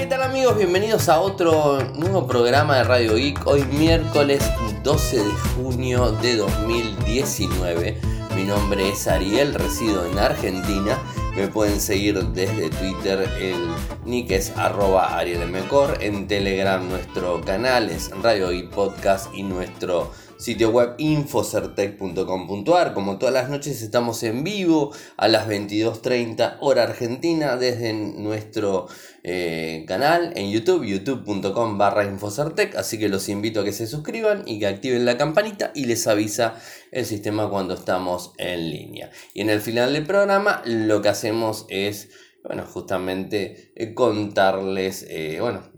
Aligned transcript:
¿Qué 0.00 0.06
tal 0.06 0.22
amigos? 0.22 0.56
Bienvenidos 0.56 1.10
a 1.10 1.20
otro 1.20 1.78
nuevo 1.96 2.26
programa 2.26 2.78
de 2.78 2.84
Radio 2.84 3.16
Geek. 3.16 3.46
Hoy 3.46 3.64
miércoles 3.64 4.42
12 4.82 5.18
de 5.18 5.30
junio 5.54 6.12
de 6.22 6.36
2019. 6.36 8.00
Mi 8.34 8.44
nombre 8.44 8.88
es 8.88 9.06
Ariel, 9.06 9.52
resido 9.52 10.06
en 10.06 10.18
Argentina. 10.18 10.98
Me 11.36 11.48
pueden 11.48 11.78
seguir 11.82 12.18
desde 12.28 12.70
Twitter, 12.70 13.28
el 13.42 13.68
nick 14.06 14.30
es 14.30 14.56
arroba 14.56 15.18
arielmcor. 15.18 15.98
En 16.00 16.26
Telegram 16.26 16.88
nuestro 16.88 17.42
canal 17.42 17.90
es 17.90 18.10
Radio 18.22 18.48
Geek 18.48 18.70
Podcast 18.70 19.28
y 19.34 19.42
nuestro 19.42 20.12
sitio 20.40 20.70
web 20.70 20.94
infocertec.com.ar. 20.96 22.94
Como 22.94 23.18
todas 23.18 23.34
las 23.34 23.50
noches 23.50 23.82
estamos 23.82 24.22
en 24.22 24.42
vivo 24.42 24.94
a 25.18 25.28
las 25.28 25.46
22.30 25.46 26.56
hora 26.60 26.84
argentina 26.84 27.56
desde 27.56 27.92
nuestro 27.92 28.88
eh, 29.22 29.84
canal 29.86 30.32
en 30.36 30.50
YouTube, 30.50 30.86
youtube.com 30.86 31.76
barra 31.76 32.06
infocertec. 32.06 32.74
Así 32.76 32.98
que 32.98 33.10
los 33.10 33.28
invito 33.28 33.60
a 33.60 33.64
que 33.64 33.72
se 33.72 33.86
suscriban 33.86 34.44
y 34.46 34.58
que 34.58 34.66
activen 34.66 35.04
la 35.04 35.18
campanita 35.18 35.72
y 35.74 35.84
les 35.84 36.06
avisa 36.06 36.54
el 36.90 37.04
sistema 37.04 37.50
cuando 37.50 37.74
estamos 37.74 38.32
en 38.38 38.70
línea. 38.70 39.10
Y 39.34 39.42
en 39.42 39.50
el 39.50 39.60
final 39.60 39.92
del 39.92 40.06
programa 40.06 40.62
lo 40.64 41.02
que 41.02 41.10
hacemos 41.10 41.66
es 41.68 42.08
bueno, 42.42 42.64
justamente 42.64 43.70
eh, 43.76 43.92
contarles, 43.92 45.04
eh, 45.08 45.38
bueno, 45.40 45.69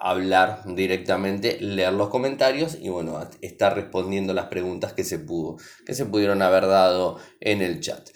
hablar 0.00 0.62
directamente, 0.66 1.58
leer 1.60 1.92
los 1.92 2.08
comentarios 2.08 2.78
y 2.80 2.88
bueno, 2.88 3.20
estar 3.42 3.74
respondiendo 3.74 4.32
las 4.32 4.46
preguntas 4.46 4.94
que 4.94 5.04
se 5.04 5.18
pudo, 5.18 5.58
que 5.84 5.94
se 5.94 6.06
pudieron 6.06 6.42
haber 6.42 6.66
dado 6.66 7.18
en 7.40 7.60
el 7.60 7.80
chat. 7.80 8.08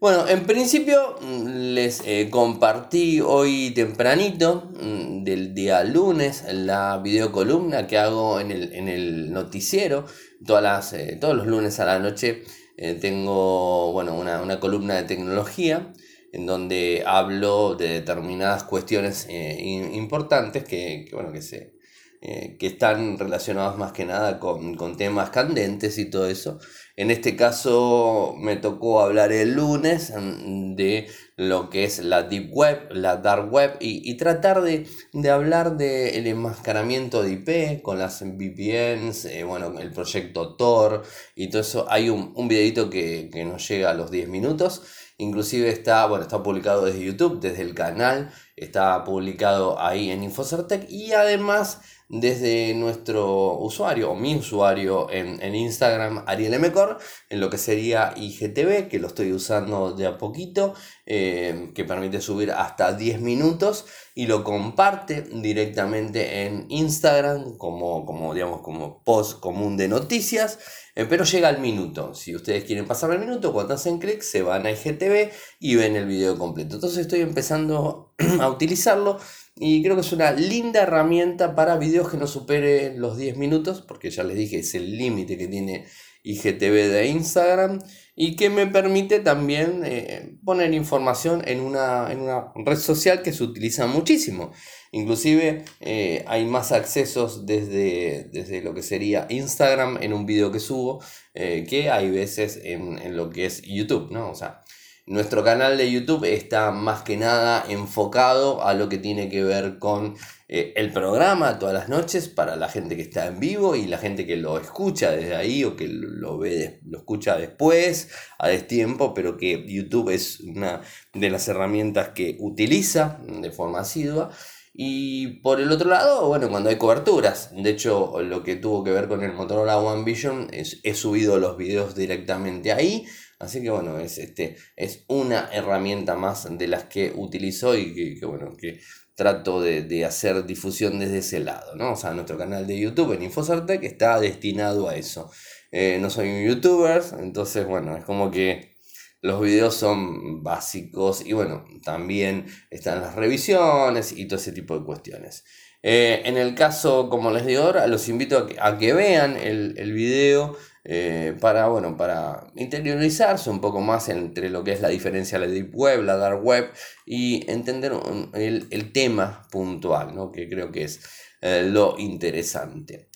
Bueno, 0.00 0.28
en 0.28 0.46
principio 0.46 1.16
mm, 1.20 1.74
les 1.74 2.02
eh, 2.04 2.28
compartí 2.30 3.20
hoy 3.20 3.72
tempranito 3.74 4.70
mm, 4.80 5.24
del 5.24 5.54
día 5.54 5.82
lunes 5.82 6.44
la 6.52 6.98
videocolumna 6.98 7.86
que 7.88 7.98
hago 7.98 8.38
en 8.38 8.52
el, 8.52 9.32
noticiero. 9.32 10.06
Todas 10.46 10.62
las, 10.62 10.92
eh, 10.92 11.18
todos 11.20 11.36
los 11.36 11.48
lunes 11.48 11.80
a 11.80 11.84
la 11.84 11.98
noche 11.98 12.44
eh, 12.76 12.94
tengo 12.94 13.92
bueno, 13.92 14.14
una, 14.14 14.40
una 14.40 14.60
columna 14.60 14.94
de 14.94 15.02
tecnología 15.02 15.92
en 16.32 16.46
donde 16.46 17.02
hablo 17.06 17.74
de 17.74 17.88
determinadas 17.88 18.64
cuestiones 18.64 19.26
eh, 19.28 19.56
importantes 19.92 20.64
que, 20.64 21.08
bueno, 21.12 21.32
que, 21.32 21.42
se, 21.42 21.74
eh, 22.20 22.56
que 22.58 22.66
están 22.66 23.16
relacionadas 23.16 23.78
más 23.78 23.92
que 23.92 24.04
nada 24.04 24.38
con, 24.38 24.74
con, 24.74 24.96
temas 24.96 25.30
candentes 25.30 25.98
y 25.98 26.10
todo 26.10 26.28
eso. 26.28 26.58
En 26.96 27.10
este 27.10 27.36
caso 27.36 28.34
me 28.36 28.56
tocó 28.56 29.00
hablar 29.00 29.32
el 29.32 29.54
lunes 29.54 30.12
mm, 30.14 30.74
de 30.74 31.06
lo 31.36 31.70
que 31.70 31.84
es 31.84 32.00
la 32.00 32.24
Deep 32.24 32.50
Web, 32.52 32.88
la 32.90 33.18
Dark 33.18 33.52
Web 33.52 33.76
y, 33.80 34.10
y 34.10 34.16
tratar 34.16 34.62
de, 34.62 34.86
de 35.12 35.30
hablar 35.30 35.76
del 35.76 36.26
enmascaramiento 36.26 37.22
de 37.22 37.32
IP 37.32 37.82
con 37.82 37.98
las 37.98 38.20
VPNs, 38.22 39.26
eh, 39.26 39.44
bueno, 39.44 39.78
el 39.78 39.92
proyecto 39.92 40.56
Tor 40.56 41.04
y 41.36 41.48
todo 41.48 41.62
eso. 41.62 41.86
Hay 41.88 42.10
un, 42.10 42.32
un 42.34 42.48
videito 42.48 42.90
que, 42.90 43.30
que 43.32 43.44
nos 43.44 43.66
llega 43.68 43.90
a 43.90 43.94
los 43.94 44.10
10 44.10 44.28
minutos 44.28 44.82
Inclusive 45.20 45.68
está, 45.68 46.06
bueno, 46.06 46.22
está 46.22 46.42
publicado 46.44 46.84
desde 46.84 47.04
YouTube, 47.04 47.40
desde 47.40 47.62
el 47.62 47.74
canal, 47.74 48.30
está 48.54 49.02
publicado 49.02 49.80
ahí 49.80 50.10
en 50.10 50.22
Infocertec 50.22 50.88
y 50.88 51.12
además 51.12 51.80
desde 52.08 52.74
nuestro 52.74 53.58
usuario 53.58 54.10
o 54.10 54.14
mi 54.14 54.34
usuario 54.34 55.10
en, 55.10 55.42
en 55.42 55.54
Instagram, 55.54 56.24
Ariel 56.26 56.58
Mcor, 56.58 56.98
en 57.28 57.40
lo 57.40 57.50
que 57.50 57.58
sería 57.58 58.14
IGTV, 58.16 58.88
que 58.88 58.98
lo 58.98 59.08
estoy 59.08 59.32
usando 59.32 59.92
de 59.92 60.06
a 60.06 60.16
poquito, 60.16 60.74
eh, 61.04 61.70
que 61.74 61.84
permite 61.84 62.20
subir 62.20 62.50
hasta 62.50 62.94
10 62.94 63.20
minutos 63.20 63.84
y 64.14 64.26
lo 64.26 64.42
comparte 64.42 65.22
directamente 65.22 66.46
en 66.46 66.66
Instagram 66.70 67.56
como, 67.58 68.04
como, 68.06 68.32
digamos, 68.34 68.62
como 68.62 69.02
post 69.04 69.38
común 69.38 69.76
de 69.76 69.88
noticias, 69.88 70.58
eh, 70.96 71.06
pero 71.08 71.24
llega 71.24 71.48
al 71.48 71.60
minuto. 71.60 72.14
Si 72.14 72.34
ustedes 72.34 72.64
quieren 72.64 72.86
pasar 72.86 73.12
el 73.12 73.20
minuto, 73.20 73.52
cuando 73.52 73.74
hacen 73.74 73.98
clic 73.98 74.22
se 74.22 74.42
van 74.42 74.66
a 74.66 74.70
IGTV 74.70 75.30
y 75.60 75.76
ven 75.76 75.94
el 75.94 76.06
video 76.06 76.38
completo. 76.38 76.76
Entonces 76.76 77.00
estoy 77.00 77.20
empezando 77.20 78.14
a 78.40 78.48
utilizarlo 78.48 79.18
y 79.60 79.82
creo 79.82 79.94
que 79.96 80.02
es 80.02 80.12
una 80.12 80.32
linda 80.32 80.82
herramienta 80.82 81.54
para 81.54 81.76
videos 81.76 82.10
que 82.10 82.16
no 82.16 82.26
superen 82.26 83.00
los 83.00 83.16
10 83.16 83.36
minutos, 83.36 83.82
porque 83.86 84.10
ya 84.10 84.22
les 84.24 84.36
dije, 84.36 84.58
es 84.58 84.74
el 84.74 84.96
límite 84.96 85.36
que 85.36 85.48
tiene 85.48 85.86
IGTV 86.22 86.90
de 86.90 87.06
Instagram 87.08 87.78
y 88.14 88.36
que 88.36 88.50
me 88.50 88.66
permite 88.66 89.20
también 89.20 89.82
eh, 89.84 90.36
poner 90.44 90.74
información 90.74 91.42
en 91.46 91.60
una, 91.60 92.10
en 92.10 92.20
una, 92.20 92.52
red 92.54 92.76
social 92.76 93.22
que 93.22 93.32
se 93.32 93.44
utiliza 93.44 93.86
muchísimo. 93.86 94.52
Inclusive 94.92 95.64
eh, 95.80 96.24
hay 96.26 96.44
más 96.44 96.72
accesos 96.72 97.46
desde, 97.46 98.28
desde, 98.32 98.62
lo 98.62 98.74
que 98.74 98.82
sería 98.82 99.26
Instagram 99.28 99.98
en 100.02 100.12
un 100.12 100.26
video 100.26 100.50
que 100.50 100.60
subo 100.60 101.02
eh, 101.34 101.64
que 101.68 101.90
hay 101.90 102.10
veces 102.10 102.60
en, 102.62 102.98
en, 102.98 103.16
lo 103.16 103.30
que 103.30 103.46
es 103.46 103.62
YouTube, 103.62 104.10
¿no? 104.10 104.30
O 104.30 104.34
sea, 104.34 104.62
nuestro 105.08 105.42
canal 105.42 105.78
de 105.78 105.90
YouTube 105.90 106.24
está 106.24 106.70
más 106.70 107.02
que 107.02 107.16
nada 107.16 107.64
enfocado 107.68 108.62
a 108.62 108.74
lo 108.74 108.88
que 108.90 108.98
tiene 108.98 109.30
que 109.30 109.42
ver 109.42 109.78
con 109.78 110.16
eh, 110.48 110.74
el 110.76 110.92
programa 110.92 111.58
todas 111.58 111.74
las 111.74 111.88
noches 111.88 112.28
para 112.28 112.56
la 112.56 112.68
gente 112.68 112.94
que 112.94 113.02
está 113.02 113.26
en 113.26 113.40
vivo 113.40 113.74
y 113.74 113.86
la 113.86 113.96
gente 113.96 114.26
que 114.26 114.36
lo 114.36 114.58
escucha 114.58 115.10
desde 115.10 115.34
ahí 115.34 115.64
o 115.64 115.76
que 115.76 115.88
lo 115.88 116.38
ve, 116.38 116.80
lo 116.86 116.98
escucha 116.98 117.38
después, 117.38 118.10
a 118.38 118.48
destiempo, 118.48 119.14
pero 119.14 119.38
que 119.38 119.64
YouTube 119.66 120.10
es 120.10 120.40
una 120.40 120.82
de 121.14 121.30
las 121.30 121.48
herramientas 121.48 122.10
que 122.10 122.36
utiliza 122.38 123.18
de 123.26 123.50
forma 123.50 123.80
asidua. 123.80 124.30
Y 124.74 125.40
por 125.40 125.60
el 125.60 125.72
otro 125.72 125.88
lado, 125.88 126.28
bueno, 126.28 126.50
cuando 126.50 126.68
hay 126.68 126.76
coberturas, 126.76 127.50
de 127.52 127.70
hecho 127.70 128.20
lo 128.20 128.44
que 128.44 128.56
tuvo 128.56 128.84
que 128.84 128.92
ver 128.92 129.08
con 129.08 129.24
el 129.24 129.32
Motorola 129.32 129.78
One 129.78 130.04
Vision 130.04 130.48
es 130.52 130.80
he 130.84 130.94
subido 130.94 131.38
los 131.38 131.56
videos 131.56 131.96
directamente 131.96 132.72
ahí 132.72 133.06
Así 133.38 133.62
que 133.62 133.70
bueno, 133.70 133.98
es, 133.98 134.18
este, 134.18 134.56
es 134.76 135.04
una 135.06 135.48
herramienta 135.52 136.16
más 136.16 136.46
de 136.58 136.66
las 136.66 136.84
que 136.84 137.12
utilizo 137.14 137.76
y 137.76 138.18
que, 138.18 138.26
bueno, 138.26 138.56
que 138.56 138.80
trato 139.14 139.60
de, 139.60 140.04
hacer 140.04 140.44
difusión 140.44 140.98
desde 140.98 141.18
ese 141.18 141.40
lado, 141.40 141.74
¿no? 141.76 141.92
O 141.92 141.96
sea, 141.96 142.12
nuestro 142.12 142.36
canal 142.36 142.66
de 142.66 142.78
YouTube 142.78 143.12
en 143.12 143.22
Infosartec 143.22 143.82
está 143.84 144.20
destinado 144.20 144.88
a 144.88 144.96
eso. 144.96 145.30
Eh, 145.70 145.98
no 146.00 146.10
soy 146.10 146.28
un 146.28 146.46
youtuber, 146.46 147.02
entonces 147.20 147.66
bueno, 147.66 147.96
es 147.96 148.04
como 148.04 148.30
que 148.30 148.76
los 149.20 149.40
videos 149.40 149.74
son 149.74 150.42
básicos 150.42 151.24
y 151.24 151.32
bueno, 151.32 151.64
también 151.84 152.46
están 152.70 153.00
las 153.00 153.16
revisiones 153.16 154.12
y 154.12 154.26
todo 154.26 154.38
ese 154.38 154.52
tipo 154.52 154.78
de 154.78 154.84
cuestiones. 154.84 155.44
Eh, 155.82 156.22
en 156.24 156.36
el 156.36 156.54
caso, 156.54 157.08
como 157.08 157.30
les 157.30 157.46
digo 157.46 157.62
ahora, 157.62 157.86
los 157.86 158.08
invito 158.08 158.38
a 158.38 158.46
que, 158.46 158.56
a 158.60 158.78
que 158.78 158.92
vean 158.92 159.36
el, 159.36 159.74
el 159.78 159.92
video 159.92 160.56
eh, 160.84 161.36
para, 161.40 161.68
bueno, 161.68 161.96
para 161.96 162.46
interiorizarse 162.56 163.50
un 163.50 163.60
poco 163.60 163.80
más 163.80 164.08
entre 164.08 164.48
lo 164.48 164.64
que 164.64 164.72
es 164.72 164.80
la 164.80 164.88
diferencia 164.88 165.38
de 165.38 165.46
la 165.46 165.52
Deep 165.52 165.74
Web, 165.74 166.04
la 166.04 166.16
Dark 166.16 166.44
Web 166.44 166.70
y 167.04 167.50
entender 167.50 167.92
el, 168.34 168.92
tema 168.92 169.46
puntual, 169.50 170.14
¿no? 170.14 170.32
que 170.32 170.48
creo 170.48 170.72
que 170.72 170.84
es 170.84 171.00
eh, 171.40 171.62
lo 171.64 171.96
interesante. 171.98 173.08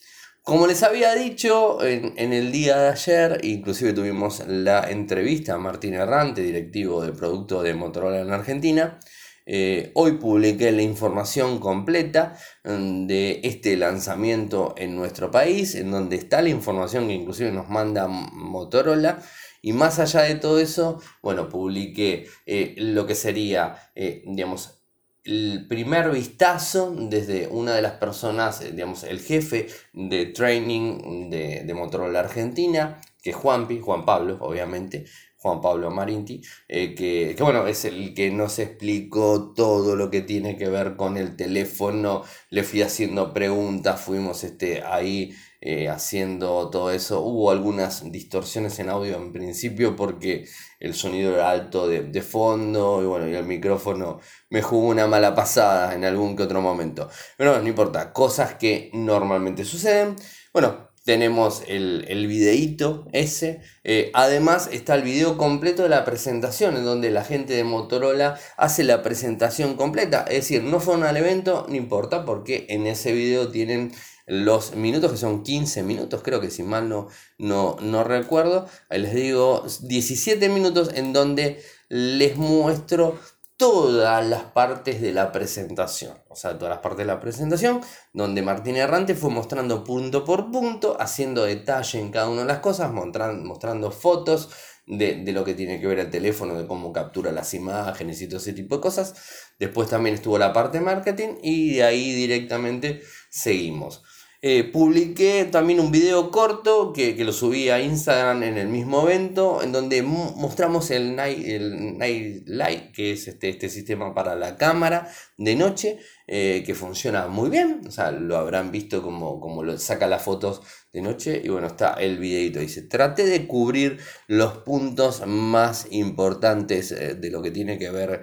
Como 0.43 0.67
les 0.67 0.83
había 0.83 1.15
dicho 1.15 1.85
en, 1.85 2.15
en, 2.17 2.33
el 2.33 2.51
día 2.51 2.77
de 2.77 2.89
ayer, 2.89 3.41
inclusive 3.45 3.93
tuvimos 3.93 4.43
la 4.49 4.91
entrevista 4.91 5.55
a 5.55 5.59
Martín 5.59 5.95
Errante, 5.95 6.43
directivo 6.43 7.01
de 7.01 7.13
producto 7.13 7.63
de 7.63 7.75
Motorola 7.75 8.21
en 8.21 8.33
Argentina, 8.33 8.99
eh, 9.47 9.91
hoy 9.95 10.13
publiqué 10.13 10.71
la 10.73 10.83
información 10.83 11.59
completa 11.59 12.37
mm, 12.65 13.07
de 13.07 13.41
este 13.45 13.77
lanzamiento 13.77 14.75
en 14.77 14.97
nuestro 14.97 15.31
país, 15.31 15.75
en 15.75 15.91
donde 15.91 16.17
está 16.17 16.43
la 16.43 16.49
información 16.51 17.09
que 17.09 17.15
inclusive 17.15 17.51
nos 17.51 17.69
manda 17.69 18.09
Motorola. 18.09 19.23
Y 19.61 19.73
más 19.73 19.99
allá 19.99 20.23
de 20.23 20.35
todo 20.35 20.59
eso, 20.59 21.01
bueno, 21.23 21.49
publiqué 21.49 22.27
eh, 22.47 22.75
lo 22.79 23.07
que 23.07 23.15
sería, 23.15 23.77
eh, 23.95 24.23
digamos, 24.27 24.79
el 25.25 25.67
primer 25.69 26.11
vistazo 26.11 26.93
desde 26.97 27.47
una 27.47 27.75
de 27.75 27.83
las 27.83 27.93
personas, 27.93 28.61
digamos, 28.61 29.05
el 29.05 29.21
jefe 29.21 29.69
de 29.93 30.27
training 30.27 31.31
de, 31.31 31.63
de 31.65 31.75
Motorola 31.75 32.21
Argentina, 32.21 33.01
que 33.23 33.31
es 33.31 33.37
Juanpi, 33.37 33.79
Juan 33.81 34.05
Pablo, 34.05 34.39
obviamente, 34.41 35.05
Juan 35.43 35.61
Pablo 35.61 35.91
Marinti, 35.91 36.41
eh, 36.69 36.95
que, 36.95 37.35
bueno, 37.41 37.67
es 37.67 37.85
el 37.85 38.15
que 38.15 38.31
nos 38.31 38.61
explicó 38.61 39.53
todo 39.53 39.97
lo 39.97 40.09
que 40.09 40.23
tiene 40.23 40.57
que 40.57 40.69
ver 40.69 40.95
con 40.95 41.17
el 41.17 41.35
teléfono, 41.35 42.23
le 42.51 42.63
fui 42.63 42.83
haciendo 42.83 43.33
preguntas, 43.35 44.01
fuimos 44.01 44.45
este, 44.45 44.85
ahí 44.85 45.35
eh, 45.61 45.89
haciendo 45.89 46.71
todo 46.71 46.93
eso, 46.93 47.23
hubo 47.23 47.51
algunas 47.51 48.11
distorsiones 48.13 48.79
en 48.79 48.89
audio 48.89 49.17
en 49.17 49.33
principio 49.33 49.97
porque 49.97 50.47
el 50.79 50.95
sonido 50.95 51.35
era 51.35 51.51
alto 51.51 51.89
de, 51.89 52.05
de 52.05 52.23
fondo 52.23 53.03
y 53.03 53.07
bueno, 53.07 53.29
y 53.29 53.35
el 53.35 53.45
micrófono 53.45 54.21
me 54.49 54.63
jugó 54.63 54.89
una 54.89 55.09
mala 55.09 55.35
pasada 55.35 55.95
en 55.95 56.05
algún 56.05 56.37
que 56.37 56.45
otro 56.45 56.61
momento, 56.61 57.09
pero 57.37 57.61
no 57.61 57.69
importa, 57.69 58.13
cosas 58.13 58.55
que 58.55 58.91
normalmente 58.95 59.65
suceden, 59.65 60.15
bueno, 60.53 60.92
tenemos 61.05 61.63
el, 61.67 62.05
el 62.09 62.27
videíto 62.27 63.07
ese. 63.13 63.61
Eh, 63.85 64.11
además 64.15 64.69
está 64.73 64.95
el 64.95 65.03
video 65.03 65.37
completo 65.37 65.83
de 65.83 65.89
la 65.89 66.05
presentación, 66.05 66.77
en 66.77 66.85
donde 66.85 67.11
la 67.11 67.25
gente 67.25 67.55
de 67.55 67.65
Motorola 67.65 68.39
hace 68.57 68.85
la 68.85 69.03
presentación 69.03 69.75
completa. 69.75 70.25
Es 70.29 70.37
decir, 70.37 70.63
no 70.63 70.81
fueron 70.81 71.05
al 71.05 71.17
evento, 71.17 71.67
no 71.69 71.75
importa, 71.75 72.25
porque 72.25 72.67
en 72.69 72.87
ese 72.87 73.13
video 73.13 73.49
tienen 73.49 73.93
los 74.27 74.77
minutos, 74.77 75.11
que 75.11 75.17
son 75.17 75.43
15 75.43 75.83
minutos, 75.83 76.23
creo 76.23 76.41
que 76.41 76.51
si 76.51 76.63
mal 76.63 76.89
no, 76.89 77.09
no, 77.39 77.77
no 77.81 78.05
recuerdo. 78.05 78.67
Ahí 78.89 79.01
les 79.01 79.15
digo 79.15 79.65
17 79.83 80.49
minutos 80.49 80.91
en 80.95 81.13
donde 81.13 81.61
les 81.89 82.37
muestro 82.37 83.19
todas 83.63 84.27
las 84.27 84.43
partes 84.43 85.01
de 85.01 85.13
la 85.13 85.31
presentación. 85.31 86.19
O 86.29 86.35
sea, 86.35 86.59
todas 86.59 86.75
las 86.75 86.81
partes 86.81 86.99
de 86.99 87.05
la 87.05 87.21
presentación, 87.21 87.81
donde 88.13 88.43
Martín 88.43 88.75
Errante 88.75 89.15
fue 89.15 89.31
mostrando 89.31 89.85
punto 89.85 90.25
por 90.25 90.51
punto, 90.51 90.97
haciendo 90.99 91.45
detalle 91.45 92.01
en 92.01 92.11
cada 92.11 92.29
una 92.29 92.41
de 92.41 92.49
las 92.49 92.59
cosas, 92.59 92.91
mostrando, 92.93 93.93
fotos 93.93 94.51
de, 94.85 95.23
de, 95.23 95.31
lo 95.31 95.45
que 95.45 95.55
tiene 95.55 95.81
que 95.81 95.87
ver 95.87 96.01
el 96.01 96.11
teléfono, 96.11 96.59
de 96.59 96.67
cómo 96.67 96.93
captura 96.93 97.31
las 97.31 97.55
imágenes 97.55 98.21
y 98.21 98.27
todo 98.27 98.39
ese 98.39 98.53
tipo 98.53 98.75
de 98.75 98.81
cosas. 98.81 99.15
Después 99.61 99.89
también 99.89 100.17
estuvo 100.17 100.39
la 100.39 100.53
parte 100.53 100.81
marketing 100.81 101.37
y 101.41 101.77
de 101.77 101.85
ahí 101.85 102.15
directamente 102.15 103.01
seguimos. 103.31 104.03
Eh, 104.45 104.65
publiqué 104.65 105.45
también 105.45 105.79
un 105.79 105.93
video 105.93 106.33
corto 106.33 106.93
que, 106.93 107.15
lo 107.25 107.33
subí 107.33 107.69
a 107.69 107.81
Instagram 107.81 108.43
en 108.43 108.59
el 108.59 108.67
mismo 108.67 109.09
evento, 109.09 109.63
en 109.63 109.71
donde 109.71 110.03
mostramos 110.03 110.91
el 110.91 111.15
Night, 111.15 111.47
el 111.47 111.97
Night 111.97 112.43
Light, 112.49 112.91
que 112.91 113.13
es 113.13 113.29
este, 113.29 113.51
este 113.51 113.69
sistema 113.69 114.13
para 114.13 114.35
la 114.35 114.57
cámara 114.57 115.09
de 115.39 115.55
noche, 115.55 116.01
eh, 116.27 116.65
que 116.67 116.75
funciona 116.75 117.29
muy 117.29 117.51
bien. 117.51 117.83
O 117.87 117.93
sea, 117.93 118.11
lo 118.11 118.37
habrán 118.37 118.73
visto 118.73 119.01
como, 119.01 119.39
como 119.39 119.63
lo 119.63 119.79
saca 119.79 120.09
las 120.09 120.25
fotos 120.25 120.63
de 120.93 121.03
noche. 121.03 121.41
Y 121.45 121.49
bueno, 121.49 121.69
está 121.69 121.93
el 121.95 122.19
videito. 122.19 122.59
Dice, 122.59 122.83
traté 122.83 123.25
de 123.25 123.47
cubrir 123.47 124.01
los 124.27 124.59
puntos 124.59 125.25
más 125.25 125.87
importantes 125.91 126.91
eh, 126.91 127.15
de 127.15 127.31
lo 127.31 127.43
que 127.43 127.53
tiene 127.53 127.79
que 127.79 127.91
ver 127.91 128.23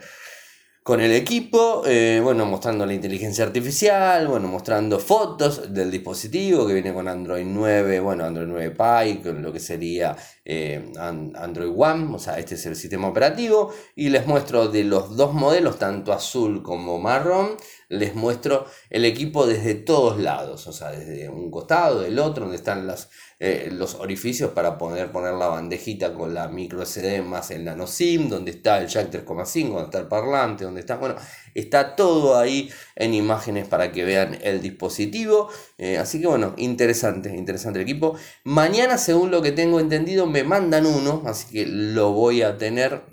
con 0.89 1.01
el 1.01 1.11
equipo, 1.11 1.83
eh, 1.85 2.19
bueno, 2.23 2.47
mostrando 2.47 2.83
la 2.83 2.95
inteligencia 2.95 3.45
artificial, 3.45 4.27
bueno, 4.27 4.47
mostrando 4.47 4.97
fotos 4.97 5.71
del 5.71 5.91
dispositivo 5.91 6.65
que 6.65 6.73
viene 6.73 6.95
con 6.95 7.07
Android 7.07 7.45
9, 7.45 7.99
bueno, 7.99 8.25
Android 8.25 8.47
9 8.47 8.71
Pie, 8.71 9.21
con 9.21 9.39
lo 9.43 9.53
que 9.53 9.59
sería 9.59 10.17
eh, 10.43 10.91
Android 10.97 11.71
One, 11.77 12.15
o 12.15 12.17
sea, 12.17 12.39
este 12.39 12.55
es 12.55 12.65
el 12.65 12.75
sistema 12.75 13.07
operativo, 13.07 13.71
y 13.95 14.09
les 14.09 14.25
muestro 14.25 14.67
de 14.67 14.83
los 14.83 15.15
dos 15.15 15.35
modelos, 15.35 15.77
tanto 15.77 16.11
azul 16.11 16.63
como 16.63 16.97
marrón, 16.97 17.49
les 17.89 18.15
muestro 18.15 18.65
el 18.89 19.05
equipo 19.05 19.45
desde 19.45 19.75
todos 19.75 20.19
lados, 20.19 20.65
o 20.65 20.73
sea, 20.73 20.89
desde 20.89 21.29
un 21.29 21.51
costado, 21.51 22.01
del 22.01 22.17
otro, 22.17 22.45
donde 22.45 22.57
están 22.57 22.87
las 22.87 23.11
eh, 23.41 23.69
los 23.71 23.95
orificios 23.95 24.51
para 24.51 24.77
poder 24.77 25.13
poner 25.13 25.33
la 25.33 25.47
bandejita 25.47 26.13
con 26.13 26.33
la 26.33 26.49
micro 26.49 26.85
SD 26.85 27.21
más 27.21 27.51
el 27.51 27.63
nano 27.63 27.87
SIM, 27.87 28.27
donde 28.27 28.51
está 28.51 28.79
el 28.79 28.87
jack 28.87 29.11
3,5, 29.11 29.67
donde 29.69 29.83
está 29.85 29.99
el 29.99 30.07
parlante, 30.07 30.65
donde 30.65 30.81
está, 30.81 30.97
bueno, 30.97 31.15
está 31.55 31.95
todo 31.95 32.37
ahí 32.37 32.69
en 32.97 33.13
imágenes 33.13 33.65
para 33.65 33.93
que 33.93 34.03
vean 34.03 34.37
el 34.41 34.61
dispositivo. 34.61 35.49
Eh, 35.77 35.97
así 35.97 36.19
que 36.19 36.27
bueno, 36.27 36.53
interesante, 36.57 37.29
interesante 37.29 37.79
el 37.79 37.83
equipo. 37.83 38.15
Mañana, 38.43 38.97
según 38.97 39.31
lo 39.31 39.41
que 39.41 39.53
tengo 39.53 39.79
entendido, 39.79 40.25
me 40.25 40.43
mandan 40.43 40.85
uno, 40.85 41.23
así 41.25 41.47
que 41.49 41.65
lo 41.65 42.11
voy 42.11 42.41
a 42.41 42.57
tener 42.57 43.03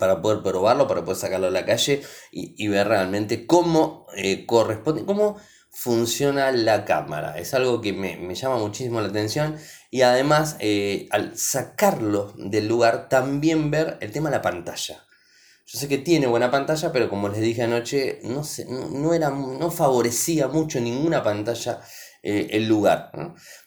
para 0.00 0.20
poder 0.20 0.42
probarlo, 0.42 0.88
para 0.88 1.02
poder 1.02 1.16
sacarlo 1.16 1.46
a 1.46 1.50
la 1.50 1.64
calle 1.64 2.02
y, 2.32 2.66
ver 2.66 2.88
realmente 2.88 3.46
cómo 3.46 4.06
eh, 4.16 4.44
corresponde, 4.44 5.04
cómo 5.04 5.36
funciona 5.70 6.50
la 6.52 6.84
cámara. 6.84 7.38
Es 7.38 7.54
algo 7.54 7.80
que 7.80 7.92
me, 7.92 8.34
llama 8.34 8.58
muchísimo 8.58 9.00
la 9.00 9.08
atención 9.08 9.56
y 9.90 10.02
además 10.02 10.56
eh, 10.60 11.08
al 11.10 11.36
sacarlo 11.36 12.32
del 12.36 12.68
lugar 12.68 13.08
también 13.08 13.70
ver 13.70 13.98
el 14.00 14.12
tema 14.12 14.30
de 14.30 14.36
la 14.36 14.42
pantalla. 14.42 15.04
Yo 15.66 15.80
sé 15.80 15.88
que 15.88 15.98
tiene 15.98 16.28
buena 16.28 16.50
pantalla, 16.50 16.92
pero 16.92 17.08
como 17.08 17.28
les 17.28 17.40
dije 17.40 17.64
anoche, 17.64 18.20
no, 18.22 18.42
no, 18.90 19.14
era, 19.14 19.30
no 19.30 19.70
favorecía 19.70 20.46
mucho 20.46 20.80
ninguna 20.80 21.24
pantalla 21.24 21.80
eh, 22.28 22.56
el 22.56 22.66
lugar. 22.66 23.12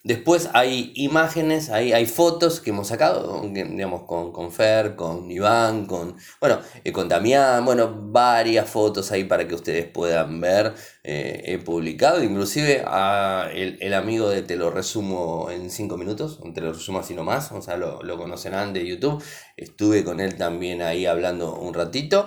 Después 0.04 0.50
hay 0.52 0.92
imágenes, 0.96 1.70
hay, 1.70 1.94
hay 1.94 2.06
fotos 2.06 2.60
que 2.60 2.72
hemos 2.72 2.90
sacado, 2.90 3.42
digamos, 3.54 4.04
con, 4.04 4.34
con 4.34 4.52
Fer, 4.52 4.98
con 4.98 5.32
Iván, 5.32 5.86
con, 5.86 6.18
bueno, 6.42 6.60
eh, 6.84 6.92
con 6.92 7.08
Damián, 7.08 7.64
bueno, 7.64 7.90
varias 8.12 8.70
fotos 8.70 9.14
ahí 9.14 9.24
para 9.24 9.48
que 9.48 9.56
ustedes 9.56 9.86
puedan 9.86 10.42
ver. 10.42 10.74
Eh, 11.06 11.42
he 11.46 11.58
publicado, 11.60 12.22
inclusive 12.22 12.84
a 12.86 13.50
el, 13.54 13.94
amigo 13.94 14.30
de 14.30 14.42
Te 14.42 14.58
lo 14.58 14.70
resumo 14.72 15.50
en 15.50 15.72
5 15.72 15.96
minutos, 15.96 16.42
te 16.54 16.60
lo 16.60 16.74
resumo 16.74 17.00
así 17.00 17.14
nomás, 17.14 17.54
o 17.54 17.62
sea, 17.62 17.78
lo, 17.78 18.04
lo 18.04 18.18
conocerán 18.18 18.74
de 18.74 18.86
YouTube. 18.86 19.24
Estuve 19.56 20.04
con 20.04 20.20
él 20.20 20.36
también 20.36 20.82
ahí 20.82 21.06
hablando 21.06 21.56
un 21.56 21.74
ratito. 21.74 22.26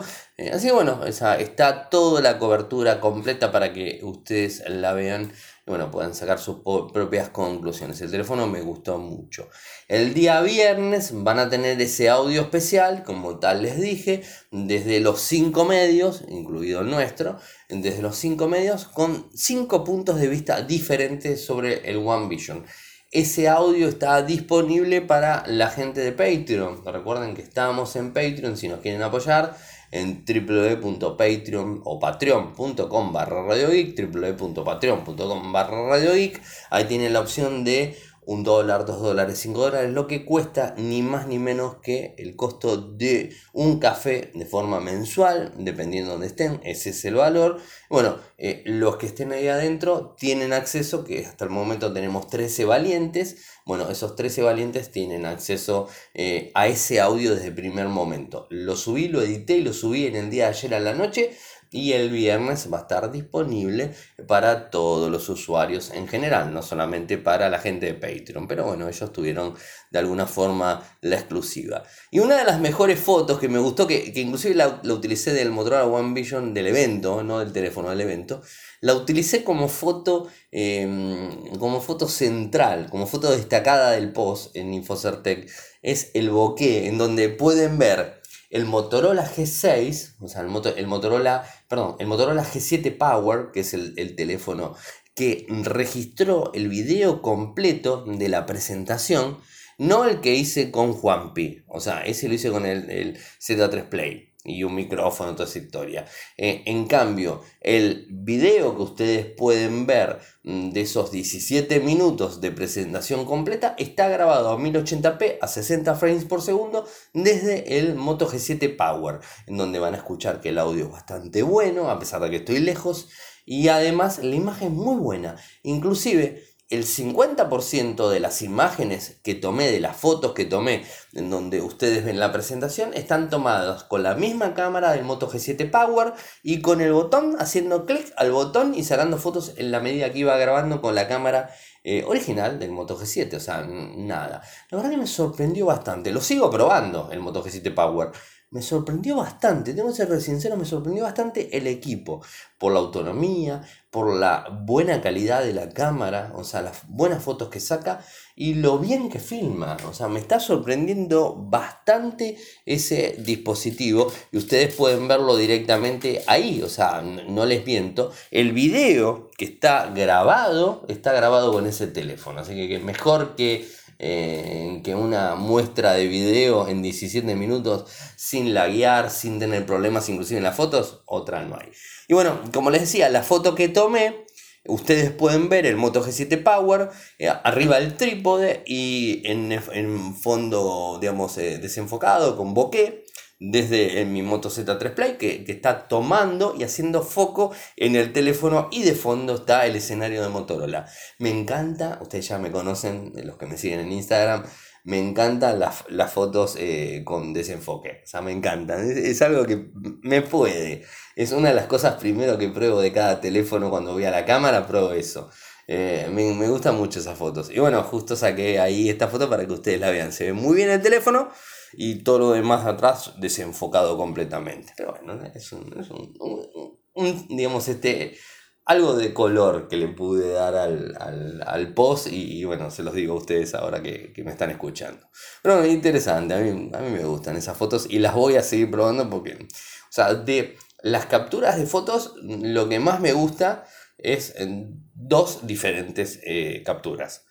así 0.50 0.68
que 0.68 0.72
bueno, 0.72 1.04
está 1.04 1.90
toda 1.90 2.22
la 2.22 2.38
cobertura 2.38 3.00
completa 3.00 3.52
para 3.52 3.74
que 3.74 4.00
ustedes 4.02 4.62
la 4.66 4.94
vean 4.94 5.30
bueno, 5.64 5.92
puedan 5.92 6.12
sacar 6.14 6.40
sus 6.40 6.56
propias 6.92 7.28
conclusiones. 7.28 8.00
El 8.00 8.10
teléfono 8.10 8.48
me 8.48 8.62
gustó 8.62 8.98
mucho. 8.98 9.48
El 9.86 10.12
día 10.12 10.40
viernes 10.40 11.12
van 11.14 11.38
a 11.38 11.48
tener 11.48 11.80
ese 11.80 12.08
audio 12.08 12.42
especial, 12.42 13.04
como 13.04 13.38
tal 13.38 13.62
les 13.62 13.80
dije, 13.80 14.22
desde 14.50 14.98
los 14.98 15.20
cinco 15.20 15.64
medios, 15.64 16.24
incluido 16.28 16.80
el 16.80 16.90
nuestro, 16.90 17.38
desde 17.68 18.02
los 18.02 18.16
cinco 18.16 18.48
medios, 18.48 18.86
con 18.86 19.30
cinco 19.34 19.84
puntos 19.84 20.18
de 20.18 20.26
vista 20.26 20.62
diferentes 20.62 21.44
sobre 21.44 21.88
el 21.88 21.98
One 21.98 22.28
Vision. 22.28 22.64
Ese 23.12 23.46
audio 23.46 23.88
está 23.88 24.22
disponible 24.22 25.00
para 25.00 25.44
la 25.46 25.68
gente 25.68 26.00
de 26.00 26.12
Patreon. 26.12 26.84
Recuerden 26.84 27.34
que 27.34 27.42
estamos 27.42 27.94
en 27.94 28.12
Patreon 28.12 28.56
si 28.56 28.68
nos 28.68 28.80
quieren 28.80 29.02
apoyar 29.02 29.54
en 29.92 30.24
www.patreon 30.26 31.82
o 31.84 31.98
patreon.com 32.00 33.12
barra 33.12 33.44
radiogeek, 33.46 33.94
www.patreon.com 33.94 35.52
barra 35.52 35.88
radiogeek. 35.88 36.40
Ahí 36.70 36.84
tienen 36.84 37.12
la 37.12 37.20
opción 37.20 37.62
de 37.62 37.94
un 38.24 38.44
dólar, 38.44 38.86
dos 38.86 39.00
dólares, 39.00 39.38
cinco 39.38 39.62
dólares, 39.62 39.92
lo 39.92 40.06
que 40.06 40.24
cuesta 40.24 40.74
ni 40.78 41.02
más 41.02 41.26
ni 41.26 41.38
menos 41.38 41.76
que 41.82 42.14
el 42.18 42.36
costo 42.36 42.76
de 42.76 43.34
un 43.52 43.78
café 43.80 44.30
de 44.34 44.46
forma 44.46 44.80
mensual, 44.80 45.52
dependiendo 45.58 46.10
de 46.10 46.12
donde 46.12 46.26
estén, 46.28 46.60
ese 46.64 46.90
es 46.90 47.04
el 47.04 47.16
valor. 47.16 47.60
Bueno, 47.90 48.16
eh, 48.38 48.62
los 48.64 48.96
que 48.96 49.06
estén 49.06 49.32
ahí 49.32 49.48
adentro 49.48 50.14
tienen 50.18 50.52
acceso, 50.52 51.04
que 51.04 51.26
hasta 51.26 51.44
el 51.44 51.50
momento 51.50 51.92
tenemos 51.92 52.28
13 52.28 52.64
valientes, 52.64 53.36
bueno, 53.64 53.88
esos 53.90 54.16
13 54.16 54.42
valientes 54.42 54.90
tienen 54.90 55.26
acceso 55.26 55.88
eh, 56.14 56.50
a 56.54 56.66
ese 56.66 57.00
audio 57.00 57.34
desde 57.34 57.48
el 57.48 57.54
primer 57.54 57.88
momento. 57.88 58.46
Lo 58.50 58.76
subí, 58.76 59.08
lo 59.08 59.22
edité 59.22 59.58
y 59.58 59.62
lo 59.62 59.72
subí 59.72 60.06
en 60.06 60.16
el 60.16 60.30
día 60.30 60.44
de 60.44 60.50
ayer 60.50 60.74
a 60.74 60.80
la 60.80 60.94
noche 60.94 61.30
y 61.72 61.92
el 61.92 62.10
viernes 62.10 62.68
va 62.72 62.78
a 62.78 62.82
estar 62.82 63.10
disponible 63.10 63.94
para 64.28 64.70
todos 64.70 65.10
los 65.10 65.28
usuarios 65.30 65.90
en 65.90 66.06
general, 66.06 66.52
no 66.52 66.62
solamente 66.62 67.16
para 67.18 67.48
la 67.48 67.58
gente 67.58 67.86
de 67.86 67.94
Patreon, 67.94 68.46
pero 68.46 68.64
bueno, 68.66 68.88
ellos 68.88 69.12
tuvieron 69.12 69.54
de 69.90 69.98
alguna 69.98 70.26
forma 70.26 70.82
la 71.00 71.16
exclusiva. 71.16 71.82
Y 72.10 72.20
una 72.20 72.36
de 72.36 72.44
las 72.44 72.60
mejores 72.60 73.00
fotos 73.00 73.38
que 73.38 73.48
me 73.48 73.58
gustó, 73.58 73.86
que, 73.86 74.12
que 74.12 74.20
inclusive 74.20 74.54
la, 74.54 74.80
utilicé 74.84 75.32
del 75.32 75.50
Motorola 75.50 75.86
One 75.86 76.12
Vision 76.14 76.52
del 76.52 76.66
evento, 76.66 77.22
no 77.22 77.38
del 77.38 77.52
teléfono 77.52 77.90
del 77.90 78.02
evento, 78.02 78.42
la 78.80 78.94
utilicé 78.94 79.42
como 79.42 79.68
foto, 79.68 80.28
em, 80.50 81.56
como 81.58 81.80
foto 81.80 82.06
central, 82.08 82.88
como 82.90 83.06
foto 83.06 83.30
destacada 83.30 83.92
del 83.92 84.12
post 84.12 84.54
en 84.56 84.74
Infocertec, 84.74 85.50
es 85.82 86.10
el 86.14 86.30
bokeh, 86.30 86.86
en 86.86 86.98
donde 86.98 87.28
pueden 87.28 87.78
ver 87.78 88.21
el 88.52 88.66
Motorola 88.66 89.26
G6, 89.26 90.16
o 90.20 90.28
sea, 90.28 90.42
el, 90.42 90.50
el, 90.76 90.86
Motorola, 90.86 91.42
perdón, 91.68 91.96
el 91.98 92.06
Motorola 92.06 92.44
G7 92.44 92.96
Power, 92.98 93.50
que 93.50 93.60
es 93.60 93.72
el, 93.72 94.14
teléfono 94.14 94.76
que 95.14 95.46
registró 95.48 96.52
el 96.54 96.68
video 96.68 97.22
completo 97.22 98.04
de 98.06 98.28
la 98.28 98.44
presentación, 98.44 99.38
no 99.78 100.04
el 100.04 100.20
que 100.20 100.34
hice 100.34 100.70
con 100.70 100.92
Juanpi, 100.92 101.64
o 101.66 101.80
sea, 101.80 102.02
ese 102.02 102.28
lo 102.28 102.34
hice 102.34 102.50
con 102.50 102.66
el, 102.66 102.90
el 102.90 103.18
Z3 103.40 103.88
Play 103.88 104.31
y 104.44 104.64
un 104.64 104.74
micrófono, 104.74 105.32
toda 105.32 105.48
esa 105.48 105.58
historia. 105.58 106.04
Eh, 106.36 106.62
en 106.66 106.86
cambio, 106.86 107.42
el 107.60 108.06
video 108.10 108.74
que 108.74 108.82
ustedes 108.82 109.26
pueden 109.26 109.86
ver 109.86 110.18
mm, 110.42 110.70
de 110.70 110.80
esos 110.80 111.12
17 111.12 111.80
minutos 111.80 112.40
de 112.40 112.50
presentación 112.50 113.24
completa 113.24 113.74
está 113.78 114.08
grabado 114.08 114.50
a 114.50 114.58
1080p 114.58 115.38
a 115.40 115.46
60 115.46 115.94
frames 115.94 116.24
por 116.24 116.42
segundo 116.42 116.86
desde 117.12 117.78
el 117.78 117.94
Moto 117.94 118.28
G7 118.28 118.76
Power, 118.76 119.20
en 119.46 119.56
donde 119.56 119.78
van 119.78 119.94
a 119.94 119.98
escuchar 119.98 120.40
que 120.40 120.48
el 120.48 120.58
audio 120.58 120.86
es 120.86 120.90
bastante 120.90 121.42
bueno, 121.42 121.88
a 121.88 121.98
pesar 121.98 122.20
de 122.22 122.30
que 122.30 122.36
estoy 122.36 122.58
lejos, 122.58 123.08
y 123.44 123.68
además 123.68 124.18
la 124.18 124.34
imagen 124.34 124.68
es 124.68 124.74
muy 124.74 124.96
buena. 124.96 125.36
Inclusive 125.62 126.44
el 126.72 126.84
50% 126.84 128.08
de 128.08 128.18
las 128.18 128.40
imágenes 128.40 129.18
que 129.22 129.34
tomé, 129.34 129.70
de 129.70 129.78
las 129.78 129.94
fotos 129.94 130.32
que 130.32 130.46
tomé, 130.46 130.84
en 131.12 131.28
donde 131.28 131.60
ustedes 131.60 132.02
ven 132.02 132.18
la 132.18 132.32
presentación, 132.32 132.94
están 132.94 133.28
tomadas 133.28 133.84
con 133.84 134.02
la 134.02 134.14
misma 134.14 134.54
cámara 134.54 134.92
del 134.92 135.04
Moto 135.04 135.30
G7 135.30 135.70
Power 135.70 136.14
y 136.42 136.62
con 136.62 136.80
el 136.80 136.94
botón, 136.94 137.36
haciendo 137.38 137.84
clic 137.84 138.10
al 138.16 138.32
botón 138.32 138.74
y 138.74 138.84
sacando 138.84 139.18
fotos 139.18 139.52
en 139.56 139.70
la 139.70 139.80
medida 139.80 140.10
que 140.12 140.20
iba 140.20 140.36
grabando 140.38 140.80
con 140.80 140.94
la 140.94 141.08
cámara 141.08 141.50
eh, 141.84 142.04
original 142.06 142.58
del 142.58 142.72
Moto 142.72 142.98
G7, 142.98 143.34
o 143.34 143.40
sea, 143.40 143.66
nada. 143.66 144.42
La 144.70 144.78
verdad 144.78 144.92
que 144.92 144.96
me 144.96 145.06
sorprendió 145.06 145.66
bastante, 145.66 146.10
lo 146.10 146.22
sigo 146.22 146.50
probando 146.50 147.10
el 147.12 147.20
Moto 147.20 147.44
G7 147.44 147.74
Power 147.74 148.12
me 148.52 148.60
sorprendió 148.60 149.16
bastante, 149.16 149.72
tengo 149.72 149.88
que 149.88 149.96
ser 149.96 150.20
sincero, 150.20 150.58
me 150.58 150.66
sorprendió 150.66 151.04
bastante 151.04 151.56
el 151.56 151.66
equipo, 151.66 152.22
por 152.58 152.72
la 152.74 152.80
autonomía, 152.80 153.62
por 153.90 154.14
la 154.14 154.46
buena 154.64 155.00
calidad 155.00 155.42
de 155.42 155.54
la 155.54 155.70
cámara, 155.70 156.32
o 156.36 156.44
sea, 156.44 156.60
las 156.60 156.82
buenas 156.86 157.22
fotos 157.22 157.48
que 157.48 157.60
saca 157.60 158.04
y 158.36 158.54
lo 158.54 158.78
bien 158.78 159.08
que 159.08 159.20
filma, 159.20 159.78
o 159.88 159.94
sea, 159.94 160.08
me 160.08 160.20
está 160.20 160.38
sorprendiendo 160.38 161.34
bastante 161.34 162.36
ese 162.66 163.16
dispositivo 163.18 164.12
y 164.30 164.36
ustedes 164.36 164.74
pueden 164.74 165.08
verlo 165.08 165.36
directamente 165.36 166.22
ahí, 166.26 166.60
o 166.62 166.68
sea, 166.68 167.00
no 167.00 167.46
les 167.46 167.64
miento, 167.64 168.12
el 168.30 168.52
video 168.52 169.30
que 169.38 169.46
está 169.46 169.86
grabado, 169.86 170.84
está 170.88 171.12
grabado 171.14 171.52
con 171.52 171.66
ese 171.66 171.86
teléfono, 171.86 172.40
así 172.40 172.54
que 172.68 172.78
mejor 172.80 173.34
que 173.34 173.66
eh, 174.04 174.80
que 174.82 174.96
una 174.96 175.36
muestra 175.36 175.92
de 175.92 176.08
video 176.08 176.66
en 176.66 176.82
17 176.82 177.36
minutos 177.36 177.86
sin 178.16 178.52
laguear, 178.52 179.10
sin 179.10 179.38
tener 179.38 179.64
problemas 179.64 180.08
inclusive 180.08 180.38
en 180.38 180.44
las 180.44 180.56
fotos, 180.56 181.02
otra 181.06 181.44
no 181.44 181.56
hay. 181.56 181.68
Y 182.08 182.14
bueno, 182.14 182.40
como 182.52 182.70
les 182.70 182.80
decía, 182.80 183.08
la 183.08 183.22
foto 183.22 183.54
que 183.54 183.68
tomé, 183.68 184.24
ustedes 184.66 185.12
pueden 185.12 185.48
ver 185.48 185.66
el 185.66 185.76
Moto 185.76 186.04
G7 186.04 186.42
Power, 186.42 186.90
eh, 187.20 187.28
arriba 187.28 187.78
del 187.78 187.96
trípode 187.96 188.64
y 188.66 189.22
en, 189.24 189.52
en 189.52 190.16
fondo, 190.16 190.98
digamos, 191.00 191.38
eh, 191.38 191.58
desenfocado 191.58 192.36
con 192.36 192.54
bokeh 192.54 193.04
desde 193.44 194.04
mi 194.04 194.22
Moto 194.22 194.50
Z3 194.50 194.94
Play 194.94 195.16
que, 195.18 195.44
está 195.48 195.88
tomando 195.88 196.54
y 196.56 196.62
haciendo 196.62 197.02
foco 197.02 197.52
en 197.76 197.96
el 197.96 198.12
teléfono 198.12 198.68
y 198.70 198.82
de 198.84 198.94
fondo 198.94 199.34
está 199.34 199.66
el 199.66 199.74
escenario 199.74 200.22
de 200.22 200.28
Motorola. 200.28 200.86
Me 201.18 201.30
encanta, 201.30 201.98
ustedes 202.00 202.28
ya 202.28 202.38
me 202.38 202.52
conocen, 202.52 203.12
los 203.24 203.36
que 203.38 203.46
me 203.46 203.58
siguen 203.58 203.80
en 203.80 203.90
Instagram, 203.90 204.44
me 204.84 204.98
encantan 204.98 205.58
las, 205.58 206.12
fotos 206.12 206.56
eh, 206.58 207.02
con 207.04 207.32
desenfoque. 207.32 208.02
O 208.04 208.06
sea, 208.06 208.20
me 208.20 208.32
encantan. 208.32 208.88
Es, 208.90 209.22
algo 209.22 209.44
que 209.44 209.70
me 210.02 210.22
puede. 210.22 210.84
Es 211.16 211.32
una 211.32 211.48
de 211.48 211.54
las 211.54 211.66
cosas 211.66 211.94
primero 211.94 212.38
que 212.38 212.48
pruebo 212.48 212.80
de 212.80 212.92
cada 212.92 213.20
teléfono 213.20 213.70
cuando 213.70 213.92
voy 213.92 214.04
a 214.04 214.10
la 214.10 214.24
cámara, 214.24 214.66
pruebo 214.66 214.92
eso. 214.92 215.30
Eh, 215.68 216.08
me, 216.12 216.32
me 216.34 216.48
gustan 216.48 216.76
mucho 216.76 217.00
esas 217.00 217.18
fotos. 217.18 217.50
Y 217.50 217.58
bueno, 217.60 217.82
justo 217.82 218.16
saqué 218.16 218.60
ahí 218.60 218.88
esta 218.88 219.08
foto 219.08 219.28
para 219.30 219.46
que 219.46 219.52
ustedes 219.52 219.80
la 219.80 219.90
vean. 219.90 220.12
Se 220.12 220.26
ve 220.26 220.32
muy 220.32 220.56
bien 220.56 220.70
el 220.70 220.82
teléfono 220.82 221.28
y 221.74 221.96
todo 221.96 222.18
lo 222.18 222.30
demás 222.32 222.66
atrás 222.66 223.14
desenfocado 223.18 223.96
completamente. 223.96 224.72
Pero 224.76 224.92
bueno, 224.92 225.22
es 225.34 225.52
un, 225.52 225.74
es 225.78 225.90
un, 225.90 227.26
digamos, 227.28 227.68
este, 227.68 228.16
algo 228.64 228.94
de 228.94 229.12
color 229.12 229.68
que 229.68 229.76
le 229.76 229.88
pude 229.88 230.32
dar 230.32 230.54
al, 230.54 231.74
post 231.74 232.08
y, 232.10 232.44
bueno, 232.44 232.70
se 232.70 232.82
los 232.82 232.94
digo 232.94 233.14
a 233.14 233.18
ustedes 233.18 233.54
ahora 233.54 233.82
que, 233.82 234.12
me 234.24 234.30
están 234.30 234.50
escuchando. 234.50 235.06
Pero 235.42 235.64
interesante, 235.66 236.34
a 236.34 236.38
mí, 236.38 236.70
a 236.72 236.78
mí 236.78 236.90
me 236.90 237.04
gustan 237.04 237.36
esas 237.36 237.56
fotos 237.56 237.86
y 237.88 237.98
las 237.98 238.14
voy 238.14 238.36
a 238.36 238.42
seguir 238.42 238.70
probando 238.70 239.08
porque, 239.10 239.34
o 239.34 239.92
sea, 239.92 240.14
de 240.14 240.56
las 240.82 241.06
capturas 241.06 241.58
de 241.58 241.66
fotos, 241.66 242.14
lo 242.22 242.68
que 242.68 242.78
más 242.78 243.00
me 243.00 243.12
gusta 243.12 243.64
es 243.98 244.34
en 244.36 244.84
dos 244.94 245.46
diferentes 245.46 246.20
eh, 246.24 246.62
capturas. 246.64 247.24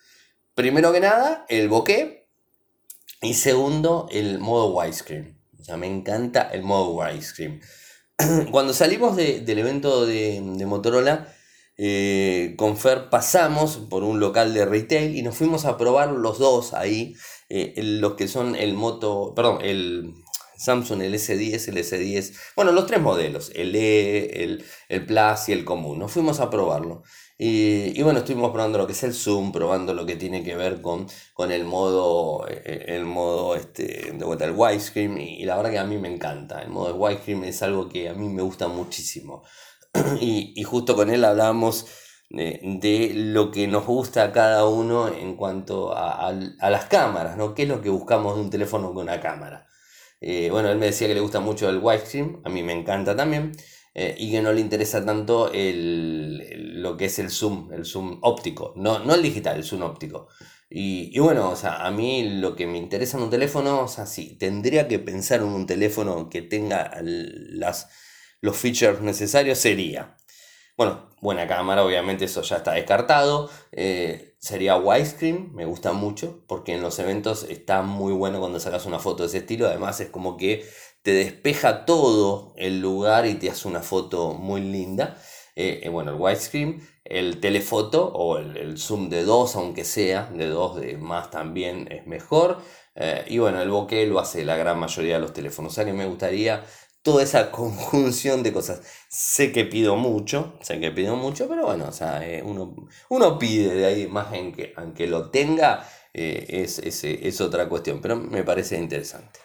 Primero 0.54 0.92
que 0.92 1.00
nada, 1.00 1.44
el 1.48 1.68
bokeh 1.68 2.21
y 3.22 3.34
segundo, 3.34 4.08
el 4.10 4.40
modo 4.40 4.74
widescreen. 4.74 5.38
O 5.60 5.64
sea, 5.64 5.76
me 5.76 5.86
encanta 5.86 6.50
el 6.52 6.62
modo 6.64 6.90
widescreen. 6.90 7.60
Cuando 8.50 8.74
salimos 8.74 9.16
del 9.16 9.58
evento 9.58 10.04
de, 10.06 10.40
Motorola, 10.66 11.32
eh, 11.78 12.54
con 12.58 12.76
Fer 12.76 13.08
pasamos 13.10 13.76
por 13.88 14.02
un 14.02 14.20
local 14.20 14.52
de 14.52 14.64
retail 14.64 15.16
y 15.16 15.22
nos 15.22 15.36
fuimos 15.36 15.64
a 15.64 15.78
probar 15.78 16.10
los 16.10 16.38
dos 16.38 16.74
ahí, 16.74 17.14
eh, 17.48 17.74
los 17.76 18.14
que 18.14 18.26
son 18.26 18.56
el 18.56 18.74
Moto, 18.74 19.32
perdón, 19.36 19.58
el 19.62 20.14
Samsung, 20.56 21.02
el 21.02 21.14
S10, 21.14 21.68
el 21.68 21.76
S10, 21.76 22.36
bueno, 22.56 22.72
los 22.72 22.86
tres 22.86 23.00
modelos, 23.00 23.52
el 23.54 23.74
E, 23.76 24.44
el, 24.44 24.64
el 24.88 25.06
Plus 25.06 25.48
y 25.48 25.52
el 25.52 25.64
común. 25.64 25.98
Nos 26.00 26.12
fuimos 26.12 26.40
a 26.40 26.50
probarlo. 26.50 27.02
Y, 27.44 28.00
bueno, 28.02 28.20
estuvimos 28.20 28.52
probando 28.52 28.78
lo 28.78 28.86
que 28.86 28.92
es 28.92 29.02
el 29.02 29.12
zoom, 29.12 29.50
probando 29.50 29.94
lo 29.94 30.06
que 30.06 30.14
tiene 30.14 30.44
que 30.44 30.54
ver 30.54 30.80
con, 30.80 31.08
con 31.34 31.50
el 31.50 31.64
modo, 31.64 32.46
eh, 32.48 32.84
el 32.86 33.04
modo 33.04 33.56
este, 33.56 34.12
de 34.12 34.24
vuelta, 34.24 34.44
el 34.44 34.52
widescreen. 34.52 35.20
Y, 35.20 35.44
la 35.44 35.56
verdad 35.56 35.72
que 35.72 35.78
a 35.80 35.84
mí 35.84 35.98
me 35.98 36.06
encanta. 36.06 36.62
El 36.62 36.68
modo 36.68 36.94
widescreen 36.94 37.42
es 37.42 37.60
algo 37.64 37.88
que 37.88 38.08
a 38.08 38.14
mí 38.14 38.28
me 38.28 38.42
gusta 38.42 38.68
muchísimo. 38.68 39.42
y, 40.20 40.62
justo 40.62 40.94
con 40.94 41.10
él 41.10 41.24
hablábamos 41.24 41.86
de, 42.30 43.10
lo 43.12 43.50
que 43.50 43.66
nos 43.66 43.86
gusta 43.86 44.22
a 44.22 44.32
cada 44.32 44.64
uno 44.68 45.08
en 45.08 45.34
cuanto 45.34 45.92
a, 45.96 46.32
las 46.32 46.84
cámaras, 46.84 47.36
¿no? 47.36 47.54
¿Qué 47.54 47.64
es 47.64 47.68
lo 47.68 47.82
que 47.82 47.90
buscamos 47.90 48.36
de 48.36 48.42
un 48.42 48.50
teléfono 48.50 48.94
con 48.94 49.02
una 49.02 49.20
cámara? 49.20 49.66
Eh, 50.20 50.48
bueno, 50.52 50.70
él 50.70 50.78
me 50.78 50.86
decía 50.86 51.08
que 51.08 51.14
le 51.14 51.20
gusta 51.20 51.40
mucho 51.40 51.68
el 51.68 51.78
widescreen, 51.78 52.40
a 52.44 52.48
mí 52.50 52.62
me 52.62 52.72
encanta 52.72 53.16
también. 53.16 53.50
Eh, 53.94 54.14
y 54.18 54.30
que 54.30 54.40
no 54.40 54.52
le 54.52 54.60
interesa 54.60 55.04
tanto 55.04 55.52
el, 55.52 56.80
lo 56.82 56.96
que 56.96 57.06
es 57.06 57.18
el 57.18 57.30
zoom, 57.30 57.72
el 57.72 57.84
zoom 57.84 58.18
óptico, 58.22 58.72
no, 58.76 59.00
no 59.00 59.14
el 59.14 59.22
digital, 59.22 59.56
el 59.56 59.64
zoom 59.64 59.82
óptico. 59.82 60.28
Y, 60.74 61.18
bueno, 61.18 61.50
o 61.50 61.56
sea, 61.56 61.86
a 61.86 61.90
mí 61.90 62.40
lo 62.40 62.56
que 62.56 62.66
me 62.66 62.78
interesa 62.78 63.18
en 63.18 63.24
un 63.24 63.30
teléfono, 63.30 63.82
o 63.82 63.88
sea, 63.88 64.06
sí, 64.06 64.36
tendría 64.38 64.88
que 64.88 64.98
pensar 64.98 65.40
en 65.40 65.48
un 65.48 65.66
teléfono 65.66 66.30
que 66.30 66.40
tenga 66.40 66.98
las, 67.02 67.90
los 68.40 68.56
features 68.56 69.02
necesarios, 69.02 69.58
sería, 69.58 70.16
bueno, 70.76 71.10
buena 71.20 71.46
cámara, 71.46 71.84
obviamente 71.84 72.24
eso 72.24 72.42
ya 72.42 72.56
está 72.56 72.72
descartado. 72.72 73.50
Eh, 73.72 74.34
sería 74.38 74.76
widescreen, 74.76 75.54
me 75.54 75.66
gusta 75.66 75.92
mucho, 75.92 76.42
porque 76.48 76.74
en 76.74 76.82
los 76.82 76.98
eventos 76.98 77.44
está 77.44 77.82
muy 77.82 78.12
bueno 78.12 78.40
cuando 78.40 78.58
sacas 78.58 78.86
una 78.86 78.98
foto 78.98 79.22
de 79.22 79.28
ese 79.28 79.38
estilo. 79.38 79.66
Además 79.68 80.00
es 80.00 80.08
como 80.08 80.36
que 80.36 80.64
te 81.02 81.12
despeja 81.12 81.84
todo 81.84 82.54
el 82.56 82.80
lugar 82.80 83.26
y 83.26 83.34
te 83.34 83.50
hace 83.50 83.68
una 83.68 83.80
foto 83.80 84.34
muy 84.34 84.60
linda. 84.60 85.18
Eh, 85.56 85.80
eh, 85.82 85.88
bueno, 85.88 86.12
el 86.12 86.20
widescreen, 86.20 86.80
el 87.04 87.40
telefoto 87.40 88.06
o 88.06 88.38
el, 88.38 88.78
zoom 88.78 89.10
de 89.10 89.24
2, 89.24 89.56
aunque 89.56 89.84
sea, 89.84 90.30
de 90.32 90.46
2 90.46 90.80
de 90.80 90.96
más 90.96 91.30
también 91.30 91.88
es 91.90 92.06
mejor. 92.06 92.58
Eh, 92.94 93.24
y 93.28 93.38
bueno, 93.38 93.60
el 93.60 93.70
bokeh 93.70 94.06
lo 94.06 94.20
hace 94.20 94.44
la 94.44 94.56
gran 94.56 94.78
mayoría 94.78 95.14
de 95.14 95.20
los 95.20 95.32
teléfonos. 95.32 95.72
O 95.72 95.74
sea 95.74 95.84
que 95.84 95.92
me 95.92 96.06
gustaría 96.06 96.64
toda 97.02 97.22
esa 97.22 97.50
conjunción 97.50 98.42
de 98.42 98.52
cosas. 98.52 98.82
Sé 99.08 99.52
que 99.52 99.64
pido 99.64 99.96
mucho, 99.96 100.54
sé 100.62 100.78
que 100.80 100.92
pido 100.92 101.16
mucho, 101.16 101.48
pero 101.48 101.66
bueno, 101.66 101.86
o 101.88 101.92
sea, 101.92 102.22
uno, 102.44 102.76
uno, 103.08 103.38
pide 103.38 103.74
de 103.74 103.86
ahí 103.86 104.06
más 104.06 104.32
en 104.32 104.52
que, 104.52 104.72
aunque 104.76 105.06
lo 105.08 105.30
tenga, 105.30 105.88
es, 106.14 106.78
es 106.78 107.40
otra 107.40 107.68
cuestión, 107.68 108.00
pero 108.00 108.16
me 108.16 108.44
parece 108.44 108.78
interesante. 108.78 109.40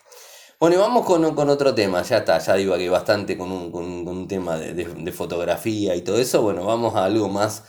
Bueno, 0.59 0.75
y 0.75 0.79
vamos 0.79 1.05
con, 1.05 1.49
otro 1.51 1.75
tema, 1.75 2.01
ya 2.01 2.17
está, 2.17 2.39
ya 2.39 2.55
digo 2.55 2.73
aquí 2.73 2.87
bastante 2.87 3.37
con 3.37 3.51
un, 3.51 4.27
tema 4.27 4.57
de, 4.57 5.11
fotografía 5.11 5.95
y 5.95 6.01
todo 6.01 6.17
eso, 6.17 6.41
bueno, 6.41 6.65
vamos 6.65 6.95
a 6.95 7.05
algo 7.05 7.29
más 7.29 7.63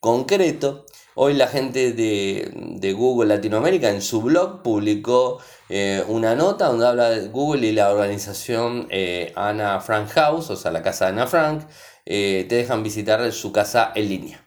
concreto. 0.00 0.84
Hoy 1.14 1.34
la 1.34 1.46
gente 1.46 1.92
de, 1.92 2.92
Google 2.94 3.36
Latinoamérica 3.36 3.90
en 3.90 4.02
su 4.02 4.22
blog 4.22 4.62
publicó 4.62 5.38
eh, 5.68 6.02
una 6.08 6.34
nota 6.34 6.66
donde 6.66 6.88
habla 6.88 7.10
de 7.10 7.28
Google 7.28 7.68
y 7.68 7.72
la 7.72 7.92
organización 7.92 8.88
eh, 8.90 9.32
Ana 9.36 9.80
Frank 9.80 10.08
House, 10.08 10.50
o 10.50 10.56
sea, 10.56 10.72
la 10.72 10.82
casa 10.82 11.04
de 11.04 11.12
Ana 11.12 11.28
Frank, 11.28 11.62
eh, 12.06 12.44
te 12.48 12.56
dejan 12.56 12.82
visitar 12.82 13.30
su 13.30 13.52
casa 13.52 13.92
en 13.94 14.08
línea. 14.08 14.44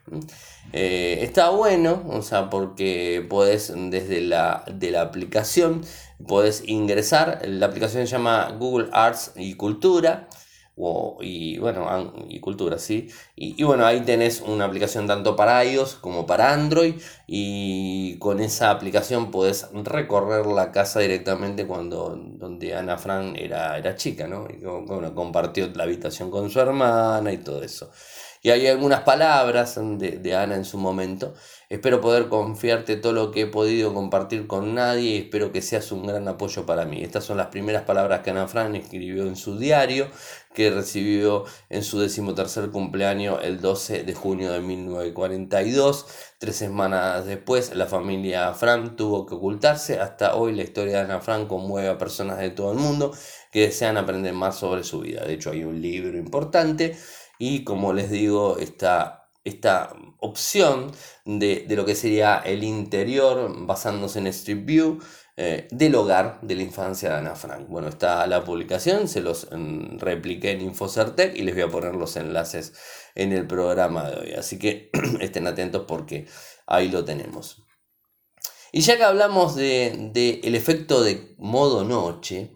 está 0.73 1.49
bueno, 1.49 2.03
o 2.09 2.21
sea, 2.21 2.49
porque 2.49 3.25
puedes 3.29 3.71
desde 3.73 4.19
la, 4.19 4.65
de 4.67 4.91
la 4.91 5.01
aplicación 5.01 5.85
Puedes 6.27 6.67
ingresar, 6.67 7.41
la 7.45 7.65
aplicación 7.65 8.05
se 8.07 8.11
llama 8.11 8.55
Google 8.57 8.89
Arts 8.91 9.33
y 9.35 9.55
Cultura, 9.55 10.27
y 11.21 11.57
bueno, 11.57 12.13
y 12.27 12.39
cultura, 12.41 12.77
sí. 12.77 13.09
Y, 13.35 13.63
bueno, 13.63 13.85
ahí 13.85 14.01
tenés 14.01 14.41
una 14.41 14.65
aplicación 14.65 15.07
tanto 15.07 15.35
para 15.35 15.63
iOS 15.63 15.95
como 15.95 16.25
para 16.25 16.53
Android. 16.53 16.95
Y 17.27 18.17
con 18.19 18.41
esa 18.41 18.71
aplicación 18.71 19.31
podés 19.31 19.67
recorrer 19.73 20.45
la 20.47 20.71
casa 20.71 20.99
directamente 20.99 21.65
cuando 21.65 22.15
donde 22.17 22.75
Ana 22.75 22.97
Fran 22.97 23.35
era, 23.37 23.77
era 23.77 23.95
chica, 23.95 24.27
¿no? 24.27 24.47
Y 24.49 24.61
compartió 25.13 25.69
la 25.73 25.83
habitación 25.83 26.29
con 26.29 26.49
su 26.49 26.59
hermana 26.59 27.31
y 27.31 27.37
todo 27.37 27.63
eso. 27.63 27.89
Y 28.41 28.51
hay 28.51 28.67
algunas 28.67 29.01
palabras 29.01 29.79
de, 29.79 30.35
Ana 30.35 30.55
en 30.55 30.65
su 30.65 30.77
momento. 30.77 31.33
Espero 31.67 31.99
poder 31.99 32.29
confiarte 32.29 32.95
todo 32.95 33.11
lo 33.13 33.31
que 33.31 33.41
he 33.41 33.47
podido 33.47 33.91
compartir 33.91 34.45
con 34.45 34.75
nadie 34.75 35.09
y 35.09 35.17
espero 35.17 35.51
que 35.51 35.63
seas 35.63 35.91
un 35.91 36.05
gran 36.05 36.27
apoyo 36.27 36.63
para 36.65 36.85
mí. 36.85 37.03
Estas 37.03 37.23
son 37.23 37.37
las 37.37 37.47
primeras 37.47 37.83
palabras 37.83 38.21
que 38.21 38.29
Ana 38.29 38.47
Fran 38.47 38.75
escribió 38.75 39.25
en 39.25 39.35
su 39.35 39.57
diario, 39.57 40.07
que 40.53 40.69
recibió 40.69 41.45
en 41.69 41.83
su 41.83 41.99
decimotercer 41.99 42.69
cumpleaños 42.69 43.39
el 43.43 43.61
12 43.61 44.03
de 44.03 44.13
junio 44.13 44.51
de 44.51 44.59
1942. 44.59 46.05
Tres 46.37 46.55
semanas 46.55 47.25
después, 47.25 47.73
la 47.75 47.87
familia 47.87 48.53
Fran 48.53 48.95
tuvo 48.95 49.25
que 49.25 49.33
ocultarse. 49.33 49.99
Hasta 49.99 50.35
hoy 50.35 50.53
la 50.53 50.61
historia 50.61 50.97
de 50.97 50.99
Ana 50.99 51.19
Fran 51.19 51.47
conmueve 51.47 51.89
a 51.89 51.97
personas 51.97 52.37
de 52.37 52.51
todo 52.51 52.73
el 52.73 52.77
mundo 52.77 53.11
que 53.51 53.61
desean 53.61 53.97
aprender 53.97 54.33
más 54.33 54.55
sobre 54.55 54.83
su 54.83 54.99
vida. 54.99 55.25
De 55.25 55.33
hecho, 55.33 55.49
hay 55.49 55.63
un 55.63 55.81
libro 55.81 56.15
importante 56.15 56.95
y 57.39 57.63
como 57.63 57.91
les 57.91 58.11
digo, 58.11 58.57
esta 58.59 59.29
opción 60.25 60.91
de, 61.25 61.65
lo 61.69 61.85
que 61.85 61.95
sería 61.95 62.37
el 62.39 62.63
interior 62.63 63.65
basándose 63.65 64.19
en 64.19 64.27
Street 64.27 64.65
View 64.65 64.99
eh, 65.37 65.67
del 65.71 65.95
hogar 65.95 66.39
de 66.41 66.55
la 66.55 66.61
infancia 66.61 67.09
de 67.09 67.15
Ana 67.15 67.35
Frank. 67.35 67.67
Bueno, 67.67 67.89
está 67.89 68.25
la 68.27 68.43
publicación, 68.43 69.07
se 69.07 69.21
los 69.21 69.49
mm, 69.51 69.99
repliqué 69.99 70.51
en 70.51 70.61
Infocertec 70.61 71.35
y 71.35 71.43
les 71.43 71.55
voy 71.55 71.63
a 71.63 71.69
poner 71.69 71.95
los 71.95 72.15
enlaces 72.15 72.73
en 73.15 73.33
el 73.33 73.45
programa 73.45 74.09
de 74.09 74.15
hoy. 74.17 74.33
Así 74.33 74.57
que 74.57 74.89
estén 75.19 75.47
atentos 75.47 75.83
porque 75.87 76.27
ahí 76.67 76.89
lo 76.89 77.03
tenemos. 77.03 77.65
Y 78.71 78.81
ya 78.81 78.97
que 78.97 79.03
hablamos 79.03 79.55
del 79.55 80.11
de, 80.11 80.41
el 80.43 80.55
efecto 80.55 81.01
de 81.01 81.35
modo 81.37 81.83
noche, 81.83 82.55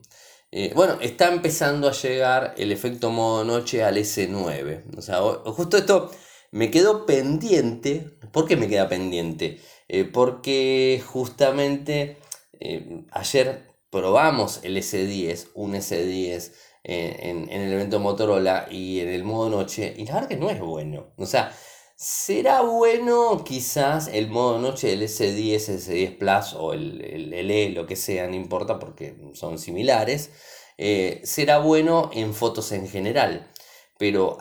eh, 0.52 0.72
bueno, 0.76 0.98
está 1.00 1.32
empezando 1.32 1.88
a 1.88 1.92
llegar 1.92 2.56
el 2.58 2.72
efecto 2.72 3.10
modo 3.10 3.44
noche 3.44 3.84
al 3.84 3.98
S9. 3.98 4.98
O 4.98 5.02
sea, 5.02 5.22
justo 5.22 5.78
esto 5.78 6.12
me 6.52 6.72
quedó 6.72 7.06
pendiente. 7.06 8.18
¿Por 8.32 8.48
qué 8.48 8.56
me 8.58 8.68
queda 8.68 8.90
pendiente? 8.90 9.60
Eh, 9.88 10.04
porque 10.06 11.02
justamente 11.06 12.18
eh, 12.60 13.04
ayer 13.12 13.68
probamos 13.90 14.60
el 14.64 14.78
S10, 14.78 15.50
un 15.56 15.74
S10 15.74 16.52
en, 16.84 17.50
en, 17.50 17.62
el 17.62 17.74
evento 17.74 18.00
Motorola 18.00 18.68
y 18.70 19.00
en 19.00 19.10
el 19.10 19.24
modo 19.24 19.50
noche, 19.50 19.94
y 19.98 20.06
la 20.06 20.14
verdad 20.16 20.30
que 20.30 20.38
no 20.38 20.50
es 20.50 20.60
bueno. 20.60 21.08
O 21.18 21.26
sea, 21.26 21.52
será 22.00 22.62
bueno 22.62 23.44
quizás 23.44 24.08
el 24.08 24.30
modo 24.30 24.58
noche 24.58 24.88
del 24.88 25.02
S10, 25.02 25.68
S10 25.68 26.18
Plus 26.18 26.54
o 26.54 26.72
el, 26.72 27.34
el, 27.34 27.52
E, 27.52 27.70
lo 27.72 27.86
que 27.86 27.98
sea, 27.98 28.26
no 28.28 28.36
importa 28.36 28.80
porque 28.80 29.18
son 29.34 29.60
similares. 29.60 30.32
Eh, 30.78 31.20
será 31.26 31.58
bueno 31.58 32.10
en 32.14 32.34
fotos 32.34 32.72
en 32.72 32.88
general, 32.88 33.52
pero 33.98 34.38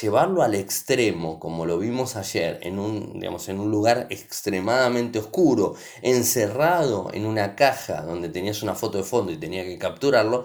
llevarlo 0.00 0.42
al 0.42 0.54
extremo, 0.54 1.40
como 1.40 1.64
lo 1.64 1.78
vimos 1.78 2.16
ayer, 2.16 2.58
en 2.62 2.78
un, 2.78 3.20
digamos, 3.20 3.48
en 3.48 3.60
un 3.60 3.70
lugar 3.70 4.06
extremadamente 4.10 5.18
oscuro, 5.18 5.74
encerrado 6.02 7.10
en 7.12 7.26
una 7.26 7.56
caja 7.56 8.02
donde 8.02 8.28
tenías 8.28 8.62
una 8.62 8.74
foto 8.74 8.98
de 8.98 9.04
fondo 9.04 9.32
y 9.32 9.38
tenía 9.38 9.64
que 9.64 9.78
capturarlo, 9.78 10.44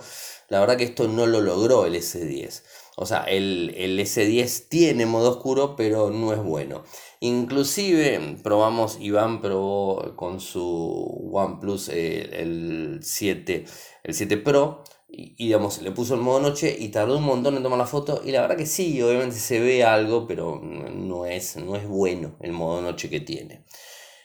la 0.50 0.60
verdad 0.60 0.78
que 0.78 0.86
esto 0.86 1.08
no 1.08 1.26
lo 1.26 1.42
logró 1.42 1.86
el 1.86 1.96
S10. 1.96 2.64
O 2.96 3.06
sea, 3.06 3.24
el, 3.24 3.74
S10 3.76 4.68
tiene 4.70 5.06
modo 5.06 5.32
oscuro, 5.32 5.76
pero 5.76 6.12
no 6.12 6.32
es 6.32 6.44
bueno. 6.44 6.84
Inclusive 7.22 8.38
probamos, 8.44 8.98
Iván 9.00 9.42
probó 9.42 10.16
con 10.16 10.40
su 10.40 11.30
OnePlus 11.34 11.90
eh, 11.90 12.42
el 12.42 13.00
7, 13.02 13.66
el 14.04 14.14
7 14.14 14.38
Pro 14.38 14.84
y, 15.16 15.36
digamos, 15.36 15.82
le 15.82 15.92
puso 15.92 16.16
el 16.16 16.22
modo 16.22 16.40
noche 16.40 16.76
y 16.78 16.90
tardó 16.90 17.18
un 17.18 17.24
montón 17.24 17.56
en 17.56 17.64
tomar 17.64 17.78
la 17.78 17.86
foto. 17.86 18.22
Y 18.26 18.32
la 18.32 18.42
verdad 18.42 18.58
que 18.58 18.66
sí, 18.66 19.00
obviamente 19.02 19.36
se 19.36 19.60
ve 19.60 19.84
algo, 19.84 20.26
pero 20.28 20.60
no 20.60 21.26
es, 21.28 21.56
no 21.58 21.76
es 21.76 21.88
bueno 21.88 22.36
el 22.42 22.52
modo 22.52 22.82
noche 22.82 23.10
que 23.10 23.20
tiene. 23.20 23.64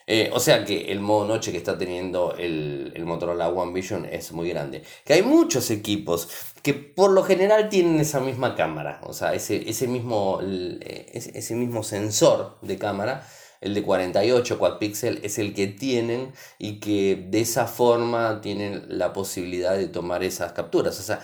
Eh, 0.07 0.31
o 0.33 0.39
sea 0.39 0.65
que 0.65 0.91
el 0.91 0.99
modo 0.99 1.27
noche 1.27 1.51
que 1.51 1.59
está 1.59 1.77
teniendo 1.77 2.33
el, 2.35 2.91
el, 2.95 3.05
Motorola 3.05 3.47
One 3.49 3.73
Vision 3.73 4.05
es 4.05 4.31
muy 4.31 4.49
grande. 4.49 4.81
Que 5.05 5.13
hay 5.13 5.21
muchos 5.21 5.69
equipos 5.69 6.27
que 6.63 6.73
por 6.73 7.11
lo 7.11 7.21
general 7.23 7.69
tienen 7.69 7.99
esa 7.99 8.19
misma 8.19 8.55
cámara. 8.55 9.01
O 9.03 9.13
sea, 9.13 9.35
ese, 9.35 9.69
ese, 9.69 9.87
mismo, 9.87 10.39
ese, 10.41 11.55
mismo 11.55 11.83
sensor 11.83 12.57
de 12.63 12.79
cámara. 12.79 13.27
El 13.61 13.73
de 13.73 13.83
48 13.83 14.57
quad 14.57 14.77
pixel 14.77 15.19
es 15.23 15.37
el 15.37 15.53
que 15.53 15.67
tienen 15.67 16.31
y 16.57 16.79
que 16.79 17.27
de 17.29 17.41
esa 17.41 17.67
forma 17.67 18.39
tienen 18.41 18.85
la 18.87 19.11
posibilidad 19.11 19.75
de 19.75 19.87
tomar 19.87 20.23
esas 20.23 20.53
capturas. 20.53 20.99
O 20.99 21.03
sea, 21.03 21.21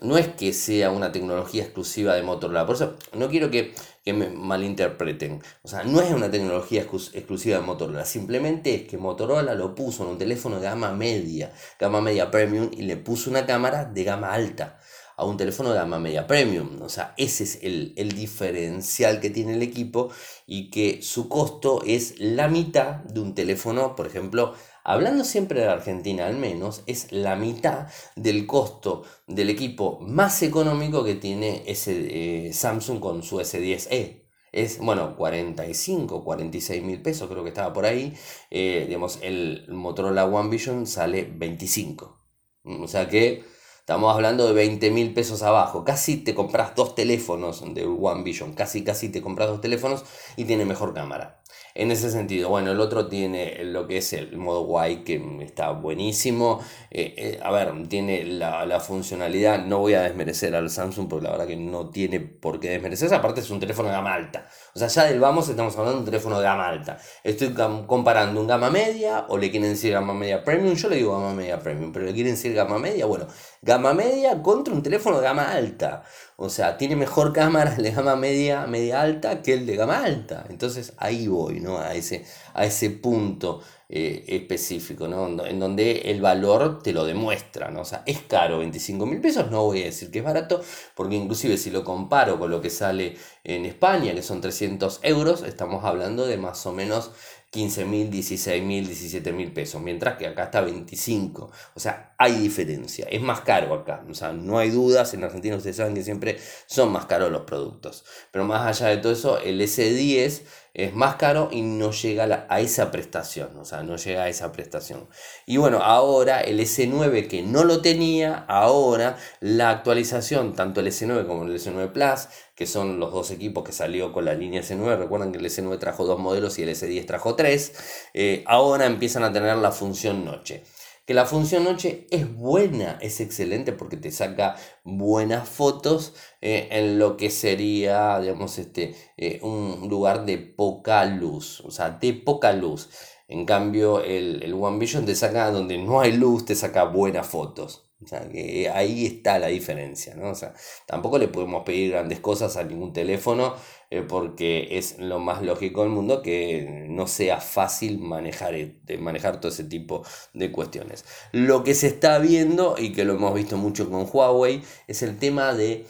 no 0.00 0.18
es 0.18 0.28
que 0.28 0.52
sea 0.52 0.90
una 0.90 1.12
tecnología 1.12 1.62
exclusiva 1.62 2.14
de 2.14 2.22
Motorola. 2.22 2.66
Por 2.66 2.76
eso 2.76 2.96
no 3.14 3.28
quiero 3.28 3.50
que, 3.50 3.74
me 4.06 4.30
malinterpreten. 4.30 5.42
O 5.62 5.68
sea, 5.68 5.82
no 5.84 6.00
es 6.00 6.10
una 6.10 6.30
tecnología 6.30 6.80
exclusiva 6.80 7.58
de 7.58 7.62
Motorola. 7.62 8.06
Simplemente 8.06 8.74
es 8.74 8.82
que 8.88 8.96
Motorola 8.96 9.54
lo 9.54 9.74
puso 9.74 10.02
en 10.04 10.10
un 10.10 10.18
teléfono 10.18 10.56
de 10.56 10.62
gama 10.62 10.92
media, 10.92 11.52
gama 11.78 12.00
media 12.00 12.30
premium, 12.30 12.70
y 12.72 12.82
le 12.82 12.96
puso 12.96 13.28
una 13.28 13.44
cámara 13.44 13.84
de 13.84 14.04
gama 14.04 14.32
alta 14.32 14.78
a 15.18 15.24
un 15.24 15.36
teléfono 15.36 15.70
de 15.70 15.76
gama 15.76 15.98
media 15.98 16.26
premium. 16.26 16.80
O 16.80 16.88
sea, 16.88 17.12
ese 17.16 17.42
es 17.44 17.58
el, 17.62 17.92
el 17.96 18.12
diferencial 18.12 19.20
que 19.20 19.30
tiene 19.30 19.54
el 19.54 19.62
equipo 19.62 20.10
y 20.46 20.70
que 20.70 21.02
su 21.02 21.28
costo 21.28 21.82
es 21.84 22.18
la 22.20 22.48
mitad 22.48 23.02
de 23.04 23.20
un 23.20 23.34
teléfono, 23.34 23.96
por 23.96 24.06
ejemplo, 24.06 24.54
hablando 24.84 25.24
siempre 25.24 25.60
de 25.60 25.66
la 25.66 25.72
Argentina 25.72 26.26
al 26.26 26.36
menos, 26.36 26.84
es 26.86 27.10
la 27.10 27.34
mitad 27.34 27.88
del 28.14 28.46
costo 28.46 29.02
del 29.26 29.50
equipo 29.50 29.98
más 30.00 30.42
económico 30.42 31.04
que 31.04 31.16
tiene 31.16 31.64
ese 31.66 32.46
eh, 32.48 32.52
Samsung 32.52 33.00
con 33.00 33.22
su 33.24 33.40
S10e. 33.40 34.24
Es, 34.52 34.78
bueno, 34.78 35.16
45, 35.16 36.24
46 36.24 36.82
mil 36.82 37.02
pesos, 37.02 37.28
creo 37.28 37.42
que 37.42 37.50
estaba 37.50 37.72
por 37.72 37.84
ahí. 37.84 38.14
Eh, 38.50 38.84
digamos, 38.86 39.18
el 39.22 39.66
Motorola 39.68 40.24
One 40.26 40.48
Vision 40.48 40.86
sale 40.86 41.24
25. 41.24 42.24
O 42.64 42.88
sea 42.88 43.08
que 43.08 43.44
estamos 43.88 44.14
hablando 44.14 44.46
de 44.46 44.52
20 44.52 44.90
mil 44.90 45.14
pesos 45.14 45.42
abajo. 45.42 45.82
Casi 45.82 46.18
te 46.18 46.34
compras 46.34 46.74
dos 46.76 46.94
teléfonos 46.94 47.64
de 47.72 47.86
One 47.86 48.22
Vision. 48.22 48.52
Casi, 48.52 48.84
casi 48.84 49.08
te 49.08 49.22
compras 49.22 49.48
dos 49.48 49.62
teléfonos 49.62 50.04
y 50.36 50.44
tiene 50.44 50.66
mejor 50.66 50.92
cámara 50.92 51.40
en 51.74 51.90
ese 51.92 52.10
sentido. 52.10 52.50
Bueno, 52.50 52.72
el 52.72 52.80
otro 52.80 53.08
tiene 53.08 53.64
lo 53.64 53.86
que 53.86 53.98
es 53.98 54.12
el 54.12 54.36
modo 54.36 54.68
Y 54.86 55.04
que 55.04 55.22
está 55.42 55.70
buenísimo. 55.70 56.60
Eh, 56.90 57.14
eh, 57.16 57.40
a 57.42 57.50
ver, 57.50 57.72
tiene 57.88 58.24
la, 58.24 58.80
funcionalidad. 58.80 59.64
No 59.64 59.78
voy 59.78 59.94
a 59.94 60.02
desmerecer 60.02 60.54
al 60.54 60.70
Samsung 60.70 61.08
porque 61.08 61.24
la 61.24 61.30
verdad 61.30 61.46
que 61.46 61.56
no 61.56 61.88
tiene 61.88 62.20
por 62.20 62.60
qué 62.60 62.70
desmerecerse. 62.70 63.14
Aparte 63.14 63.40
es 63.40 63.50
un 63.50 63.60
teléfono 63.60 63.88
de 63.88 63.94
gama 63.94 64.12
alta. 64.12 64.48
O 64.78 64.80
sea, 64.80 64.86
ya 64.86 65.10
del 65.10 65.18
vamos 65.18 65.48
estamos 65.48 65.76
hablando 65.76 65.94
de 65.94 65.98
un 65.98 66.04
teléfono 66.04 66.38
de 66.38 66.44
gama 66.44 66.68
alta. 66.68 66.98
Estoy 67.24 67.52
comparando 67.88 68.40
un 68.40 68.46
gama 68.46 68.70
media 68.70 69.26
o 69.28 69.36
le 69.36 69.50
quieren 69.50 69.70
decir 69.70 69.92
gama 69.92 70.14
media 70.14 70.44
premium. 70.44 70.76
Yo 70.76 70.88
le 70.88 70.94
digo 70.94 71.14
gama 71.14 71.34
media 71.34 71.58
premium, 71.58 71.92
pero 71.92 72.06
le 72.06 72.14
quieren 72.14 72.34
decir 72.34 72.54
gama 72.54 72.78
media. 72.78 73.04
Bueno, 73.06 73.26
gama 73.60 73.92
media 73.92 74.40
contra 74.40 74.72
un 74.72 74.80
teléfono 74.84 75.16
de 75.16 75.24
gama 75.24 75.50
alta. 75.50 76.04
O 76.36 76.48
sea, 76.48 76.76
tiene 76.76 76.94
mejor 76.94 77.32
cámara 77.32 77.74
de 77.74 77.90
gama 77.90 78.14
media, 78.14 78.68
media 78.68 79.00
alta 79.00 79.42
que 79.42 79.54
el 79.54 79.66
de 79.66 79.74
gama 79.74 79.98
alta. 80.04 80.44
Entonces 80.48 80.92
ahí 80.98 81.26
voy, 81.26 81.58
¿no? 81.58 81.78
A 81.78 81.94
ese, 81.94 82.24
a 82.54 82.64
ese 82.64 82.90
punto 82.90 83.60
eh, 83.90 84.24
específico, 84.28 85.08
¿no? 85.08 85.46
En 85.46 85.58
donde 85.58 86.10
el 86.10 86.20
valor 86.20 86.82
te 86.82 86.92
lo 86.92 87.06
demuestra, 87.06 87.70
¿no? 87.70 87.80
O 87.80 87.84
sea, 87.86 88.02
es 88.04 88.20
caro, 88.20 88.58
25 88.58 89.06
mil 89.06 89.20
pesos, 89.20 89.50
no 89.50 89.64
voy 89.64 89.80
a 89.80 89.86
decir 89.86 90.10
que 90.10 90.18
es 90.18 90.24
barato, 90.24 90.62
porque 90.94 91.16
inclusive 91.16 91.56
si 91.56 91.70
lo 91.70 91.84
comparo 91.84 92.38
con 92.38 92.50
lo 92.50 92.60
que 92.60 92.68
sale 92.68 93.16
en 93.44 93.64
España, 93.64 94.12
que 94.12 94.22
son 94.22 94.42
300 94.42 95.00
euros, 95.04 95.42
estamos 95.42 95.84
hablando 95.84 96.26
de 96.26 96.36
más 96.36 96.66
o 96.66 96.72
menos 96.72 97.12
15 97.50 97.86
mil, 97.86 98.10
16 98.10 98.62
mil, 98.62 98.86
17 98.86 99.32
mil 99.32 99.52
pesos, 99.52 99.80
mientras 99.80 100.18
que 100.18 100.26
acá 100.26 100.44
está 100.44 100.60
25. 100.60 101.50
O 101.74 101.80
sea, 101.80 102.14
hay 102.18 102.34
diferencia, 102.34 103.06
es 103.10 103.22
más 103.22 103.40
caro 103.40 103.72
acá. 103.72 104.04
O 104.08 104.14
sea, 104.14 104.32
no 104.32 104.58
hay 104.58 104.68
dudas, 104.68 105.14
en 105.14 105.24
Argentina 105.24 105.56
ustedes 105.56 105.76
saben 105.76 105.94
que 105.94 106.04
siempre 106.04 106.38
son 106.66 106.92
más 106.92 107.06
caros 107.06 107.32
los 107.32 107.42
productos. 107.42 108.04
Pero 108.30 108.44
más 108.44 108.66
allá 108.66 108.90
de 108.90 108.98
todo 108.98 109.12
eso, 109.12 109.38
el 109.38 109.60
S10 109.62 110.42
es 110.78 110.94
más 110.94 111.16
caro 111.16 111.48
y 111.50 111.62
no 111.62 111.90
llega 111.90 112.46
a, 112.48 112.60
esa 112.60 112.92
prestación, 112.92 113.58
o 113.58 113.64
sea, 113.64 113.82
no 113.82 113.96
llega 113.96 114.22
a 114.22 114.28
esa 114.28 114.52
prestación. 114.52 115.08
Y 115.44 115.56
bueno, 115.56 115.78
ahora 115.82 116.40
el 116.40 116.60
S9 116.60 117.26
que 117.26 117.42
no 117.42 117.64
lo 117.64 117.82
tenía, 117.82 118.44
ahora 118.48 119.16
la 119.40 119.70
actualización, 119.70 120.54
tanto 120.54 120.80
el 120.80 120.86
S9 120.86 121.26
como 121.26 121.42
el 121.42 121.54
S9 121.54 121.90
Plus, 121.90 122.28
que 122.54 122.66
son 122.66 123.00
los 123.00 123.12
dos 123.12 123.32
equipos 123.32 123.64
que 123.64 123.72
salió 123.72 124.12
con 124.12 124.24
la 124.24 124.34
línea 124.34 124.62
S9, 124.62 124.96
recuerden 124.96 125.32
que 125.32 125.38
el 125.38 125.46
S9 125.46 125.80
trajo 125.80 126.04
dos 126.04 126.20
modelos 126.20 126.60
y 126.60 126.62
el 126.62 126.68
S10 126.68 127.06
trajo 127.06 127.34
tres, 127.34 127.72
eh, 128.14 128.44
ahora 128.46 128.86
empiezan 128.86 129.24
a 129.24 129.32
tener 129.32 129.56
la 129.56 129.72
función 129.72 130.24
noche 130.24 130.62
que 131.08 131.14
la 131.14 131.24
función 131.24 131.64
noche 131.64 132.06
es 132.10 132.30
buena, 132.36 132.98
es 133.00 133.20
excelente 133.20 133.72
porque 133.72 133.96
te 133.96 134.10
saca 134.12 134.56
buenas 134.84 135.48
fotos 135.48 136.12
eh, 136.42 136.68
en 136.70 136.98
lo 136.98 137.16
que 137.16 137.30
sería, 137.30 138.20
digamos, 138.20 138.58
este, 138.58 138.94
eh, 139.16 139.40
un 139.42 139.88
lugar 139.88 140.26
de 140.26 140.36
poca 140.36 141.06
luz, 141.06 141.62
o 141.62 141.70
sea, 141.70 141.92
de 141.92 142.12
poca 142.12 142.52
luz. 142.52 142.90
En 143.26 143.46
cambio, 143.46 144.02
el, 144.04 144.42
el 144.42 144.52
One 144.52 144.78
Vision 144.78 145.06
te 145.06 145.14
saca 145.14 145.50
donde 145.50 145.78
no 145.78 146.00
hay 146.02 146.12
luz, 146.12 146.44
te 146.44 146.54
saca 146.54 146.84
buenas 146.84 147.26
fotos. 147.26 147.87
O 148.00 148.06
sea, 148.06 148.28
que 148.28 148.70
ahí 148.70 149.06
está 149.06 149.40
la 149.40 149.48
diferencia, 149.48 150.14
¿no? 150.14 150.30
O 150.30 150.34
sea, 150.34 150.54
tampoco 150.86 151.18
le 151.18 151.26
podemos 151.26 151.64
pedir 151.64 151.90
grandes 151.90 152.20
cosas 152.20 152.56
a 152.56 152.62
ningún 152.62 152.92
teléfono 152.92 153.56
eh, 153.90 154.02
porque 154.02 154.78
es 154.78 154.98
lo 154.98 155.18
más 155.18 155.42
lógico 155.42 155.82
del 155.82 155.90
mundo 155.90 156.22
que 156.22 156.86
no 156.88 157.08
sea 157.08 157.40
fácil 157.40 157.98
manejar, 157.98 158.54
e, 158.54 158.76
manejar 158.98 159.40
todo 159.40 159.50
ese 159.50 159.64
tipo 159.64 160.04
de 160.32 160.52
cuestiones. 160.52 161.04
Lo 161.32 161.64
que 161.64 161.74
se 161.74 161.88
está 161.88 162.18
viendo 162.20 162.76
y 162.78 162.92
que 162.92 163.04
lo 163.04 163.14
hemos 163.14 163.34
visto 163.34 163.56
mucho 163.56 163.90
con 163.90 164.08
Huawei 164.12 164.62
es 164.86 165.02
el 165.02 165.18
tema 165.18 165.54
de, 165.54 165.86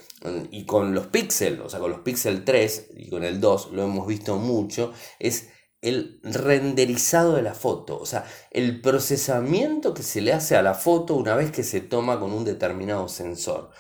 y 0.51 0.65
con 0.65 0.95
los 0.95 1.09
Pixel, 1.09 1.61
o 1.61 1.69
sea, 1.69 1.79
con 1.79 1.91
los 1.91 2.01
Pixel 2.01 2.43
3 2.43 2.91
y 2.97 3.11
con 3.11 3.23
el 3.23 3.39
2 3.39 3.73
lo 3.73 3.85
hemos 3.85 4.07
visto 4.07 4.37
mucho, 4.37 4.93
es 5.19 5.51
el 5.81 6.21
renderizado 6.25 7.37
de 7.37 7.43
la 7.43 7.55
foto, 7.55 7.99
o 7.99 8.07
sea, 8.07 8.25
el 8.51 8.81
procesamiento 8.81 9.95
que 9.95 10.03
se 10.03 10.21
le 10.21 10.33
hace 10.33 10.57
a 10.57 10.63
la 10.63 10.75
foto 10.75 11.15
una 11.15 11.37
vez 11.37 11.53
que 11.53 11.63
se 11.63 11.81
toma 11.81 12.19
con 12.19 12.33
un 12.33 12.45
determinado 12.45 13.09
sensor. 13.09 13.71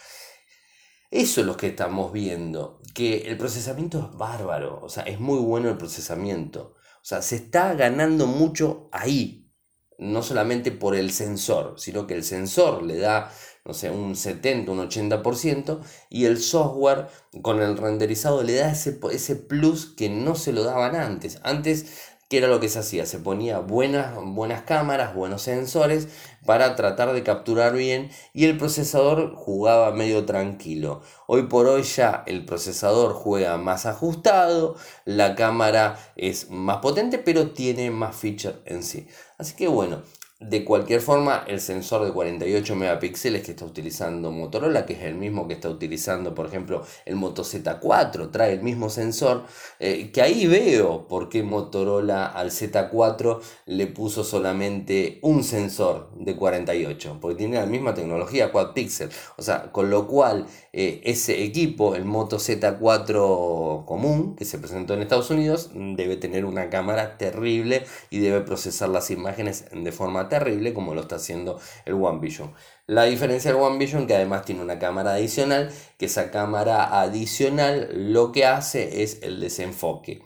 Eso 1.11 1.41
es 1.41 1.47
lo 1.47 1.57
que 1.57 1.69
estamos 1.69 2.13
viendo, 2.13 2.81
que 2.95 3.23
el 3.29 3.37
procesamiento 3.37 3.99
es 3.99 4.19
bárbaro, 4.19 4.81
o 4.83 4.89
sea, 4.89 5.05
es 5.05 5.19
muy 5.19 5.39
bueno 5.39 5.71
el 5.71 5.79
procesamiento. 5.79 6.77
O 7.01 7.05
sea, 7.09 7.23
se 7.23 7.37
está 7.37 7.75
ganando 7.75 8.27
mucho 8.27 8.89
ahí, 8.93 9.51
no 9.99 10.23
solamente 10.23 10.71
por 10.71 10.95
el 10.95 11.11
sensor, 11.11 11.75
sino 11.79 12.07
que 12.07 12.15
el 12.15 12.23
sensor 12.23 12.83
le 12.83 12.99
da 12.99 13.33
no 13.68 13.74
sé, 13.74 13.90
un 13.90 14.16
70, 14.16 14.72
un 14.72 14.88
80%, 14.88 15.81
y 16.09 16.24
el 16.24 16.38
software 16.38 17.07
con 17.42 17.61
el 17.62 17.76
renderizado 17.76 18.42
le 18.42 18.54
da 18.54 18.72
ese, 18.72 18.98
ese 19.12 19.37
plus 19.37 19.87
que 19.87 20.09
no 20.09 20.35
se 20.35 20.52
lo 20.52 20.64
daban 20.64 20.96
antes. 20.96 21.38
Antes 21.44 21.87
¿Qué 22.28 22.37
era 22.37 22.48
lo 22.48 22.61
que 22.61 22.68
se 22.68 22.81
hacía? 22.81 23.07
Se 23.07 23.20
ponía 23.20 23.61
buenas, 23.61 24.14
buenas 24.22 24.61
cámaras, 24.61 25.14
buenos 25.14 25.40
sensores 25.40 26.09
para 26.44 26.76
tratar 26.76 27.14
de 27.14 27.22
capturar 27.22 27.72
bien 27.72 28.11
y 28.35 28.44
el 28.44 28.59
procesador 28.59 29.35
jugaba 29.35 29.92
medio 29.92 30.26
tranquilo. 30.26 31.00
Hoy 31.26 31.44
por 31.44 31.66
hoy 31.66 31.85
ya 31.85 32.24
el 32.26 32.44
procesador 32.44 33.14
juega 33.14 33.57
más 33.57 33.87
ajustado, 33.87 34.76
la 35.07 35.35
cámara 35.37 35.98
es 36.16 36.50
más 36.50 36.78
potente 36.78 37.16
pero 37.16 37.52
tiene 37.52 37.90
más 37.90 38.14
feature 38.14 38.57
en 38.66 38.83
sí. 38.83 39.09
Así 39.38 39.57
que 39.57 39.66
bueno, 39.66 40.02
de 40.40 40.64
cualquier 40.64 41.01
forma, 41.01 41.42
el 41.48 41.61
sensor 41.61 42.05
de 42.05 42.12
48 42.12 42.77
megapíxeles 42.77 43.42
que 43.42 43.51
está 43.51 43.64
utilizando 43.64 44.31
Motorola, 44.31 44.87
que 44.87 44.92
es 44.92 45.03
el 45.03 45.16
mismo 45.16 45.48
que 45.48 45.55
está 45.55 45.68
utilizando, 45.68 46.33
por 46.33 46.46
ejemplo, 46.46 46.85
el 47.07 47.16
Moto 47.16 47.42
Z4, 47.42 48.31
trae 48.31 48.53
el 48.53 48.62
mismo 48.62 48.88
sensor, 48.88 49.46
eh, 49.81 50.12
que 50.12 50.22
ahí 50.22 50.46
veo 50.46 51.09
por 51.09 51.29
qué 51.29 51.42
Motorola 51.42 52.27
al 52.27 52.53
Z4 52.53 53.40
le 53.66 53.88
puso 53.88 54.22
solamente 54.22 55.18
un 55.22 55.42
sensor 55.42 56.11
de 56.14 56.37
48, 56.37 57.18
porque 57.20 57.37
tiene 57.37 57.57
la 57.57 57.66
misma 57.66 57.94
tecnología 57.94 58.53
quad 58.53 58.74
pixel, 58.74 59.11
o 59.37 59.42
sea, 59.42 59.72
con 59.72 59.90
lo 59.90 60.07
cual 60.07 60.46
eh, 60.72 61.01
ese 61.03 61.42
equipo, 61.42 61.96
el 61.96 62.05
Moto 62.05 62.37
Z4 62.37 63.85
común, 63.85 64.37
que 64.37 64.44
se 64.44 64.61
presentó 64.61 64.94
en 64.94 65.03
Estados 65.03 65.31
Unidos, 65.31 65.70
debe 65.74 66.16
tener 66.16 66.44
una 66.44 66.70
cámara 66.70 67.18
terrible 67.18 67.85
y 68.11 68.20
debe 68.20 68.42
procesar 68.42 68.88
las 68.90 69.11
imágenes 69.11 69.64
de 69.72 69.90
forma 69.90 70.28
terrible 70.29 70.75
como 70.75 70.95
lo 70.95 71.03
está 71.03 71.17
haciendo 71.17 71.61
el 71.85 71.95
One 71.95 72.21
Vision. 72.21 72.53
La 72.87 73.05
diferencia 73.05 73.53
del 73.53 73.61
One 73.61 73.79
Vision 73.79 74.07
que 74.07 74.14
además 74.14 74.45
tiene 74.45 74.62
una 74.62 74.79
cámara 74.79 75.14
adicional, 75.14 75.71
que 75.99 76.07
esa 76.07 76.31
cámara 76.31 77.01
adicional 77.01 77.91
lo 78.12 78.33
que 78.33 78.47
hace 78.47 79.03
es 79.03 79.19
el 79.23 79.41
desenfoque. 79.41 80.23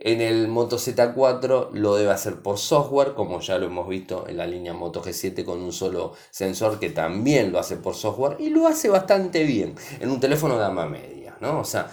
En 0.00 0.20
el 0.20 0.46
Moto 0.46 0.76
Z4 0.76 1.72
lo 1.72 1.96
debe 1.96 2.12
hacer 2.12 2.36
por 2.40 2.58
software, 2.58 3.14
como 3.14 3.40
ya 3.40 3.58
lo 3.58 3.66
hemos 3.66 3.88
visto 3.88 4.28
en 4.28 4.36
la 4.36 4.46
línea 4.46 4.72
Moto 4.72 5.02
G7 5.02 5.44
con 5.44 5.60
un 5.60 5.72
solo 5.72 6.12
sensor 6.30 6.78
que 6.78 6.90
también 6.90 7.50
lo 7.50 7.58
hace 7.58 7.76
por 7.76 7.96
software 7.96 8.36
y 8.38 8.50
lo 8.50 8.68
hace 8.68 8.88
bastante 8.88 9.42
bien 9.42 9.74
en 9.98 10.10
un 10.10 10.20
teléfono 10.20 10.54
de 10.54 10.60
gama 10.60 10.86
media. 10.86 11.17
¿No? 11.40 11.60
O 11.60 11.64
sea, 11.64 11.90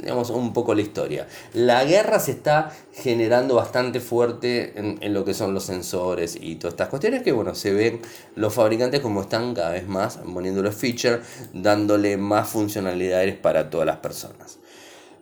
digamos 0.00 0.30
un 0.30 0.52
poco 0.52 0.74
la 0.74 0.82
historia. 0.82 1.26
La 1.52 1.84
guerra 1.84 2.18
se 2.18 2.32
está 2.32 2.72
generando 2.92 3.54
bastante 3.54 4.00
fuerte 4.00 4.72
en, 4.76 5.14
lo 5.14 5.24
que 5.24 5.34
son 5.34 5.54
los 5.54 5.64
sensores 5.64 6.36
y 6.40 6.56
todas 6.56 6.74
estas 6.74 6.88
cuestiones 6.88 7.22
que, 7.22 7.32
bueno, 7.32 7.54
se 7.54 7.72
ven 7.72 8.00
los 8.36 8.54
fabricantes 8.54 9.00
como 9.00 9.22
están 9.22 9.54
cada 9.54 9.70
vez 9.70 9.86
más 9.86 10.18
poniendo 10.32 10.62
los 10.62 10.74
features, 10.74 11.20
dándole 11.52 12.16
más 12.16 12.48
funcionalidades 12.48 13.36
para 13.36 13.70
todas 13.70 13.86
las 13.86 13.98
personas. 13.98 14.58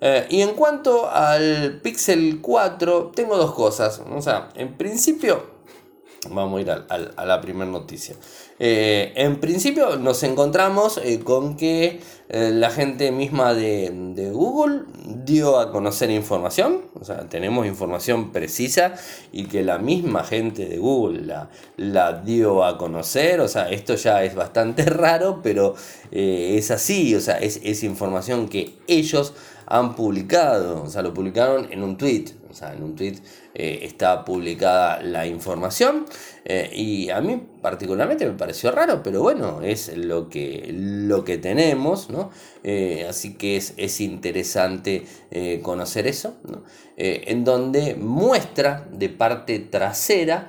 Eh, 0.00 0.26
y 0.30 0.40
en 0.40 0.54
cuanto 0.54 1.08
al 1.08 1.80
Pixel 1.82 2.40
4, 2.40 3.12
tengo 3.14 3.36
dos 3.36 3.54
cosas. 3.54 4.02
O 4.10 4.20
sea, 4.20 4.48
en 4.56 4.76
principio, 4.76 5.46
vamos 6.28 6.58
a 6.58 6.60
ir 6.60 6.70
a 6.70 7.24
la 7.24 7.40
primera 7.40 7.70
noticia. 7.70 8.16
Eh, 8.64 9.12
en 9.16 9.40
principio 9.40 9.96
nos 9.96 10.22
encontramos 10.22 11.00
eh, 11.02 11.18
con 11.18 11.56
que 11.56 11.98
eh, 12.28 12.50
la 12.52 12.70
gente 12.70 13.10
misma 13.10 13.54
de, 13.54 14.30
Google 14.32 14.82
dio 15.24 15.58
a 15.58 15.72
conocer 15.72 16.12
información, 16.12 16.82
o 16.94 17.04
sea, 17.04 17.28
tenemos 17.28 17.66
información 17.66 18.30
precisa 18.30 18.94
y 19.32 19.46
que 19.46 19.64
la 19.64 19.78
misma 19.78 20.22
gente 20.22 20.66
de 20.66 20.78
Google 20.78 21.22
la, 21.22 21.50
la 21.76 22.22
dio 22.22 22.62
a 22.62 22.78
conocer, 22.78 23.40
o 23.40 23.48
sea, 23.48 23.68
esto 23.68 23.96
ya 23.96 24.22
es 24.22 24.36
bastante 24.36 24.84
raro, 24.86 25.40
pero 25.42 25.74
es 26.12 26.70
así, 26.70 27.16
o 27.16 27.20
sea, 27.20 27.38
es, 27.38 27.58
es 27.64 27.82
información 27.82 28.48
que 28.48 28.76
ellos 28.86 29.34
han 29.66 29.96
publicado, 29.96 30.84
o 30.84 30.88
sea, 30.88 31.02
lo 31.02 31.12
publicaron 31.12 31.66
en 31.72 31.82
un 31.82 31.96
tweet, 31.96 32.26
o 32.48 32.54
sea, 32.54 32.74
en 32.74 32.84
un 32.84 32.94
tweet 32.94 33.16
eh, 33.54 33.80
está 33.82 34.24
publicada 34.24 35.02
la 35.02 35.26
información 35.26 36.06
eh, 36.46 36.70
y 36.72 37.10
a 37.10 37.20
mí 37.20 37.38
particularmente 37.60 38.24
me 38.24 38.32
pareció 38.32 38.70
raro, 38.70 39.02
pero 39.02 39.20
bueno, 39.20 39.60
es 39.60 39.94
lo 39.94 40.30
que, 40.30 40.70
lo 40.72 41.22
que 41.22 41.36
tenemos, 41.36 42.08
¿no? 42.08 42.30
Eh, 42.64 43.06
así 43.06 43.34
que 43.34 43.56
es, 43.56 43.74
es 43.76 44.00
interesante 44.00 45.04
conocer 45.62 46.06
eso, 46.06 46.36
en 46.96 47.44
donde 47.44 47.94
muestra 47.94 48.86
de 48.92 49.08
parte 49.08 49.58
trasera 49.60 50.48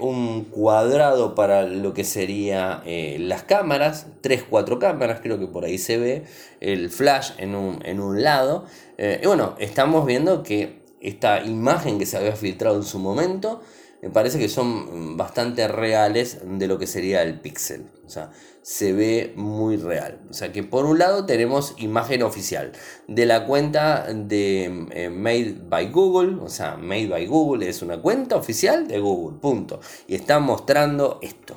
un 0.00 0.44
cuadrado 0.44 1.34
para 1.34 1.64
lo 1.64 1.92
que 1.92 2.04
sería 2.04 2.82
las 3.18 3.42
cámaras, 3.42 4.06
3, 4.22 4.44
4 4.48 4.78
cámaras, 4.78 5.20
creo 5.20 5.38
que 5.38 5.46
por 5.46 5.64
ahí 5.64 5.78
se 5.78 5.98
ve 5.98 6.24
el 6.60 6.90
flash 6.90 7.32
en 7.38 7.54
un, 7.54 7.84
en 7.84 8.00
un 8.00 8.22
lado. 8.22 8.64
y 8.98 9.26
bueno, 9.26 9.54
estamos 9.58 10.06
viendo 10.06 10.42
que 10.42 10.85
esta 11.06 11.44
imagen 11.44 11.98
que 11.98 12.06
se 12.06 12.16
había 12.16 12.34
filtrado 12.34 12.76
en 12.76 12.82
su 12.82 12.98
momento, 12.98 13.62
me 14.02 14.10
parece 14.10 14.38
que 14.38 14.48
son 14.48 15.16
bastante 15.16 15.68
reales 15.68 16.40
de 16.44 16.66
lo 16.66 16.78
que 16.78 16.86
sería 16.86 17.22
el 17.22 17.40
pixel. 17.40 17.86
O 18.04 18.08
sea, 18.08 18.30
se 18.60 18.92
ve 18.92 19.32
muy 19.36 19.76
real. 19.76 20.20
O 20.28 20.32
sea 20.32 20.52
que 20.52 20.64
por 20.64 20.84
un 20.84 20.98
lado 20.98 21.24
tenemos 21.24 21.74
imagen 21.78 22.22
oficial 22.24 22.72
de 23.06 23.24
la 23.24 23.46
cuenta 23.46 24.12
de 24.12 24.86
eh, 24.90 25.08
Made 25.08 25.56
by 25.68 25.90
Google. 25.90 26.38
O 26.42 26.48
sea, 26.48 26.76
Made 26.76 27.06
by 27.06 27.26
Google 27.26 27.68
es 27.68 27.82
una 27.82 28.02
cuenta 28.02 28.36
oficial 28.36 28.88
de 28.88 28.98
Google. 28.98 29.38
Punto. 29.40 29.80
Y 30.08 30.16
está 30.16 30.40
mostrando 30.40 31.20
esto. 31.22 31.56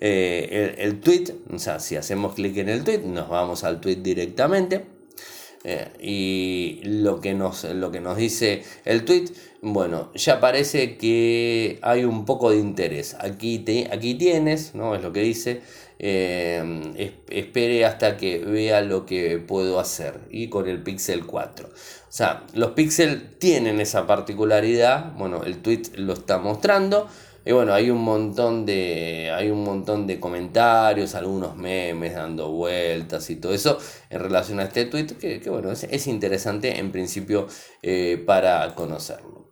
Eh, 0.00 0.74
el, 0.78 0.84
el 0.84 1.00
tweet, 1.00 1.34
o 1.52 1.58
sea, 1.58 1.78
si 1.78 1.94
hacemos 1.96 2.34
clic 2.34 2.56
en 2.56 2.68
el 2.68 2.82
tweet, 2.82 3.02
nos 3.04 3.28
vamos 3.28 3.62
al 3.62 3.80
tweet 3.80 3.96
directamente 3.96 4.93
eh, 5.64 5.88
y 5.98 6.80
lo 6.84 7.20
que, 7.20 7.32
nos, 7.32 7.64
lo 7.64 7.90
que 7.90 8.00
nos 8.00 8.18
dice 8.18 8.62
el 8.84 9.06
tweet, 9.06 9.30
bueno, 9.62 10.10
ya 10.14 10.38
parece 10.38 10.98
que 10.98 11.78
hay 11.80 12.04
un 12.04 12.26
poco 12.26 12.50
de 12.50 12.58
interés. 12.58 13.16
Aquí, 13.18 13.58
te, 13.60 13.88
aquí 13.90 14.14
tienes, 14.14 14.74
¿no? 14.74 14.94
Es 14.94 15.02
lo 15.02 15.12
que 15.12 15.20
dice. 15.20 15.62
Eh, 15.98 17.12
espere 17.30 17.86
hasta 17.86 18.18
que 18.18 18.38
vea 18.38 18.82
lo 18.82 19.06
que 19.06 19.38
puedo 19.38 19.80
hacer. 19.80 20.20
Y 20.30 20.48
con 20.48 20.68
el 20.68 20.82
Pixel 20.82 21.24
4. 21.24 21.66
O 21.66 21.72
sea, 22.10 22.44
los 22.52 22.72
Pixel 22.72 23.30
tienen 23.38 23.80
esa 23.80 24.06
particularidad. 24.06 25.14
Bueno, 25.14 25.44
el 25.44 25.62
tweet 25.62 25.82
lo 25.96 26.12
está 26.12 26.38
mostrando. 26.38 27.08
Y 27.46 27.52
bueno, 27.52 27.74
hay 27.74 27.90
un 27.90 28.02
montón 28.02 28.64
de. 28.64 29.30
Hay 29.34 29.50
un 29.50 29.64
montón 29.64 30.06
de 30.06 30.18
comentarios, 30.18 31.14
algunos 31.14 31.56
memes 31.56 32.14
dando 32.14 32.50
vueltas 32.50 33.28
y 33.30 33.36
todo 33.36 33.52
eso 33.52 33.78
en 34.08 34.20
relación 34.20 34.60
a 34.60 34.64
este 34.64 34.86
tweet. 34.86 35.06
Que, 35.18 35.40
bueno, 35.50 35.70
es, 35.70 36.06
interesante 36.06 36.78
en 36.78 36.90
principio 36.90 37.46
eh, 37.82 38.22
para 38.24 38.74
conocerlo. 38.74 39.43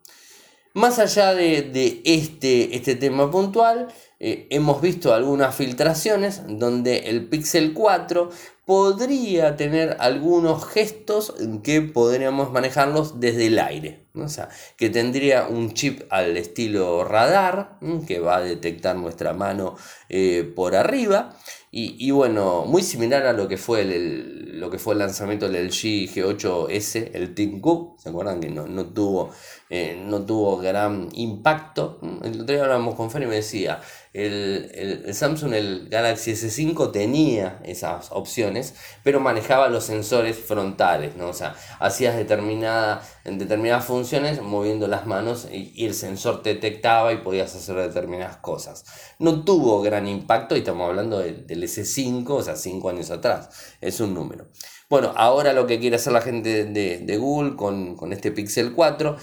Más 0.75 0.99
allá 0.99 1.35
de, 1.35 2.01
este, 2.05 2.75
este 2.75 2.95
tema 2.95 3.31
puntual, 3.31 3.89
eh, 4.19 4.47
hemos 4.51 4.81
visto 4.81 5.13
algunas 5.13 5.55
filtraciones 5.55 6.43
donde 6.49 7.11
el 7.11 7.29
Pixel 7.29 7.75
4 7.75 8.31
podría 8.65 9.57
tener 9.57 9.97
algunos 10.01 10.65
gestos 10.65 11.35
que 11.63 11.83
podríamos 11.83 12.53
manejarlos 12.53 13.21
desde 13.21 13.49
el 13.49 13.59
aire. 13.59 14.07
O 14.15 14.29
sea, 14.29 14.49
que 14.79 14.89
tendría 14.89 15.47
un 15.47 15.75
chip 15.75 16.03
al 16.09 16.39
estilo 16.39 17.05
radar 17.05 17.79
que 18.07 18.21
va 18.21 18.37
a 18.37 18.43
detectar 18.43 18.97
nuestra 18.97 19.35
mano 19.35 19.77
eh, 20.09 20.51
por 20.57 20.75
arriba. 20.75 21.37
Y, 21.75 22.11
bueno, 22.11 22.67
muy 22.67 22.83
similar 22.83 23.25
a 23.25 23.33
lo 23.33 23.49
que 23.49 23.57
fue 23.57 23.81
el, 23.81 24.61
lo 24.61 24.69
que 24.69 24.79
fue 24.79 24.93
el 24.93 24.99
lanzamiento 24.99 25.49
del 25.49 25.69
LG 25.69 26.07
G8S, 26.13 27.13
el 27.15 27.35
Team 27.35 27.63
Cook. 27.63 27.99
¿Se 27.99 28.11
acuerdan 28.11 28.41
que 28.41 28.51
no, 28.51 28.85
tuvo, 28.89 29.31
eh, 29.71 29.99
no 30.07 30.27
tuvo 30.27 30.59
gran 30.59 31.09
impacto? 31.15 31.99
El 32.23 32.43
otro 32.43 32.55
día 32.55 32.65
hablamos 32.65 32.95
con 32.95 33.11
Fer 33.11 33.23
y 33.23 33.27
me 33.27 33.37
decía, 33.37 33.81
el, 34.15 35.15
Samsung, 35.15 35.55
el 35.55 35.89
Galaxy 35.89 36.33
S5 36.33 36.93
tenía 36.93 37.61
esas 37.65 38.13
opciones, 38.13 38.75
pero 39.03 39.21
manejaba 39.21 39.69
los 39.69 39.85
sensores 39.85 40.37
frontales, 40.37 41.17
¿no? 41.17 41.29
O 41.29 41.33
sea, 41.33 41.55
hacías 41.81 42.17
determinada, 42.17 43.03
determinadas 43.25 43.87
funciones 43.87 44.43
moviendo 44.43 44.87
las 44.87 45.07
manos 45.07 45.49
y, 45.51 45.87
el 45.87 45.95
sensor 45.95 46.43
te 46.43 46.55
detectaba 46.55 47.13
y 47.13 47.19
podías 47.19 47.55
hacer 47.55 47.77
determinadas 47.77 48.37
cosas. 48.37 48.85
No 49.19 49.45
tuvo 49.45 49.81
gran 49.81 50.07
impacto 50.07 50.57
y 50.57 50.59
estamos 50.59 50.89
hablando 50.89 51.19
del, 51.19 51.47
S5, 51.63 52.29
o 52.29 52.43
sea, 52.43 52.57
5 52.57 52.91
años 52.91 53.11
atrás, 53.11 53.49
es 53.81 53.99
un 54.01 54.13
número. 54.13 54.49
Bueno, 54.91 55.15
ahora 55.17 55.55
lo 55.55 55.67
que 55.67 55.81
quiere 55.81 55.97
hacer 55.97 56.13
la 56.13 56.21
gente 56.21 56.67
de, 56.67 57.17
Google 57.17 57.57
con, 57.57 57.97
con 57.97 58.13
este 58.13 58.31
Pixel 58.31 58.75
4 58.75 59.17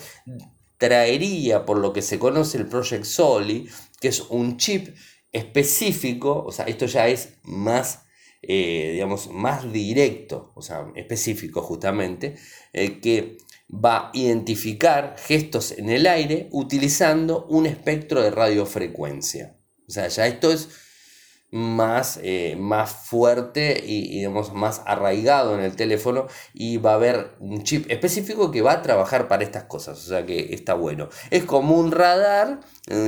traería, 0.79 1.65
por 1.65 1.77
lo 1.77 1.93
que 1.93 2.01
se 2.01 2.17
conoce, 2.17 2.57
el 2.57 2.65
Project 2.65 3.03
Soli, 3.03 3.69
que 3.99 4.07
es 4.09 4.21
un 4.29 4.57
chip 4.57 4.95
específico, 5.31 6.43
o 6.45 6.51
sea, 6.51 6.65
esto 6.65 6.85
ya 6.85 7.07
es 7.07 7.39
más, 7.43 8.05
eh, 8.41 8.91
digamos, 8.93 9.29
más 9.29 9.71
directo, 9.71 10.51
o 10.55 10.61
sea, 10.61 10.87
específico 10.95 11.61
justamente, 11.61 12.35
eh, 12.73 12.99
que 12.99 13.37
va 13.71 14.07
a 14.07 14.11
identificar 14.13 15.15
gestos 15.17 15.71
en 15.73 15.89
el 15.89 16.07
aire 16.07 16.47
utilizando 16.51 17.45
un 17.45 17.67
espectro 17.67 18.21
de 18.21 18.31
radiofrecuencia. 18.31 19.57
O 19.87 19.91
sea, 19.91 20.07
ya 20.07 20.27
esto 20.27 20.51
es 20.51 20.69
más, 21.51 22.19
eh, 22.21 22.55
más 22.59 22.91
fuerte 22.91 23.83
y, 23.83 24.17
digamos, 24.17 24.53
más 24.53 24.81
arraigado 24.85 25.55
en 25.55 25.61
el 25.61 25.75
teléfono 25.75 26.27
y 26.53 26.77
va 26.77 26.91
a 26.91 26.95
haber 26.95 27.31
un 27.39 27.63
chip 27.63 27.89
específico 27.89 28.51
que 28.51 28.61
va 28.61 28.73
a 28.73 28.81
trabajar 28.81 29.27
para 29.27 29.43
estas 29.43 29.63
cosas, 29.63 29.97
o 29.97 30.09
sea 30.09 30.25
que 30.25 30.53
está 30.53 30.75
bueno. 30.75 31.09
Es 31.31 31.45
como 31.45 31.77
un 31.77 31.91
radar 31.91 32.59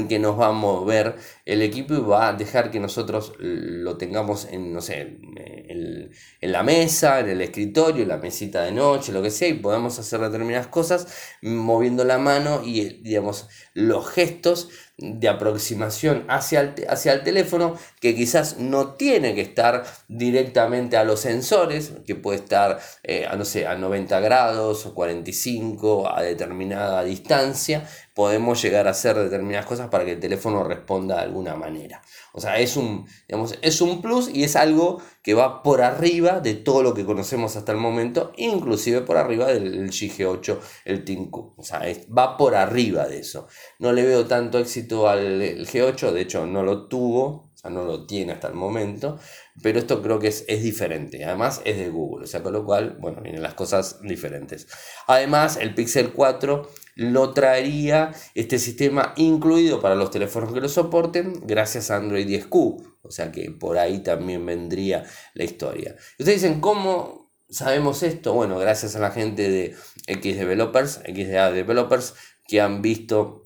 que 0.08 0.20
nos 0.20 0.40
va 0.40 0.48
a 0.48 0.52
mover 0.52 1.16
el 1.46 1.62
equipo 1.62 1.94
y 1.96 2.02
va 2.02 2.30
a 2.30 2.34
dejar 2.34 2.70
que 2.72 2.80
nosotros 2.80 3.34
lo 3.40 3.98
tengamos 3.98 4.46
en, 4.46 4.74
no 4.74 4.82
sé, 4.82 5.18
en, 5.38 6.12
la 6.42 6.64
mesa, 6.64 7.20
en 7.20 7.30
el 7.30 7.42
escritorio, 7.42 8.04
en 8.04 8.10
la 8.10 8.18
mesita 8.18 8.64
de 8.64 8.72
noche, 8.72 9.12
lo 9.12 9.22
que 9.22 9.32
sea, 9.32 9.48
y 9.48 9.54
podamos 9.56 9.98
hacer 9.98 10.20
determinadas 10.20 10.68
cosas 10.68 11.08
moviendo 11.42 12.04
la 12.04 12.18
mano 12.18 12.62
y, 12.64 13.02
digamos, 13.02 13.48
los 13.74 14.08
gestos 14.10 14.70
de 15.02 15.28
aproximación 15.28 16.26
hacia 16.28 16.62
el, 16.62 16.74
hacia 16.88 17.14
el 17.14 17.24
teléfono 17.24 17.76
que 18.00 18.16
quizás 18.16 18.58
no 18.58 18.94
tiene 18.94 19.36
que 19.36 19.42
estar 19.42 19.84
directamente 20.08 20.96
a 20.98 21.04
los 21.04 21.22
sensores, 21.22 21.94
que 22.06 22.16
puede 22.16 22.38
estar 22.38 22.80
eh, 23.04 23.26
a, 23.30 23.36
no 23.36 23.44
sé, 23.44 23.68
a 23.68 23.76
90 23.76 24.20
grados 24.20 24.86
o 24.86 24.94
45 24.94 26.16
a 26.16 26.22
determinada 26.22 27.04
distancia, 27.04 27.88
podemos 28.14 28.62
llegar 28.62 28.88
a 28.88 28.92
hacer 28.92 29.16
determinadas 29.18 29.66
cosas 29.66 29.90
para 29.90 30.04
que 30.04 30.14
el 30.14 30.20
teléfono 30.20 30.64
responda 30.64 31.16
de 31.16 31.22
alguna 31.22 31.56
manera. 31.56 32.02
O 32.34 32.42
sea, 32.42 32.60
es 32.60 32.76
un, 32.76 33.08
digamos, 33.28 33.58
es 33.62 33.82
un 33.82 34.02
plus 34.02 34.30
y 34.30 34.44
es 34.44 34.56
algo 34.56 35.02
que 35.22 35.34
va 35.34 35.64
por 35.64 35.82
arriba 35.82 36.40
de 36.40 36.56
todo 36.56 36.84
lo 36.84 36.94
que 36.94 37.06
conocemos 37.06 37.56
hasta 37.56 37.72
el 37.72 37.78
momento, 37.78 38.32
inclusive 38.38 39.02
por 39.02 39.18
arriba 39.18 39.48
del 39.48 39.90
GG8, 39.90 40.60
el 40.86 41.06
Tinku. 41.06 41.54
O 41.58 41.64
sea, 41.64 41.82
va 42.16 42.38
por 42.38 42.56
arriba 42.56 43.08
de 43.08 43.20
eso. 43.20 43.48
No 43.80 43.94
le 43.94 44.04
veo 44.04 44.26
tanto 44.26 44.60
éxito 44.60 45.08
al 45.08 45.42
G8, 45.42 46.12
de 46.12 46.22
hecho 46.22 46.46
no 46.46 46.64
lo 46.64 46.88
tuvo, 46.88 47.52
o 47.54 47.58
sea, 47.62 47.70
no 47.70 47.84
lo 47.84 48.06
tiene 48.08 48.34
hasta 48.34 48.48
el 48.48 48.56
momento, 48.56 49.20
pero 49.62 49.80
esto 49.80 50.02
creo 50.02 50.20
que 50.20 50.28
es, 50.28 50.46
es, 50.48 50.64
diferente, 50.64 51.24
además 51.24 51.62
es 51.64 51.78
de 51.78 51.90
Google, 51.90 52.24
o 52.24 52.28
sea, 52.28 52.42
con 52.42 52.54
lo 52.54 52.66
cual, 52.66 52.98
bueno, 53.00 53.22
vienen 53.22 53.44
las 53.44 53.54
cosas 53.54 54.02
diferentes. 54.02 54.68
Además, 55.06 55.58
el 55.58 55.76
Pixel 55.76 56.12
4 56.12 56.68
lo 56.96 57.34
traería 57.34 58.12
este 58.36 58.60
sistema 58.60 59.14
incluido 59.18 59.82
para 59.82 59.96
los 59.96 60.12
teléfonos 60.12 60.54
que 60.54 60.62
lo 60.62 60.70
soporten 60.70 61.42
gracias 61.46 61.92
a 61.92 61.98
Android 61.98 62.28
10Q. 62.28 62.98
O 63.04 63.12
sea 63.12 63.32
que 63.32 63.52
por 63.52 63.78
ahí 63.78 64.00
también 64.00 64.46
vendría 64.46 65.04
la 65.34 65.44
historia. 65.44 65.96
Ustedes 66.20 66.42
dicen, 66.42 66.62
¿cómo 66.62 67.32
sabemos 67.50 68.04
esto? 68.04 68.34
Bueno, 68.34 68.58
gracias 68.60 68.96
a 68.96 69.00
la 69.00 69.12
gente 69.12 69.50
de 69.50 69.76
X 70.08 70.38
Developers, 70.38 71.02
XDA 71.06 71.52
Developers, 71.52 72.14
que 72.48 72.62
han 72.62 72.82
visto 72.82 73.42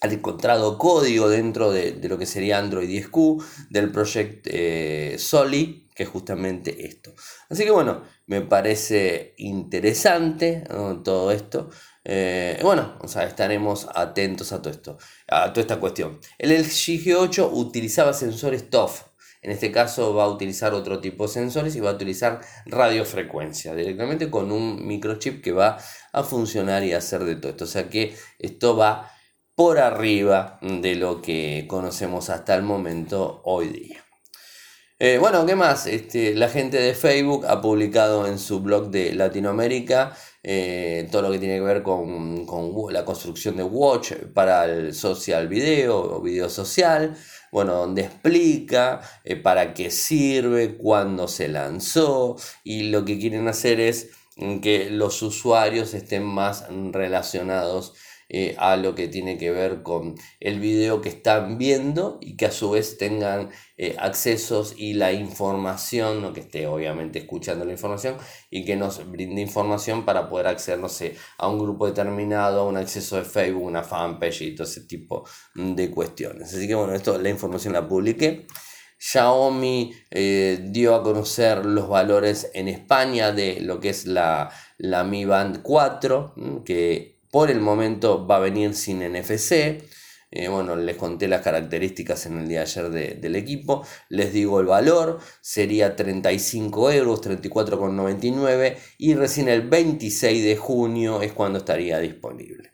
han 0.00 0.12
encontrado 0.12 0.78
código 0.78 1.28
dentro 1.28 1.72
de, 1.72 1.98
lo 2.08 2.18
que 2.18 2.26
sería 2.26 2.58
Android 2.58 2.88
10Q 2.88 3.42
del 3.70 3.90
proyecto 3.90 4.50
eh, 4.52 5.16
Soli, 5.18 5.88
que 5.94 6.02
es 6.02 6.08
justamente 6.08 6.86
esto. 6.86 7.14
Así 7.48 7.64
que 7.64 7.70
bueno, 7.70 8.02
me 8.26 8.42
parece 8.42 9.34
interesante 9.38 10.64
todo 11.02 11.30
esto. 11.30 11.70
Eh, 12.08 12.60
bueno, 12.62 12.96
o 13.00 13.08
sea, 13.08 13.24
estaremos 13.24 13.88
atentos 13.92 14.52
a 14.52 14.62
todo 14.62 14.72
esto, 14.72 14.96
a 15.26 15.52
toda 15.52 15.62
esta 15.62 15.80
cuestión. 15.80 16.20
El 16.38 16.52
LG 16.52 17.02
G8 17.02 17.50
utilizaba 17.52 18.12
sensores 18.12 18.70
TOF. 18.70 19.02
En 19.42 19.50
este 19.50 19.72
caso 19.72 20.14
va 20.14 20.24
a 20.24 20.28
utilizar 20.28 20.72
otro 20.72 21.00
tipo 21.00 21.26
de 21.26 21.32
sensores 21.32 21.74
y 21.74 21.80
va 21.80 21.90
a 21.90 21.94
utilizar 21.94 22.40
radiofrecuencia 22.66 23.74
directamente 23.74 24.30
con 24.30 24.52
un 24.52 24.86
microchip 24.86 25.42
que 25.42 25.50
va 25.50 25.78
a 26.12 26.22
funcionar 26.22 26.84
y 26.84 26.92
hacer 26.92 27.24
de 27.24 27.34
todo 27.34 27.50
esto. 27.50 27.64
O 27.64 27.68
sea 27.68 27.90
que 27.90 28.14
esto 28.38 28.76
va 28.76 29.10
por 29.56 29.78
arriba 29.78 30.60
de 30.62 30.94
lo 30.94 31.20
que 31.20 31.66
conocemos 31.68 32.30
hasta 32.30 32.54
el 32.54 32.62
momento 32.62 33.40
hoy 33.44 33.68
día. 33.68 34.06
Eh, 34.98 35.18
bueno, 35.18 35.44
¿qué 35.44 35.54
más? 35.56 35.86
Este, 35.86 36.34
la 36.34 36.48
gente 36.48 36.78
de 36.78 36.94
Facebook 36.94 37.44
ha 37.46 37.60
publicado 37.60 38.26
en 38.26 38.38
su 38.38 38.60
blog 38.60 38.90
de 38.90 39.12
Latinoamérica 39.12 40.16
eh, 40.48 41.08
todo 41.10 41.22
lo 41.22 41.32
que 41.32 41.40
tiene 41.40 41.56
que 41.56 41.60
ver 41.60 41.82
con, 41.82 42.46
la 42.92 43.04
construcción 43.04 43.56
de 43.56 43.64
Watch 43.64 44.12
para 44.32 44.66
el 44.66 44.94
social 44.94 45.48
video 45.48 45.98
o 45.98 46.20
video 46.20 46.48
social, 46.48 47.16
bueno, 47.50 47.74
donde 47.74 48.02
explica 48.02 49.00
eh, 49.24 49.34
para 49.34 49.74
qué 49.74 49.90
sirve, 49.90 50.76
cuándo 50.76 51.26
se 51.26 51.48
lanzó 51.48 52.36
y 52.62 52.90
lo 52.90 53.04
que 53.04 53.18
quieren 53.18 53.48
hacer 53.48 53.80
es 53.80 54.10
que 54.62 54.88
los 54.88 55.20
usuarios 55.22 55.94
estén 55.94 56.22
más 56.22 56.64
relacionados 56.92 57.94
eh, 58.28 58.56
a 58.58 58.76
lo 58.76 58.94
que 58.94 59.06
tiene 59.06 59.38
que 59.38 59.52
ver 59.52 59.82
con 59.82 60.16
el 60.40 60.58
video 60.58 61.00
que 61.00 61.08
están 61.08 61.58
viendo 61.58 62.18
y 62.20 62.36
que 62.36 62.46
a 62.46 62.50
su 62.50 62.70
vez 62.70 62.98
tengan 62.98 63.50
eh, 63.76 63.94
accesos 63.98 64.74
y 64.76 64.94
la 64.94 65.12
información, 65.12 66.22
¿no? 66.22 66.32
que 66.32 66.40
esté 66.40 66.66
obviamente 66.66 67.20
escuchando 67.20 67.64
la 67.64 67.72
información 67.72 68.16
y 68.50 68.64
que 68.64 68.74
nos 68.74 69.08
brinde 69.10 69.40
información 69.40 70.04
para 70.04 70.28
poder 70.28 70.48
acceder, 70.48 70.80
no 70.80 70.88
sé, 70.88 71.14
a 71.38 71.48
un 71.48 71.58
grupo 71.58 71.86
determinado, 71.86 72.62
a 72.62 72.66
un 72.66 72.76
acceso 72.76 73.16
de 73.16 73.24
Facebook, 73.24 73.62
una 73.62 73.84
fanpage 73.84 74.42
y 74.42 74.54
todo 74.54 74.66
ese 74.66 74.82
tipo 74.82 75.24
de 75.54 75.90
cuestiones. 75.90 76.52
Así 76.52 76.66
que 76.66 76.74
bueno, 76.74 76.94
esto 76.94 77.18
la 77.18 77.28
información 77.28 77.74
la 77.74 77.86
publiqué. 77.86 78.46
Xiaomi 78.98 79.92
eh, 80.10 80.58
dio 80.70 80.94
a 80.94 81.02
conocer 81.02 81.66
los 81.66 81.88
valores 81.88 82.50
en 82.54 82.68
España 82.68 83.30
de 83.30 83.60
lo 83.60 83.78
que 83.78 83.90
es 83.90 84.06
la, 84.06 84.50
la 84.78 85.04
Mi 85.04 85.24
Band 85.24 85.62
4, 85.62 86.34
que 86.64 87.15
por 87.36 87.50
el 87.50 87.60
momento 87.60 88.26
va 88.26 88.36
a 88.36 88.38
venir 88.38 88.72
sin 88.72 89.00
NFC. 89.00 89.52
Eh, 90.30 90.48
bueno, 90.48 90.74
les 90.74 90.96
conté 90.96 91.28
las 91.28 91.42
características 91.42 92.24
en 92.24 92.38
el 92.38 92.48
día 92.48 92.60
de 92.60 92.64
ayer 92.64 93.20
del 93.20 93.36
equipo. 93.36 93.86
Les 94.08 94.32
digo 94.32 94.58
el 94.58 94.64
valor, 94.64 95.18
sería 95.42 95.94
35 95.94 96.92
euros, 96.92 97.20
34,99 97.20 98.78
y 98.96 99.12
recién 99.16 99.50
el 99.50 99.68
26 99.68 100.44
de 100.44 100.56
junio 100.56 101.20
es 101.20 101.34
cuando 101.34 101.58
estaría 101.58 101.98
disponible. 101.98 102.72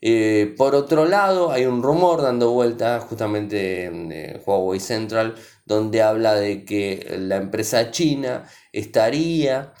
Eh, 0.00 0.54
por 0.56 0.76
otro 0.76 1.04
lado, 1.04 1.50
hay 1.50 1.66
un 1.66 1.82
rumor 1.82 2.22
dando 2.22 2.52
vuelta 2.52 3.00
justamente 3.00 3.86
en 3.86 4.12
eh, 4.12 4.40
Huawei 4.46 4.78
Central 4.78 5.34
donde 5.64 6.02
habla 6.02 6.36
de 6.36 6.64
que 6.64 7.16
la 7.18 7.34
empresa 7.34 7.90
china 7.90 8.44
estaría 8.72 9.74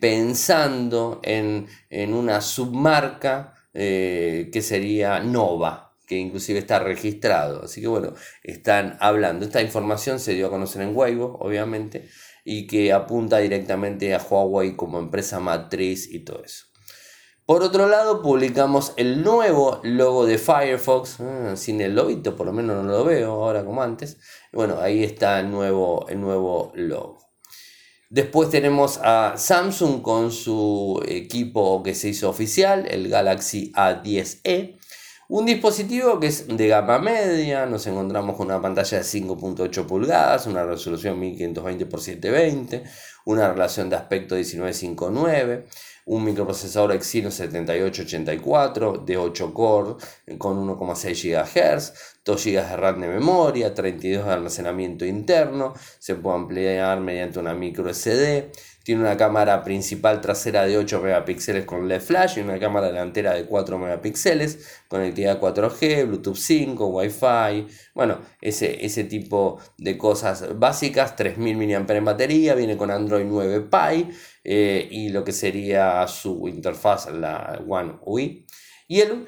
pensando 0.00 1.20
en, 1.22 1.68
una 2.12 2.40
submarca 2.40 3.51
que 3.72 4.62
sería 4.62 5.20
Nova, 5.20 5.94
que 6.06 6.16
inclusive 6.16 6.58
está 6.58 6.78
registrado. 6.78 7.64
Así 7.64 7.80
que 7.80 7.88
bueno, 7.88 8.14
están 8.42 8.96
hablando. 9.00 9.44
Esta 9.44 9.62
información 9.62 10.20
se 10.20 10.34
dio 10.34 10.48
a 10.48 10.50
conocer 10.50 10.82
en 10.82 10.96
Weibo, 10.96 11.38
obviamente, 11.40 12.08
y 12.44 12.66
que 12.66 12.92
apunta 12.92 13.38
directamente 13.38 14.14
a 14.14 14.18
Huawei 14.18 14.76
como 14.76 14.98
empresa 14.98 15.40
matriz 15.40 16.12
y 16.12 16.20
todo 16.20 16.44
eso. 16.44 16.66
Por 17.44 17.62
otro 17.62 17.88
lado, 17.88 18.22
publicamos 18.22 18.94
el 18.96 19.22
nuevo 19.22 19.80
logo 19.82 20.26
de 20.26 20.38
Firefox, 20.38 21.20
ah, 21.20 21.56
sin 21.56 21.80
el 21.80 21.94
lobito, 21.94 22.36
por 22.36 22.46
lo 22.46 22.52
menos 22.52 22.84
no 22.84 22.90
lo 22.90 23.04
veo 23.04 23.32
ahora 23.32 23.64
como 23.64 23.82
antes. 23.82 24.18
Bueno, 24.52 24.78
ahí 24.80 25.02
está 25.02 25.40
el 25.40 25.50
nuevo, 25.50 26.06
el 26.08 26.20
nuevo 26.20 26.72
logo. 26.74 27.31
Después 28.12 28.50
tenemos 28.50 29.00
a 29.02 29.38
Samsung 29.38 30.02
con 30.02 30.32
su 30.32 31.02
equipo 31.08 31.82
que 31.82 31.94
se 31.94 32.10
hizo 32.10 32.28
oficial, 32.28 32.84
el 32.90 33.08
Galaxy 33.08 33.72
A10e. 33.72 34.76
Un 35.28 35.46
dispositivo 35.46 36.20
que 36.20 36.26
es 36.26 36.46
de 36.46 36.68
gama 36.68 36.98
media, 36.98 37.64
nos 37.64 37.86
encontramos 37.86 38.36
con 38.36 38.48
una 38.48 38.60
pantalla 38.60 38.98
de 38.98 39.04
5.8 39.04 39.86
pulgadas, 39.86 40.46
una 40.46 40.62
resolución 40.62 41.18
1520 41.18 41.84
x 41.84 42.02
720, 42.02 42.82
una 43.24 43.50
relación 43.50 43.88
de 43.88 43.96
aspecto 43.96 44.34
1959 44.34 45.68
un 46.06 46.24
microprocesador 46.24 46.92
Exynos 46.92 47.34
7884 47.34 49.04
de 49.06 49.16
8 49.16 49.54
core 49.54 49.94
con 50.38 50.66
1,6 50.66 51.44
GHz, 51.44 51.92
2 52.24 52.44
GB 52.44 52.68
de 52.68 52.76
RAM 52.76 53.00
de 53.00 53.08
memoria, 53.08 53.74
32 53.74 54.26
de 54.26 54.32
almacenamiento 54.32 55.04
interno, 55.04 55.74
se 55.98 56.14
puede 56.14 56.36
ampliar 56.36 57.00
mediante 57.00 57.38
una 57.38 57.54
micro 57.54 57.92
SD 57.92 58.50
tiene 58.84 59.02
una 59.02 59.16
cámara 59.16 59.62
principal 59.62 60.20
trasera 60.20 60.64
de 60.66 60.76
8 60.76 61.00
megapíxeles 61.00 61.64
con 61.64 61.88
LED 61.88 62.00
flash 62.00 62.38
y 62.38 62.40
una 62.40 62.58
cámara 62.58 62.88
delantera 62.88 63.34
de 63.34 63.44
4 63.46 63.78
megapíxeles, 63.78 64.82
conectividad 64.88 65.40
4G, 65.40 66.06
Bluetooth 66.06 66.36
5, 66.36 66.86
Wi-Fi, 66.86 67.66
bueno, 67.94 68.18
ese, 68.40 68.84
ese 68.84 69.04
tipo 69.04 69.60
de 69.78 69.96
cosas 69.96 70.58
básicas, 70.58 71.16
3000 71.16 71.56
mAh 71.56 71.94
en 71.94 72.04
batería, 72.04 72.54
viene 72.54 72.76
con 72.76 72.90
Android 72.90 73.24
9 73.24 73.68
Pie 73.70 74.08
eh, 74.44 74.88
y 74.90 75.08
lo 75.10 75.24
que 75.24 75.32
sería 75.32 76.06
su 76.08 76.48
interfaz, 76.48 77.10
la 77.12 77.62
One 77.66 77.94
UI. 78.04 78.46
Y 78.88 79.00
el, 79.00 79.26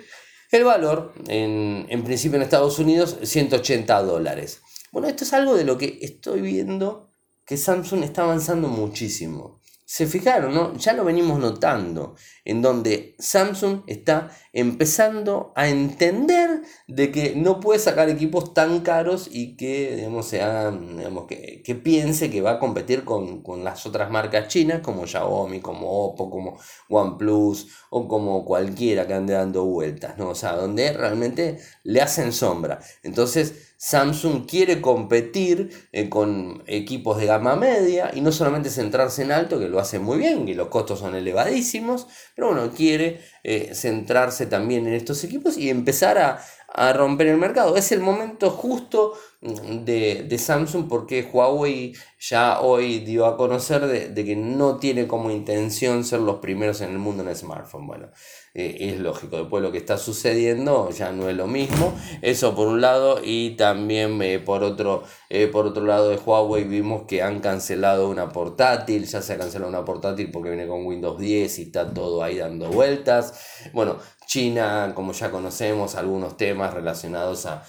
el 0.51 0.65
valor, 0.65 1.15
en, 1.29 1.87
en 1.89 2.05
principio 2.05 2.37
en 2.37 2.43
Estados 2.43 2.79
Unidos, 2.79 3.19
180 3.23 4.03
dólares. 4.03 4.61
Bueno, 4.93 5.09
esto 5.09 5.25
es 5.25 5.33
algo 5.33 5.57
de 5.57 5.65
lo 5.65 5.77
que 5.79 5.99
estoy 6.03 6.41
viendo 6.41 7.11
que 7.45 7.57
Samsung 7.57 8.05
está 8.05 8.23
avanzando 8.23 8.69
muchísimo. 8.69 9.61
Se 9.85 10.07
fijaron, 10.07 10.55
¿no? 10.55 10.77
Ya 10.77 10.95
lo 10.95 11.05
venimos 11.05 11.39
notando, 11.39 12.17
en 12.45 12.63
donde 12.63 13.15
Samsung 13.19 13.83
está 13.87 14.31
empezando 14.55 15.53
a 15.57 15.69
entender 15.69 16.63
de 16.87 17.11
que 17.11 17.35
no 17.35 17.59
puede 17.59 17.81
sacar 17.81 18.09
equipos 18.09 18.55
tan 18.55 18.81
caros 18.81 19.29
y 19.31 19.57
que, 19.57 19.97
digamos, 19.97 20.31
digamos, 20.31 21.27
que, 21.27 21.61
que, 21.65 21.75
piense 21.75 22.31
que 22.31 22.41
va 22.41 22.53
a 22.53 22.59
competir 22.61 23.05
con, 23.05 23.43
con, 23.43 23.65
las 23.65 23.85
otras 23.85 24.11
marcas 24.13 24.47
chinas 24.47 24.81
como 24.81 25.07
Xiaomi, 25.09 25.61
como 25.61 26.07
Oppo, 26.07 26.31
como 26.31 26.57
OnePlus 26.89 27.67
o 27.91 28.07
como 28.07 28.45
cualquiera 28.45 29.09
que 29.09 29.15
ande 29.15 29.35
dando 29.35 29.65
vueltas, 29.65 30.17
¿no? 30.19 30.31
O 30.31 30.35
sea, 30.37 30.55
donde 30.55 30.93
realmente 30.93 31.59
le 31.83 32.01
hacen 32.01 32.33
sombra. 32.33 32.79
Entonces, 33.03 33.75
Samsung 33.77 34.47
quiere 34.47 34.81
competir 34.81 35.89
eh, 35.93 36.09
con 36.09 36.63
equipos 36.67 37.19
de 37.19 37.27
gama 37.27 37.55
media 37.55 38.11
y 38.15 38.23
no 38.23 38.33
solamente 38.33 38.71
centrarse 38.71 39.23
en 39.23 39.31
alto, 39.31 39.59
que 39.59 39.69
lo 39.69 39.79
hace 39.79 39.99
muy 39.99 40.17
bien, 40.17 40.49
y 40.49 40.55
los 40.55 40.69
costos 40.69 41.01
son 41.01 41.15
elevadísimos, 41.15 42.07
pero 42.35 42.49
bueno, 42.49 42.73
quiere 42.75 43.21
eh, 43.43 43.71
centrarse 43.75 44.47
también 44.47 44.87
en 44.87 44.95
estos 44.95 45.23
equipos 45.25 45.57
y 45.57 45.71
empezar 45.71 46.19
a, 46.19 46.45
a 46.75 46.93
romper 46.93 47.29
el 47.29 47.39
mercado. 47.39 47.77
Es 47.77 47.93
el 47.93 48.01
momento 48.01 48.51
justo 48.51 49.15
mm, 49.41 49.85
de, 49.85 50.39
Samsung 50.39 50.89
porque 50.89 51.29
Huawei 51.33 51.95
ya 52.19 52.61
hoy 52.61 52.99
dio 52.99 53.27
a 53.27 53.37
conocer 53.37 53.87
de, 53.87 54.25
que 54.25 54.37
no 54.37 54.79
tiene 54.79 55.07
como 55.07 55.31
intención 55.31 56.05
ser 56.05 56.21
los 56.21 56.37
primeros 56.37 56.81
en 56.81 56.91
el 56.91 56.99
mundo 56.99 57.23
en 57.23 57.29
el 57.29 57.37
smartphone. 57.37 57.87
Bueno, 57.87 58.09
eh, 58.55 58.77
es 58.81 59.01
lógico, 59.01 59.37
después 59.37 59.63
lo 59.63 59.73
que 59.73 59.79
está 59.79 59.99
sucediendo 59.99 60.91
ya 60.91 61.13
no 61.13 61.29
es 61.29 61.37
lo 61.37 61.47
mismo. 61.47 61.95
Eso 62.23 62.55
por 62.57 62.67
un 62.67 62.81
lado 62.81 63.21
y 63.23 63.51
también 63.57 64.21
eh, 64.23 64.41
por, 64.41 64.65
otro, 64.65 65.05
eh, 65.31 65.47
por 65.47 65.67
otro 65.67 65.85
lado 65.85 66.11
de 66.11 66.17
Huawei 66.17 66.65
vimos 66.65 67.03
que 67.07 67.23
han 67.23 67.41
cancelado 67.41 68.09
una 68.09 68.31
portátil, 68.31 69.07
ya 69.07 69.23
se 69.23 69.35
ha 69.35 69.39
cancelado 69.39 69.69
una 69.69 69.85
portátil 69.85 70.31
porque 70.33 70.51
viene 70.51 70.67
con 70.67 70.85
Windows 70.85 71.19
10 71.19 71.59
y 71.61 71.63
está 71.63 71.93
todo 71.95 72.23
ahí 72.23 72.39
dando 72.39 72.69
vueltas. 72.69 73.41
Bueno, 73.73 73.99
China, 74.27 74.93
como 74.95 75.13
ya 75.13 75.31
conocemos, 75.31 75.95
algunos 75.95 76.37
temas 76.37 76.73
relacionados 76.73 77.47
a, 77.47 77.63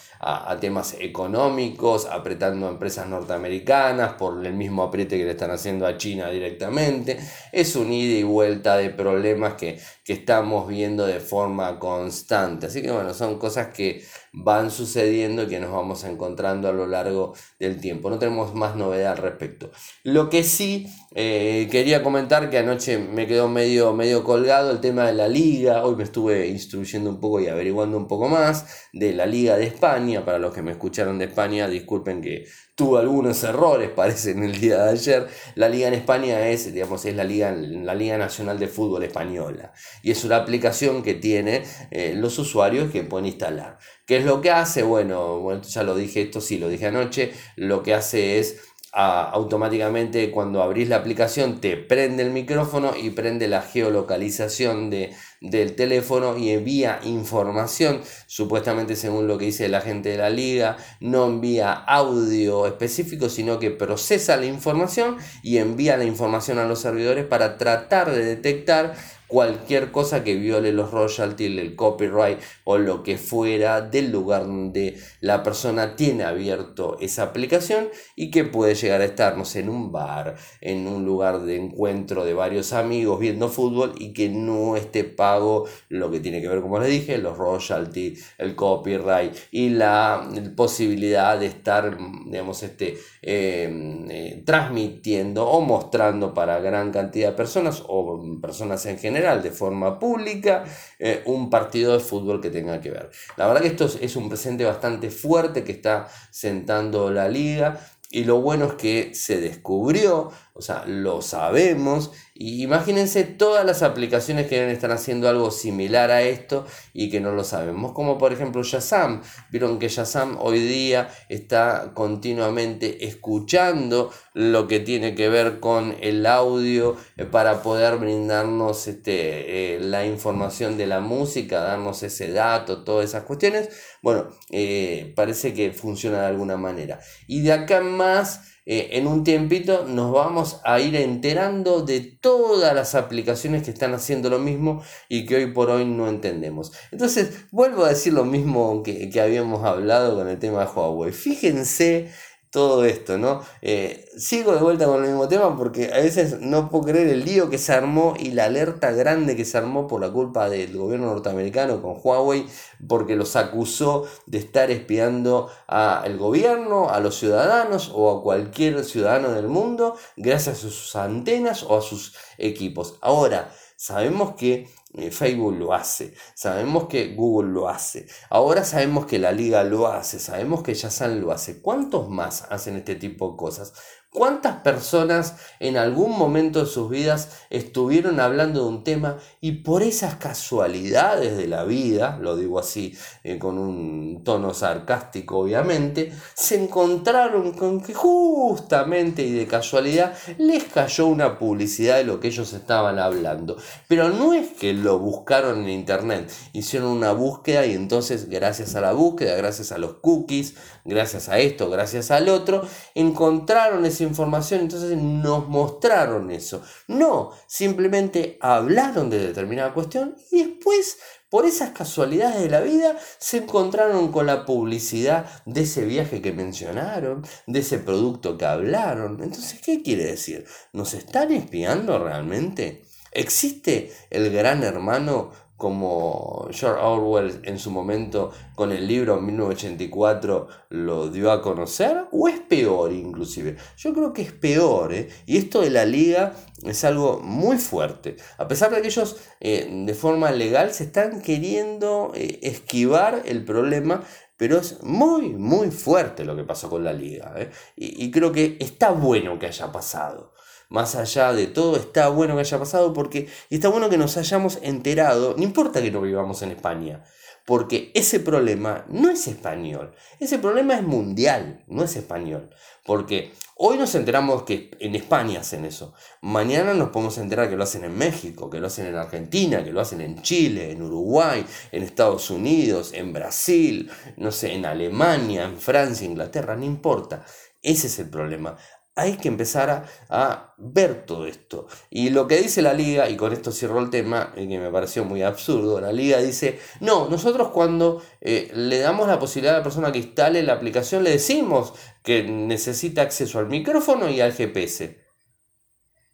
temas 0.59 0.95
económicos, 0.99 2.05
apretando 2.05 2.67
a 2.67 2.71
empresas 2.71 3.07
norteamericanas 3.07 4.13
por 4.13 4.45
el 4.45 4.53
mismo 4.53 4.83
apriete 4.83 5.17
que 5.17 5.25
le 5.25 5.31
están 5.31 5.51
haciendo 5.51 5.85
a 5.85 5.97
China 5.97 6.29
directamente. 6.29 7.19
Es 7.51 7.75
un 7.75 7.91
ida 7.91 8.17
y 8.17 8.23
vuelta 8.23 8.77
de 8.77 8.89
problemas 8.89 9.53
que, 9.55 9.79
que 10.03 10.13
estamos 10.13 10.67
viendo 10.67 11.05
de 11.05 11.19
forma 11.19 11.77
constante. 11.79 12.67
Así 12.67 12.81
que 12.81 12.91
bueno, 12.91 13.13
son 13.13 13.37
cosas 13.37 13.67
que 13.67 14.03
van 14.33 14.71
sucediendo 14.71 15.43
y 15.43 15.47
que 15.47 15.59
nos 15.59 15.71
vamos 15.71 16.03
encontrando 16.03 16.67
a 16.67 16.73
lo 16.73 16.87
largo 16.87 17.33
del 17.59 17.79
tiempo. 17.79 18.09
No 18.09 18.19
tenemos 18.19 18.53
más 18.53 18.75
novedad 18.75 19.13
al 19.13 19.17
respecto. 19.17 19.71
Lo 20.03 20.29
que 20.29 20.43
sí 20.43 20.87
eh, 21.17 21.69
quería 21.71 22.03
comentar 22.03 22.49
que 22.49 22.57
anoche 22.57 22.97
me 22.97 23.25
quedó 23.25 23.47
medio, 23.47 23.93
medio 23.93 24.25
colgado 24.25 24.69
el 24.69 24.81
tema 24.81 25.05
de 25.05 25.13
la 25.13 25.29
liga. 25.29 25.85
Hoy 25.85 25.95
me 25.95 26.03
estuve 26.03 26.47
instruyendo 26.47 27.09
un 27.09 27.21
poco 27.21 27.39
y 27.39 27.47
averiguando 27.47 27.95
un 27.95 28.05
poco 28.05 28.27
más 28.27 28.89
de 28.91 29.13
la 29.13 29.25
liga 29.25 29.55
de 29.55 29.63
España. 29.63 30.25
Para 30.25 30.39
los 30.39 30.53
que 30.53 30.61
me 30.61 30.71
escucharon 30.71 31.17
de 31.17 31.25
España, 31.25 31.69
disculpen 31.69 32.21
que 32.21 32.49
tuvo 32.75 32.97
algunos 32.97 33.41
errores, 33.45 33.89
parece, 33.95 34.31
en 34.31 34.43
el 34.43 34.59
día 34.59 34.83
de 34.83 34.91
ayer. 34.91 35.27
La 35.55 35.69
liga 35.69 35.87
en 35.87 35.93
España 35.93 36.49
es, 36.49 36.73
digamos, 36.73 37.05
es 37.05 37.15
la 37.15 37.23
liga, 37.23 37.49
la 37.53 37.95
liga 37.95 38.17
Nacional 38.17 38.59
de 38.59 38.67
Fútbol 38.67 39.03
Española. 39.03 39.71
Y 40.03 40.11
es 40.11 40.25
una 40.25 40.35
aplicación 40.35 41.01
que 41.01 41.13
tiene 41.13 41.63
eh, 41.91 42.13
los 42.17 42.37
usuarios 42.39 42.91
que 42.91 43.03
pueden 43.03 43.27
instalar. 43.27 43.77
¿Qué 44.05 44.17
es 44.17 44.25
lo 44.25 44.41
que 44.41 44.51
hace? 44.51 44.83
Bueno, 44.83 45.39
bueno, 45.39 45.61
ya 45.61 45.83
lo 45.83 45.95
dije, 45.95 46.23
esto 46.23 46.41
sí 46.41 46.57
lo 46.57 46.67
dije 46.67 46.87
anoche. 46.87 47.31
Lo 47.55 47.83
que 47.83 47.93
hace 47.93 48.37
es 48.37 48.57
automáticamente 48.95 50.31
cuando 50.31 50.63
abrís 50.63 50.87
la 50.87 50.95
aplicación 50.95 51.59
te 51.59 51.75
prende 51.75 52.23
el 52.23 52.31
micrófono 52.31 52.93
y 52.95 53.09
prende 53.09 53.49
la 53.49 53.61
geolocalización 53.61 54.89
de, 54.89 55.13
del 55.41 55.75
teléfono 55.75 56.37
y 56.37 56.51
envía 56.51 57.01
información, 57.03 57.99
supuestamente 58.25 58.95
según 58.95 59.27
lo 59.27 59.37
que 59.37 59.45
dice 59.45 59.67
la 59.67 59.81
gente 59.81 60.09
de 60.09 60.17
la 60.17 60.29
liga, 60.29 60.77
no 61.01 61.25
envía 61.25 61.73
audio 61.73 62.67
específico, 62.67 63.27
sino 63.27 63.59
que 63.59 63.69
procesa 63.69 64.37
la 64.37 64.45
información 64.45 65.17
y 65.43 65.57
envía 65.57 65.97
la 65.97 66.05
información 66.05 66.57
a 66.57 66.65
los 66.65 66.79
servidores 66.79 67.25
para 67.25 67.57
tratar 67.57 68.11
de 68.11 68.23
detectar 68.23 68.95
cualquier 69.27 69.91
cosa 69.91 70.23
que 70.23 70.35
viole 70.35 70.71
los 70.71 70.91
royalties, 70.91 71.57
el 71.57 71.75
copyright 71.75 72.39
o 72.63 72.77
lo 72.77 73.03
que 73.03 73.17
fuera 73.17 73.81
del 73.81 74.11
lugar 74.11 74.45
donde 74.45 74.97
la 75.21 75.43
persona 75.43 75.95
tiene 75.95 76.23
abierto 76.23 76.97
esa 76.99 77.23
aplicación 77.23 77.89
y 78.15 78.31
que 78.31 78.43
puede 78.43 78.75
llegar 78.75 79.01
a 79.01 79.05
estarnos 79.05 79.55
en 79.55 79.69
un 79.69 79.91
bar, 79.91 80.35
en 80.61 80.87
un 80.87 81.05
lugar 81.05 81.41
de 81.41 81.57
encuentro 81.57 82.25
de 82.25 82.33
varios 82.33 82.73
amigos 82.73 83.19
viendo 83.19 83.49
fútbol 83.49 83.93
y 83.97 84.13
que 84.13 84.29
no 84.29 84.75
esté 84.75 85.03
pago 85.03 85.65
lo 85.89 86.11
que 86.11 86.19
tiene 86.19 86.41
que 86.41 86.47
ver, 86.47 86.61
como 86.61 86.79
les 86.79 86.89
dije, 86.89 87.17
los 87.17 87.37
royalties, 87.37 88.33
el 88.37 88.55
copyright 88.55 89.33
y 89.51 89.69
la 89.69 90.29
posibilidad 90.55 91.39
de 91.39 91.47
estar, 91.47 91.97
digamos, 92.25 92.61
este, 92.63 92.97
em, 93.21 94.09
eh, 94.09 94.43
transmitiendo 94.45 95.47
o 95.47 95.61
mostrando 95.61 96.33
para 96.33 96.59
gran 96.59 96.91
cantidad 96.91 97.29
de 97.29 97.35
personas 97.35 97.83
o 97.87 98.39
personas 98.41 98.85
en 98.85 98.97
general 98.97 99.14
de 99.15 99.51
forma 99.51 99.97
pública, 99.97 100.65
eh, 100.99 101.23
un 101.25 101.49
partido 101.49 101.93
de 101.93 101.99
fútbol 101.99 102.41
que 102.41 102.49
tenga 102.49 102.81
que 102.81 102.91
ver. 102.91 103.09
La 103.37 103.47
verdad 103.47 103.61
que 103.61 103.69
esto 103.69 103.89
es 104.01 104.15
un 104.15 104.27
presente 104.27 104.65
bastante 104.65 105.09
fuerte 105.09 105.63
que 105.63 105.71
está 105.71 106.07
sentando 106.31 107.09
la 107.11 107.29
liga 107.29 107.79
y 108.11 108.23
lo 108.25 108.41
bueno 108.41 108.65
es 108.65 108.73
que 108.73 109.15
se 109.15 109.39
descubrió, 109.39 110.31
o 110.53 110.61
sea, 110.61 110.85
lo 110.85 111.21
sabemos. 111.21 112.11
Y 112.37 112.63
imagínense 112.63 113.23
todas 113.23 113.65
las 113.65 113.81
aplicaciones 113.81 114.47
que 114.47 114.69
están 114.69 114.91
haciendo 114.91 115.29
algo 115.29 115.51
similar 115.51 116.11
a 116.11 116.21
esto 116.21 116.67
y 116.91 117.09
que 117.09 117.21
no 117.21 117.31
lo 117.31 117.45
sabemos. 117.45 117.93
Como 117.93 118.17
por 118.17 118.33
ejemplo 118.33 118.61
Shazam. 118.61 119.21
Vieron 119.51 119.79
que 119.79 119.87
Shazam 119.87 120.37
hoy 120.41 120.59
día 120.59 121.09
está 121.29 121.93
continuamente 121.93 123.05
escuchando 123.05 124.11
lo 124.33 124.67
que 124.67 124.81
tiene 124.81 125.15
que 125.15 125.29
ver 125.29 125.61
con 125.61 125.95
el 126.01 126.25
audio 126.25 126.97
eh, 127.15 127.23
para 127.23 127.63
poder 127.63 127.95
brindarnos 127.99 128.85
este, 128.89 129.75
eh, 129.75 129.79
la 129.79 130.05
información 130.05 130.77
de 130.77 130.87
la 130.87 130.99
música, 130.99 131.61
darnos 131.61 132.03
ese 132.03 132.33
dato, 132.33 132.83
todas 132.83 133.05
esas 133.05 133.23
cuestiones. 133.23 133.69
Bueno, 134.01 134.27
eh, 134.51 135.13
parece 135.15 135.53
que 135.53 135.71
funciona 135.71 136.19
de 136.19 136.27
alguna 136.27 136.57
manera. 136.57 136.99
Y 137.27 137.43
de 137.43 137.53
acá 137.53 137.79
más 137.79 138.54
eh, 138.65 138.89
en 138.93 139.05
un 139.05 139.23
tiempito 139.23 139.85
nos 139.87 140.11
vamos 140.11 140.59
a 140.63 140.79
ir 140.79 140.95
enterando 140.95 141.81
de 141.81 142.01
todas 142.01 142.73
las 142.73 142.95
aplicaciones 142.95 143.63
que 143.63 143.71
están 143.71 143.93
haciendo 143.93 144.29
lo 144.29 144.39
mismo 144.39 144.81
y 145.07 145.25
que 145.25 145.35
hoy 145.35 145.51
por 145.53 145.69
hoy 145.69 145.85
no 145.85 146.07
entendemos. 146.07 146.71
Entonces, 146.91 147.45
vuelvo 147.51 147.85
a 147.85 147.89
decir 147.89 148.13
lo 148.13 148.25
mismo 148.25 148.81
que, 148.81 149.09
que 149.09 149.21
habíamos 149.21 149.63
hablado 149.63 150.15
con 150.15 150.27
el 150.27 150.39
tema 150.39 150.65
de 150.65 150.71
Huawei. 150.71 151.11
Fíjense 151.11 152.09
todo 152.55 152.85
esto, 152.85 153.17
¿no? 153.17 153.41
Eh, 153.61 154.09
sigo 154.17 154.53
de 154.53 154.61
vuelta 154.61 154.85
con 154.85 155.03
el 155.03 155.09
mismo 155.09 155.27
tema 155.27 155.57
porque 155.57 155.91
a 155.93 155.97
veces 155.97 156.39
no 156.39 156.69
puedo 156.69 156.85
creer 156.85 157.09
el 157.09 157.25
lío 157.25 157.49
que 157.49 157.57
se 157.57 157.73
armó 157.73 158.13
y 158.17 158.31
la 158.31 158.45
alerta 158.45 158.91
grande 158.91 159.35
que 159.35 159.43
se 159.43 159.57
armó 159.57 159.87
por 159.87 159.99
la 159.99 160.09
culpa 160.09 160.49
del 160.49 160.77
gobierno 160.77 161.07
norteamericano 161.07 161.81
con 161.81 161.97
Huawei 162.01 162.45
porque 162.87 163.17
los 163.17 163.35
acusó 163.35 164.07
de 164.25 164.37
estar 164.37 164.71
espiando 164.71 165.49
al 165.67 166.17
gobierno, 166.17 166.89
a 166.89 167.01
los 167.01 167.17
ciudadanos 167.19 167.91
o 167.93 168.09
a 168.09 168.23
cualquier 168.23 168.85
ciudadano 168.85 169.33
del 169.33 169.49
mundo 169.49 169.97
gracias 170.15 170.59
a 170.59 170.61
sus 170.61 170.95
antenas 170.95 171.61
o 171.63 171.75
a 171.75 171.81
sus 171.81 172.15
equipos. 172.37 172.95
Ahora, 173.01 173.51
sabemos 173.75 174.35
que 174.35 174.69
Facebook 175.11 175.57
lo 175.57 175.73
hace, 175.73 176.13
sabemos 176.33 176.87
que 176.87 177.15
Google 177.15 177.51
lo 177.51 177.69
hace, 177.69 178.07
ahora 178.29 178.63
sabemos 178.63 179.05
que 179.05 179.19
la 179.19 179.31
liga 179.31 179.63
lo 179.63 179.87
hace, 179.87 180.19
sabemos 180.19 180.63
que 180.63 180.73
Yazan 180.73 181.21
lo 181.21 181.31
hace. 181.31 181.61
¿Cuántos 181.61 182.09
más 182.09 182.45
hacen 182.49 182.75
este 182.77 182.95
tipo 182.95 183.31
de 183.31 183.37
cosas? 183.37 183.73
¿Cuántas 184.15 184.61
personas 184.61 185.35
en 185.59 185.75
algún 185.75 186.17
momento 186.17 186.61
de 186.61 186.67
sus 186.67 186.89
vidas 186.89 187.41
estuvieron 187.49 188.21
hablando 188.21 188.61
de 188.63 188.69
un 188.69 188.85
tema 188.85 189.17
y 189.41 189.51
por 189.51 189.83
esas 189.83 190.15
casualidades 190.15 191.35
de 191.35 191.49
la 191.49 191.65
vida, 191.65 192.17
lo 192.21 192.37
digo 192.37 192.57
así 192.57 192.97
eh, 193.25 193.37
con 193.37 193.57
un 193.57 194.23
tono 194.23 194.53
sarcástico 194.53 195.39
obviamente, 195.39 196.13
se 196.33 196.63
encontraron 196.63 197.51
con 197.57 197.81
que 197.81 197.93
justamente 197.93 199.21
y 199.21 199.33
de 199.33 199.47
casualidad 199.47 200.13
les 200.37 200.63
cayó 200.63 201.07
una 201.07 201.37
publicidad 201.37 201.97
de 201.97 202.05
lo 202.05 202.21
que 202.21 202.29
ellos 202.29 202.53
estaban 202.53 202.99
hablando? 202.99 203.57
Pero 203.89 204.07
no 204.07 204.33
es 204.33 204.47
que 204.51 204.73
lo 204.85 204.99
buscaron 204.99 205.63
en 205.63 205.69
internet, 205.69 206.31
hicieron 206.53 206.89
una 206.89 207.11
búsqueda 207.11 207.65
y 207.65 207.73
entonces 207.73 208.29
gracias 208.29 208.75
a 208.75 208.81
la 208.81 208.93
búsqueda, 208.93 209.35
gracias 209.35 209.71
a 209.71 209.77
los 209.77 209.95
cookies, 209.95 210.53
gracias 210.85 211.27
a 211.27 211.39
esto, 211.39 211.69
gracias 211.69 212.11
al 212.11 212.29
otro, 212.29 212.61
encontraron 212.93 213.85
ese 213.85 214.03
información, 214.03 214.61
entonces 214.61 214.97
nos 214.97 215.49
mostraron 215.49 216.31
eso. 216.31 216.61
No, 216.87 217.31
simplemente 217.47 218.37
hablaron 218.39 219.09
de 219.09 219.19
determinada 219.19 219.73
cuestión 219.73 220.15
y 220.31 220.43
después, 220.43 220.99
por 221.29 221.45
esas 221.45 221.71
casualidades 221.71 222.41
de 222.41 222.49
la 222.49 222.61
vida, 222.61 222.95
se 223.17 223.37
encontraron 223.37 224.11
con 224.11 224.27
la 224.27 224.45
publicidad 224.45 225.25
de 225.45 225.61
ese 225.61 225.83
viaje 225.83 226.21
que 226.21 226.31
mencionaron, 226.31 227.25
de 227.47 227.59
ese 227.59 227.79
producto 227.79 228.37
que 228.37 228.45
hablaron. 228.45 229.21
Entonces, 229.21 229.59
¿qué 229.61 229.81
quiere 229.81 230.05
decir? 230.05 230.45
¿Nos 230.71 230.93
están 230.93 231.31
espiando 231.31 231.97
realmente? 231.97 232.84
¿Existe 233.15 233.93
el 234.09 234.29
gran 234.29 234.61
hermano 234.63 235.31
como 235.55 236.49
George 236.51 236.81
Orwell 236.81 237.39
en 237.43 237.57
su 237.59 237.71
momento 237.71 238.33
con 238.55 238.73
el 238.73 238.85
libro 238.85 239.21
1984 239.21 240.47
lo 240.71 241.09
dio 241.09 241.31
a 241.31 241.41
conocer? 241.41 242.07
¿O 242.11 242.27
es 242.27 242.41
peor 242.41 242.91
inclusive? 242.91 243.55
Yo 243.77 243.93
creo 243.93 244.11
que 244.11 244.23
es 244.23 244.33
peor, 244.33 244.93
¿eh? 244.93 245.07
y 245.25 245.37
esto 245.37 245.61
de 245.61 245.69
la 245.69 245.85
liga 245.85 246.33
es 246.61 246.83
algo 246.83 247.21
muy 247.21 247.57
fuerte. 247.57 248.17
A 248.37 248.49
pesar 248.49 248.75
de 248.75 248.81
que 248.81 248.89
ellos 248.89 249.15
eh, 249.39 249.69
de 249.71 249.93
forma 249.93 250.31
legal 250.31 250.73
se 250.73 250.83
están 250.83 251.21
queriendo 251.21 252.11
eh, 252.15 252.39
esquivar 252.43 253.21
el 253.23 253.45
problema, 253.45 254.03
pero 254.35 254.57
es 254.57 254.83
muy, 254.83 255.29
muy 255.29 255.71
fuerte 255.71 256.25
lo 256.25 256.35
que 256.35 256.43
pasó 256.43 256.69
con 256.69 256.83
la 256.83 256.91
liga. 256.91 257.33
Y, 257.77 258.03
y 258.03 258.11
creo 258.11 258.33
que 258.33 258.57
está 258.59 258.91
bueno 258.91 259.39
que 259.39 259.45
haya 259.45 259.71
pasado 259.71 260.35
más 260.69 260.95
allá 260.95 261.33
de 261.33 261.47
todo, 261.47 261.75
está 261.75 262.09
bueno 262.09 262.35
que 262.35 262.41
haya 262.41 262.59
pasado 262.59 262.93
porque 262.93 263.27
está 263.49 263.69
bueno 263.69 263.89
que 263.89 263.97
nos 263.97 264.17
hayamos 264.17 264.59
enterado, 264.61 265.35
no 265.37 265.43
importa 265.43 265.81
que 265.81 265.91
no 265.91 266.01
vivamos 266.01 266.41
en 266.41 266.51
España, 266.51 267.03
porque 267.45 267.91
ese 267.93 268.19
problema 268.19 268.85
no 268.89 269.09
es 269.09 269.27
español, 269.27 269.93
ese 270.19 270.39
problema 270.39 270.75
es 270.75 270.83
mundial, 270.83 271.63
no 271.67 271.83
es 271.83 271.95
español, 271.95 272.49
porque 272.83 273.33
hoy 273.55 273.77
nos 273.77 273.93
enteramos 273.93 274.43
que 274.43 274.71
en 274.79 274.95
España 274.95 275.41
hacen 275.41 275.63
eso, 275.63 275.93
mañana 276.21 276.73
nos 276.73 276.89
podemos 276.89 277.17
enterar 277.19 277.47
que 277.47 277.55
lo 277.55 277.63
hacen 277.63 277.83
en 277.83 277.95
México, 277.95 278.49
que 278.49 278.59
lo 278.59 278.67
hacen 278.67 278.87
en 278.87 278.95
Argentina, 278.95 279.63
que 279.63 279.71
lo 279.71 279.81
hacen 279.81 280.01
en 280.01 280.21
Chile, 280.23 280.71
en 280.71 280.81
Uruguay, 280.81 281.45
en 281.71 281.83
Estados 281.83 282.31
Unidos, 282.31 282.93
en 282.93 283.13
Brasil, 283.13 283.91
no 284.17 284.31
sé, 284.31 284.53
en 284.53 284.65
Alemania, 284.65 285.43
en 285.43 285.57
Francia, 285.57 286.07
Inglaterra, 286.07 286.55
no 286.55 286.65
importa. 286.65 287.25
Ese 287.61 287.87
es 287.87 287.97
el 287.97 288.09
problema 288.09 288.55
hay 288.95 289.17
que 289.17 289.27
empezar 289.27 289.85
a, 290.09 290.53
ver 290.57 291.05
todo 291.05 291.27
esto. 291.27 291.67
Y 291.89 292.09
lo 292.11 292.27
que 292.27 292.37
dice 292.37 292.61
la 292.61 292.73
liga, 292.73 293.09
y 293.09 293.17
con 293.17 293.33
esto 293.33 293.51
cierro 293.51 293.79
el 293.79 293.89
tema, 293.89 294.33
y 294.37 294.47
que 294.47 294.57
me 294.57 294.71
pareció 294.71 295.03
muy 295.03 295.21
absurdo, 295.21 295.81
la 295.81 295.91
liga 295.91 296.19
dice, 296.19 296.59
no, 296.79 297.09
nosotros 297.09 297.49
cuando 297.49 298.01
eh, 298.21 298.49
le 298.53 298.79
damos 298.79 299.07
la 299.07 299.19
posibilidad 299.19 299.55
a 299.55 299.57
la 299.59 299.63
persona 299.63 299.91
que 299.91 299.99
instale 299.99 300.41
la 300.43 300.53
aplicación, 300.53 301.03
le 301.03 301.11
decimos 301.11 301.73
que 302.03 302.23
necesita 302.23 303.01
acceso 303.01 303.37
al 303.39 303.47
micrófono 303.47 304.09
y 304.09 304.21
al 304.21 304.33
GPS. 304.33 305.03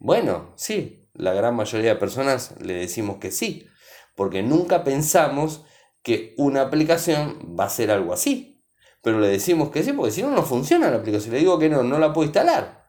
Bueno, 0.00 0.52
sí, 0.56 1.08
la 1.14 1.32
gran 1.32 1.54
mayoría 1.54 1.90
de 1.90 2.00
personas 2.00 2.56
le 2.60 2.74
decimos 2.74 3.18
que 3.18 3.30
sí, 3.30 3.68
porque 4.16 4.42
nunca 4.42 4.82
pensamos 4.82 5.64
que 6.02 6.34
una 6.36 6.62
aplicación 6.62 7.56
va 7.58 7.66
a 7.66 7.70
ser 7.70 7.92
algo 7.92 8.12
así 8.12 8.51
pero 9.02 9.18
le 9.18 9.28
decimos 9.28 9.70
que 9.70 9.82
sí, 9.82 9.92
porque 9.92 10.12
si 10.12 10.22
no, 10.22 10.30
no 10.30 10.42
funciona 10.42 10.90
la 10.90 10.98
aplicación. 10.98 11.34
Le 11.34 11.40
digo 11.40 11.58
que 11.58 11.68
no, 11.68 11.82
no 11.82 11.98
la 11.98 12.12
puedo 12.12 12.26
instalar. 12.26 12.82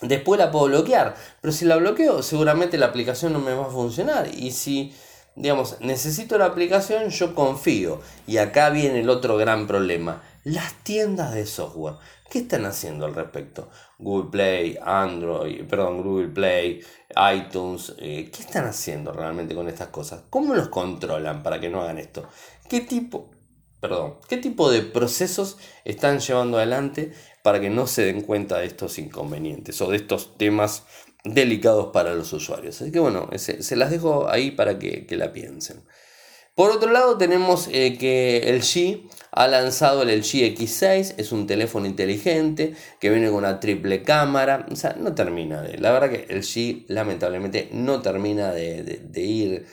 Después 0.00 0.38
la 0.38 0.52
puedo 0.52 0.66
bloquear, 0.66 1.16
pero 1.40 1.52
si 1.52 1.64
la 1.64 1.76
bloqueo, 1.76 2.22
seguramente 2.22 2.78
la 2.78 2.86
aplicación 2.86 3.32
no 3.32 3.40
me 3.40 3.54
va 3.54 3.66
a 3.66 3.70
funcionar. 3.70 4.28
Y 4.32 4.52
si, 4.52 4.94
digamos, 5.34 5.76
necesito 5.80 6.38
la 6.38 6.44
aplicación, 6.44 7.08
yo 7.08 7.34
confío. 7.34 8.00
Y 8.26 8.36
acá 8.36 8.70
viene 8.70 9.00
el 9.00 9.10
otro 9.10 9.36
gran 9.36 9.66
problema. 9.66 10.22
Las 10.44 10.74
tiendas 10.84 11.34
de 11.34 11.46
software. 11.46 11.96
¿Qué 12.30 12.40
están 12.40 12.66
haciendo 12.66 13.06
al 13.06 13.14
respecto? 13.14 13.70
Google 13.98 14.30
Play, 14.30 14.78
Android, 14.84 15.64
perdón, 15.64 16.02
Google 16.02 16.28
Play, 16.28 16.80
iTunes. 17.34 17.94
Eh, 17.98 18.30
¿Qué 18.30 18.42
están 18.42 18.66
haciendo 18.66 19.12
realmente 19.12 19.54
con 19.54 19.66
estas 19.66 19.88
cosas? 19.88 20.22
¿Cómo 20.28 20.54
los 20.54 20.68
controlan 20.68 21.42
para 21.42 21.58
que 21.58 21.70
no 21.70 21.80
hagan 21.80 21.98
esto? 21.98 22.28
¿Qué 22.68 22.82
tipo, 22.82 23.30
perdón, 23.80 24.16
qué 24.28 24.36
tipo 24.36 24.70
de 24.70 24.82
procesos 24.82 25.56
están 25.84 26.20
llevando 26.20 26.58
adelante 26.58 27.12
para 27.42 27.60
que 27.60 27.70
no 27.70 27.86
se 27.86 28.04
den 28.04 28.22
cuenta 28.22 28.58
de 28.58 28.66
estos 28.66 28.98
inconvenientes 28.98 29.80
o 29.80 29.90
de 29.90 29.96
estos 29.96 30.36
temas 30.36 30.84
delicados 31.24 31.88
para 31.92 32.14
los 32.14 32.32
usuarios. 32.32 32.80
Así 32.80 32.90
que 32.90 32.98
bueno, 32.98 33.28
se, 33.36 33.76
las 33.76 33.90
dejo 33.90 34.28
ahí 34.28 34.50
para 34.50 34.78
que, 34.78 35.06
la 35.10 35.32
piensen. 35.32 35.82
Por 36.54 36.72
otro 36.72 36.90
lado 36.90 37.16
tenemos 37.18 37.68
eh, 37.70 37.96
que 37.98 38.38
el 38.48 38.62
G 38.62 39.08
ha 39.30 39.46
lanzado 39.46 40.02
el 40.02 40.08
LG 40.08 40.56
X6, 40.56 41.14
es 41.16 41.30
un 41.30 41.46
teléfono 41.46 41.86
inteligente 41.86 42.74
que 42.98 43.10
viene 43.10 43.28
con 43.28 43.36
una 43.36 43.60
triple 43.60 44.02
cámara, 44.02 44.66
o 44.68 44.74
sea, 44.74 44.96
no 44.98 45.14
termina 45.14 45.62
de, 45.62 45.78
la 45.78 45.92
verdad 45.92 46.10
que 46.10 46.26
el 46.28 46.42
G 46.42 46.84
lamentablemente 46.88 47.68
no 47.72 48.02
termina 48.02 48.50
de 48.50 49.20
ir 49.22 49.66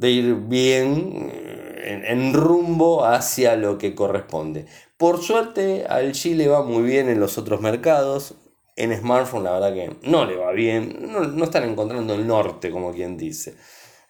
de 0.00 0.10
ir 0.10 0.34
bien 0.34 1.30
eh, 1.30 2.04
en, 2.08 2.32
rumbo 2.32 3.04
hacia 3.04 3.54
lo 3.56 3.76
que 3.76 3.94
corresponde. 3.94 4.66
Por 4.96 5.22
suerte 5.22 5.84
al 5.86 6.12
Chile 6.12 6.48
va 6.48 6.62
muy 6.62 6.82
bien 6.82 7.08
en 7.08 7.20
los 7.20 7.36
otros 7.36 7.60
mercados. 7.60 8.34
En 8.76 8.96
smartphone 8.96 9.44
la 9.44 9.52
verdad 9.52 9.74
que 9.74 9.96
no 10.08 10.24
le 10.24 10.36
va 10.36 10.52
bien. 10.52 11.10
No, 11.12 11.44
están 11.44 11.64
encontrando 11.68 12.14
el 12.14 12.26
norte 12.26 12.70
como 12.70 12.92
quien 12.92 13.18
dice. 13.18 13.54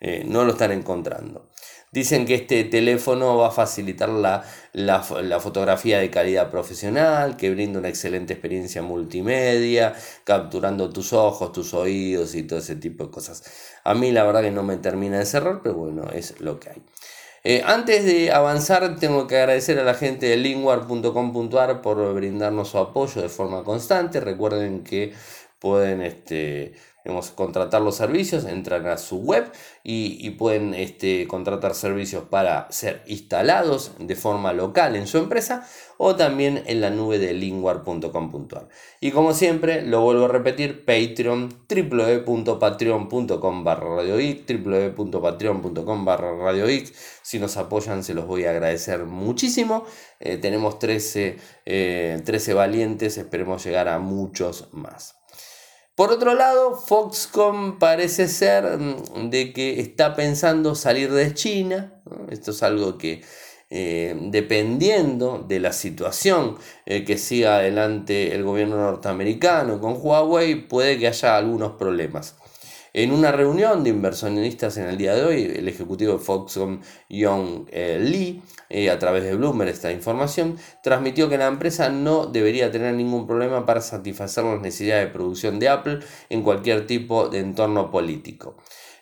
Eh, 0.01 0.25
no 0.27 0.45
lo 0.45 0.53
están 0.53 0.71
encontrando. 0.71 1.50
Dicen 1.93 2.25
que 2.25 2.37
este 2.37 2.63
teléfono 2.65 3.37
va 3.37 3.49
a 3.49 3.51
facilitar 3.51 4.09
la, 4.09 4.45
la, 4.73 5.03
fotografía 5.03 5.99
de 5.99 6.09
calidad 6.09 6.49
profesional, 6.49 7.37
que 7.37 7.51
brinda 7.51 7.81
una 7.81 7.89
excelente 7.89 8.33
experiencia 8.33 8.81
multimedia, 8.81 9.95
capturando 10.23 10.91
tus 10.91 11.13
ojos, 11.13 11.51
tus 11.51 11.75
oídos 11.75 12.37
y 12.37 12.45
todo 12.45 12.61
ese 12.61 12.77
tipo 12.77 13.05
de 13.07 13.11
cosas. 13.11 13.43
A 13.83 13.95
mí 13.95 14.13
la 14.13 14.23
verdad 14.23 14.43
que 14.43 14.53
no 14.53 14.63
me 14.63 14.77
termina 14.77 15.19
de 15.19 15.27
cerrar, 15.27 15.63
pero 15.63 15.75
bueno, 15.75 16.09
es 16.13 16.41
lo 16.41 16.61
que 16.61 16.71
hay. 16.71 16.83
Eh, 17.43 17.63
antes 17.65 18.05
de 18.05 18.31
avanzar, 18.33 18.97
tengo 19.01 19.27
que 19.27 19.39
agradecer 19.39 19.79
a 19.79 19.85
la 19.85 19.95
gente 19.95 20.27
de 20.27 20.37
lingwar.com.ar 20.37 21.81
por 21.83 22.15
brindarnos 22.15 22.69
su 22.69 22.79
apoyo 22.79 23.23
de 23.23 23.31
forma 23.31 23.65
constante. 23.65 24.21
Recuerden 24.21 24.85
que 24.85 25.15
pueden 25.59 26.03
este, 26.03 26.75
contratar 27.35 27.83
los 27.83 27.97
servicios, 27.97 28.45
entran 28.45 28.87
a 28.87 28.99
su 28.99 29.19
web 29.19 29.51
y, 29.83 30.31
pueden 30.31 30.75
este, 30.75 31.27
contratar 31.27 31.75
servicios 31.75 32.25
para 32.25 32.71
ser 32.71 33.03
instalados 33.07 33.93
de 33.99 34.15
forma 34.17 34.53
local 34.53 34.97
en 34.97 35.07
su 35.07 35.19
empresa 35.19 35.67
o 35.99 36.17
también 36.17 36.63
en 36.67 36.81
la 36.81 36.91
nube 36.91 37.19
de 37.19 37.35
lingwar.com.ar. 37.35 38.69
Y 39.01 39.11
como 39.11 39.35
siempre, 39.35 39.83
lo 39.83 40.01
vuelvo 40.01 40.25
a 40.25 40.29
repetir, 40.29 40.85
Patreon, 40.85 41.67
www.patreon.com 41.69 43.65
barra 43.65 44.03
www.patreon.com 44.03 46.05
barra 46.05 46.55
Si 47.23 47.39
nos 47.39 47.57
apoyan, 47.57 48.03
se 48.03 48.15
los 48.15 48.27
voy 48.27 48.45
a 48.45 48.51
agradecer 48.51 49.05
muchísimo. 49.05 49.85
Eh, 50.21 50.39
tenemos 50.39 50.79
13, 50.79 51.37
13 51.65 51.67
eh, 51.67 52.55
valientes, 52.55 53.19
esperemos 53.19 53.65
llegar 53.65 53.89
a 53.89 53.99
muchos 53.99 54.69
más. 54.73 55.20
Por 56.01 56.13
otro 56.13 56.35
lado, 56.35 56.77
Foxconn 56.77 57.79
parece 57.79 58.27
ser 58.27 58.79
mm, 58.79 59.29
de 59.29 59.53
que 59.53 59.81
está 59.81 60.15
pensando 60.17 60.75
salir 60.75 61.13
de 61.13 61.35
China. 61.35 61.93
Esto 62.31 62.53
es 62.53 62.63
algo 62.63 62.97
que 62.97 63.23
eh, 63.69 64.17
dependiendo 64.19 65.45
de 65.47 65.61
la 65.61 65.75
situación 65.75 66.57
eh, 66.87 67.05
que 67.05 67.19
siga 67.19 67.57
adelante 67.57 68.35
el 68.35 68.45
gobierno 68.45 68.79
norteamericano 68.79 69.79
con 69.79 69.99
Huawei, 70.01 70.67
puede 70.67 70.99
que 70.99 71.07
haya 71.07 71.37
algunos 71.37 71.73
problemas. 71.73 72.35
En 72.93 73.13
una 73.13 73.31
reunión 73.31 73.85
de 73.85 73.91
inversionistas 73.91 74.77
en 74.77 74.89
el 74.89 74.99
día 74.99 75.15
de 75.15 75.23
hoy, 75.25 75.45
el 75.45 75.69
ejecutivo 75.69 76.15
de 76.15 76.19
Foxconn, 76.19 76.81
Young 77.09 77.67
eh, 77.71 78.01
Lee, 78.01 78.43
eh, 78.69 78.91
a 78.91 78.99
través 78.99 79.23
de 79.23 79.37
Bloomberg 79.37 79.71
esta 79.71 79.93
información, 79.93 80.57
transmitió 80.83 81.29
que 81.29 81.39
la 81.39 81.47
empresa 81.47 81.89
no 81.89 82.27
debería 82.27 82.73
tener 82.73 82.95
ningún 82.95 83.29
problema 83.29 83.65
para 83.65 83.81
satisfacer 83.81 84.43
las 84.43 84.61
necesidades 84.61 85.07
de 85.07 85.13
producción 85.13 85.61
de 85.61 85.69
Apple 85.69 86.01
en 86.31 86.43
cualquier 86.43 86.89
tipo 86.89 87.29
de 87.29 87.39
entorno 87.39 87.93
político. 87.93 88.57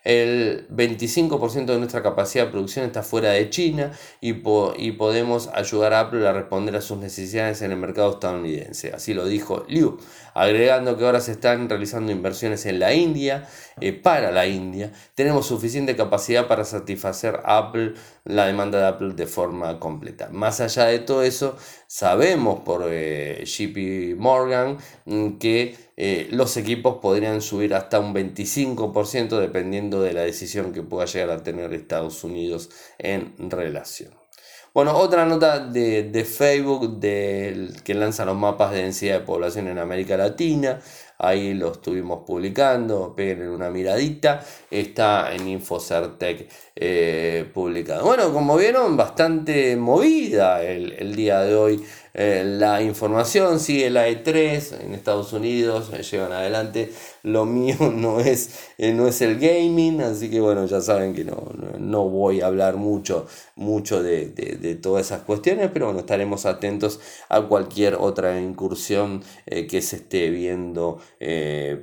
El 0.04 0.66
25% 0.70 1.66
de 1.66 1.78
nuestra 1.78 2.02
capacidad 2.02 2.46
de 2.46 2.50
producción 2.50 2.86
está 2.86 3.02
fuera 3.02 3.32
de 3.32 3.50
China 3.50 3.92
y, 4.20 4.30
y 4.30 4.92
podemos 4.92 5.48
ayudar 5.48 5.92
a 5.92 6.00
Apple 6.00 6.26
a 6.26 6.32
responder 6.32 6.76
a 6.76 6.80
sus 6.80 6.98
necesidades 6.98 7.62
en 7.62 7.72
el 7.72 7.78
mercado 7.78 8.12
estadounidense. 8.12 8.92
Así 8.94 9.12
lo 9.12 9.26
dijo 9.26 9.66
Liu, 9.68 9.98
agregando 10.34 10.96
que 10.96 11.04
ahora 11.04 11.20
se 11.20 11.32
están 11.32 11.68
realizando 11.68 12.12
inversiones 12.12 12.64
en 12.64 12.78
la 12.78 12.94
India, 12.94 13.48
eh, 13.80 13.92
para 13.92 14.32
la 14.32 14.46
India. 14.46 14.92
Tenemos 15.14 15.46
suficiente 15.46 15.96
capacidad 15.96 16.46
para 16.46 16.64
satisfacer 16.64 17.40
Apple, 17.44 17.94
la 18.24 18.46
demanda 18.46 18.78
de 18.78 18.86
Apple 18.86 19.12
de 19.14 19.26
forma 19.26 19.78
completa. 19.78 20.28
Más 20.30 20.60
allá 20.60 20.86
de 20.86 20.98
todo 21.00 21.22
eso, 21.22 21.56
sabemos 21.86 22.60
por 22.60 22.86
eh, 22.88 23.44
JP 23.44 24.18
Morgan 24.18 24.78
mm, 25.06 25.38
que 25.38 25.76
eh, 25.96 26.28
los 26.30 26.56
equipos 26.56 26.98
podrían 27.02 27.40
subir 27.40 27.74
hasta 27.74 28.00
un 28.00 28.14
25% 28.14 29.38
dependiendo 29.38 30.00
de 30.02 30.12
la 30.12 30.22
decisión 30.22 30.72
que 30.72 30.82
pueda 30.82 31.06
llegar 31.06 31.30
a 31.30 31.42
tener 31.42 31.74
Estados 31.74 32.22
Unidos 32.24 32.70
en 32.98 33.50
relación. 33.50 34.18
Bueno, 34.78 34.96
otra 34.96 35.24
nota 35.24 35.58
de, 35.58 36.24
Facebook 36.24 37.00
del, 37.00 37.82
que 37.82 37.94
lanza 37.94 38.24
los 38.24 38.36
mapas 38.36 38.70
de 38.70 38.82
densidad 38.82 39.18
de 39.18 39.26
población 39.26 39.66
en 39.66 39.78
América 39.78 40.16
Latina. 40.16 40.78
Ahí 41.18 41.52
lo 41.54 41.72
estuvimos 41.72 42.24
publicando, 42.24 43.12
peguen 43.14 43.48
una 43.48 43.70
miradita. 43.70 44.44
Está 44.70 45.34
en 45.34 45.48
Infocertec 45.48 46.48
eh, 46.76 47.50
publicado. 47.52 48.04
Bueno, 48.04 48.32
como 48.32 48.56
vieron, 48.56 48.96
bastante 48.96 49.76
movida 49.76 50.62
el, 50.62 50.92
el 50.92 51.16
día 51.16 51.40
de 51.40 51.56
hoy 51.56 51.84
eh, 52.14 52.44
la 52.44 52.82
información, 52.82 53.60
sigue 53.60 53.90
la 53.90 54.08
E3 54.08 54.80
en 54.82 54.94
Estados 54.94 55.32
Unidos, 55.32 55.90
eh, 55.92 56.02
llevan 56.02 56.32
adelante. 56.32 56.92
Lo 57.22 57.44
mío 57.44 57.76
no 57.94 58.20
es, 58.20 58.50
eh, 58.78 58.92
no 58.92 59.06
es 59.08 59.20
el 59.22 59.38
gaming, 59.38 60.00
así 60.00 60.30
que 60.30 60.40
bueno, 60.40 60.66
ya 60.66 60.80
saben 60.80 61.14
que 61.14 61.24
no, 61.24 61.50
no, 61.78 62.08
voy 62.08 62.40
a 62.40 62.46
hablar 62.46 62.76
mucho, 62.76 63.26
mucho 63.56 64.02
de, 64.02 64.28
de, 64.28 64.74
todas 64.76 65.06
esas 65.06 65.22
cuestiones, 65.22 65.70
pero 65.72 65.86
bueno, 65.86 66.00
estaremos 66.00 66.46
atentos 66.46 67.00
a 67.28 67.42
cualquier 67.42 67.96
otra 67.96 68.40
incursión 68.40 69.22
que 69.46 69.82
se 69.82 69.96
esté 69.96 70.30
viendo 70.30 71.00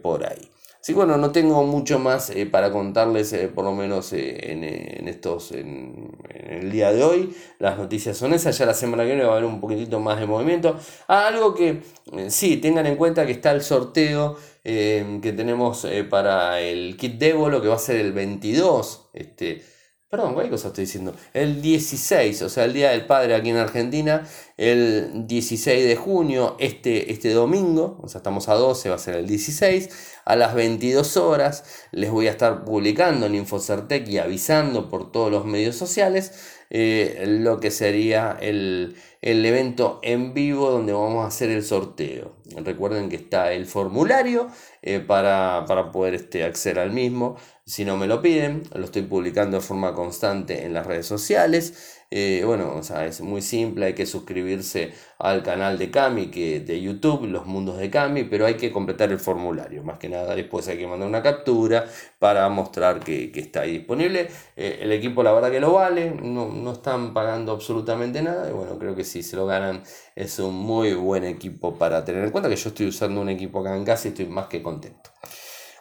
por 0.01 0.25
ahí. 0.25 0.54
Sí, 0.85 0.93
bueno, 0.93 1.17
no 1.17 1.31
tengo 1.31 1.63
mucho 1.63 1.97
más 1.97 2.29
eh, 2.29 2.45
para 2.45 2.71
contarles, 2.71 3.33
eh, 3.33 3.47
por 3.47 3.65
lo 3.65 3.73
menos 3.73 4.13
eh, 4.13 4.51
en, 4.51 5.07
estos, 5.07 5.51
en, 5.51 6.11
el 6.29 6.71
día 6.71 6.91
de 6.91 7.03
hoy. 7.03 7.35
Las 7.57 7.79
noticias 7.79 8.15
son 8.15 8.33
esas, 8.33 8.55
ya 8.55 8.67
la 8.67 8.75
semana 8.75 9.01
que 9.01 9.07
viene 9.07 9.23
va 9.23 9.33
a 9.33 9.37
haber 9.37 9.45
un 9.45 9.59
poquitito 9.59 9.99
más 9.99 10.19
de 10.19 10.27
movimiento. 10.27 10.77
Ah, 11.07 11.25
algo 11.25 11.55
que 11.55 11.81
sí, 12.27 12.57
tengan 12.57 12.85
en 12.85 12.97
cuenta 12.97 13.25
que 13.25 13.31
está 13.31 13.51
el 13.51 13.63
sorteo 13.63 14.37
que 14.63 15.33
tenemos 15.35 15.87
para 16.07 16.61
el 16.61 16.95
kit 16.97 17.17
Devolo, 17.17 17.63
que 17.63 17.67
va 17.67 17.77
a 17.77 17.79
ser 17.79 17.95
el 17.95 18.13
22. 18.13 19.07
Este, 19.13 19.63
Perdón, 20.07 20.35
¿cuál 20.35 20.49
cosa 20.51 20.67
estoy 20.67 20.85
diciendo? 20.85 21.15
El 21.33 21.63
16, 21.63 22.43
o 22.43 22.49
sea, 22.49 22.65
el 22.65 22.73
Día 22.73 22.91
del 22.91 23.07
Padre 23.07 23.33
aquí 23.33 23.49
en 23.49 23.57
Argentina, 23.57 24.27
el 24.55 25.25
16 25.25 25.83
de 25.83 25.95
junio, 25.95 26.55
este, 26.59 27.11
este 27.11 27.33
domingo, 27.33 27.99
o 28.03 28.07
sea, 28.07 28.19
estamos 28.19 28.47
a 28.47 28.53
12, 28.53 28.89
va 28.89 28.95
a 28.95 28.99
ser 28.99 29.15
el 29.15 29.25
16, 29.27 29.89
a 30.23 30.35
las 30.35 30.53
22 30.53 31.17
horas, 31.17 31.63
les 31.91 32.11
voy 32.11 32.27
a 32.27 32.31
estar 32.31 32.65
publicando 32.65 33.25
en 33.25 33.33
Infocertec 33.33 34.07
y 34.07 34.19
avisando 34.19 34.89
por 34.89 35.11
todos 35.11 35.31
los 35.31 35.45
medios 35.45 35.75
sociales 35.75 36.33
eh, 36.77 37.23
lo 37.25 37.61
que 37.61 37.71
sería 37.71 38.37
el, 38.37 38.97
el 39.21 39.45
evento 39.45 40.01
en 40.03 40.33
vivo 40.33 40.69
donde 40.71 40.91
vamos 40.91 41.23
a 41.23 41.29
hacer 41.29 41.49
el 41.49 41.63
sorteo. 41.63 42.33
Recuerden 42.57 43.07
que 43.07 43.15
está 43.15 43.53
el 43.53 43.65
formulario 43.65 44.49
eh, 44.81 44.99
para, 44.99 45.65
poder 45.93 46.15
este, 46.15 46.43
acceder 46.43 46.79
al 46.79 46.91
mismo. 46.91 47.37
Si 47.65 47.85
no 47.85 47.95
me 47.95 48.07
lo 48.07 48.21
piden, 48.21 48.63
lo 48.73 48.83
estoy 48.83 49.03
publicando 49.03 49.55
de 49.55 49.63
forma 49.63 49.93
constante 49.93 50.65
en 50.65 50.73
las 50.73 50.85
redes 50.85 51.05
sociales. 51.05 51.94
Eh, 52.11 52.43
bueno, 52.45 52.75
o 52.75 52.83
sea, 52.83 53.05
es 53.05 53.21
muy 53.21 53.41
simple, 53.41 53.87
hay 53.87 53.93
que 53.93 54.05
suscribirse 54.05 54.93
al 55.17 55.43
canal 55.43 55.77
de 55.77 55.91
Cami 55.91 56.27
que, 56.27 56.59
de 56.59 56.79
YouTube, 56.81 57.25
Los 57.25 57.45
Mundos 57.45 57.77
de 57.77 57.89
Cami, 57.89 58.23
pero 58.25 58.45
hay 58.45 58.55
que 58.55 58.71
completar 58.71 59.11
el 59.11 59.19
formulario. 59.19 59.83
Más 59.83 59.97
que 59.97 60.09
nada, 60.09 60.35
después 60.35 60.67
hay 60.67 60.77
que 60.77 60.87
mandar 60.87 61.09
una 61.09 61.23
captura 61.23 61.85
para 62.19 62.47
mostrar 62.49 62.99
que, 62.99 63.31
está 63.35 63.61
ahí 63.61 63.79
disponible. 63.79 64.29
Eh, 64.55 64.79
el 64.81 64.91
equipo, 64.91 65.23
la 65.23 65.33
verdad 65.33 65.51
que 65.51 65.59
lo 65.59 65.73
vale, 65.73 66.11
no, 66.11 66.47
no 66.49 66.73
están 66.73 67.13
pagando 67.13 67.51
absolutamente 67.51 68.21
nada. 68.21 68.49
Y 68.49 68.53
bueno, 68.53 68.77
creo 68.77 68.95
que 68.95 69.03
si 69.03 69.23
se 69.23 69.35
lo 69.35 69.45
ganan, 69.45 69.83
es 70.15 70.39
un 70.39 70.55
muy 70.55 70.93
buen 70.93 71.23
equipo 71.23 71.77
para 71.77 72.05
tener 72.05 72.23
en 72.23 72.31
cuenta 72.31 72.49
que 72.49 72.55
yo 72.55 72.69
estoy 72.69 72.87
usando 72.87 73.21
un 73.21 73.29
equipo 73.29 73.59
acá 73.59 73.75
en 73.75 73.83
casa 73.85 74.07
y 74.07 74.11
estoy 74.11 74.27
más 74.27 74.47
que 74.47 74.61
contento. 74.61 75.11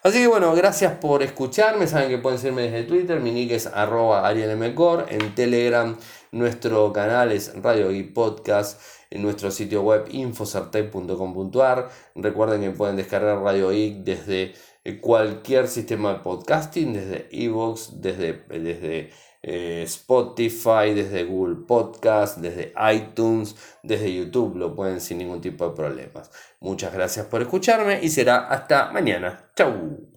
Así 0.05 0.19
que 0.19 0.27
bueno, 0.27 0.55
gracias 0.55 0.99
por 0.99 1.23
escucharme. 1.23 1.87
Saben 1.87 2.11
que 2.11 2.19
pueden 2.19 2.39
seguirme 2.39 2.65
desde 2.65 2.83
Twitter. 2.83 3.21
Mi 3.21 3.31
nick 3.31 3.53
es 3.53 3.67
arroba 3.67 4.31
En 4.31 5.35
Telegram 5.35 5.97
nuestro 6.31 6.93
canal 6.93 7.33
es 7.33 7.55
Radio 7.63 7.91
y 7.91 8.03
Podcast. 8.03 8.83
En 9.09 9.23
nuestro 9.23 9.51
sitio 9.51 9.81
web 9.81 10.05
infosartec.com.ar. 10.11 11.89
Recuerden 12.17 12.61
que 12.61 12.71
pueden 12.73 12.97
descargar 12.97 13.39
Radio 13.39 13.71
Geek 13.71 14.05
desde 14.05 14.53
cualquier 15.01 15.69
sistema 15.69 16.13
de 16.13 16.19
podcasting, 16.19 16.93
desde 16.93 17.29
Evox, 17.33 18.03
desde, 18.03 18.45
desde 18.51 19.11
eh, 19.47 19.83
Spotify, 19.83 20.95
desde 20.95 21.25
Google 21.25 21.67
Podcast, 21.67 22.39
desde 22.39 22.73
iTunes, 22.95 23.55
desde 23.83 24.15
YouTube. 24.15 24.57
Lo 24.57 24.75
pueden 24.75 25.03
sin 25.03 25.19
ningún 25.19 25.43
tipo 25.43 25.69
de 25.69 25.77
problemas. 25.77 26.31
Muchas 26.61 26.95
gracias 26.95 27.27
por 27.27 27.43
escucharme 27.43 28.01
y 28.03 28.09
será 28.09 28.49
hasta 28.49 28.91
mañana. 28.91 29.51
Chau. 29.55 30.09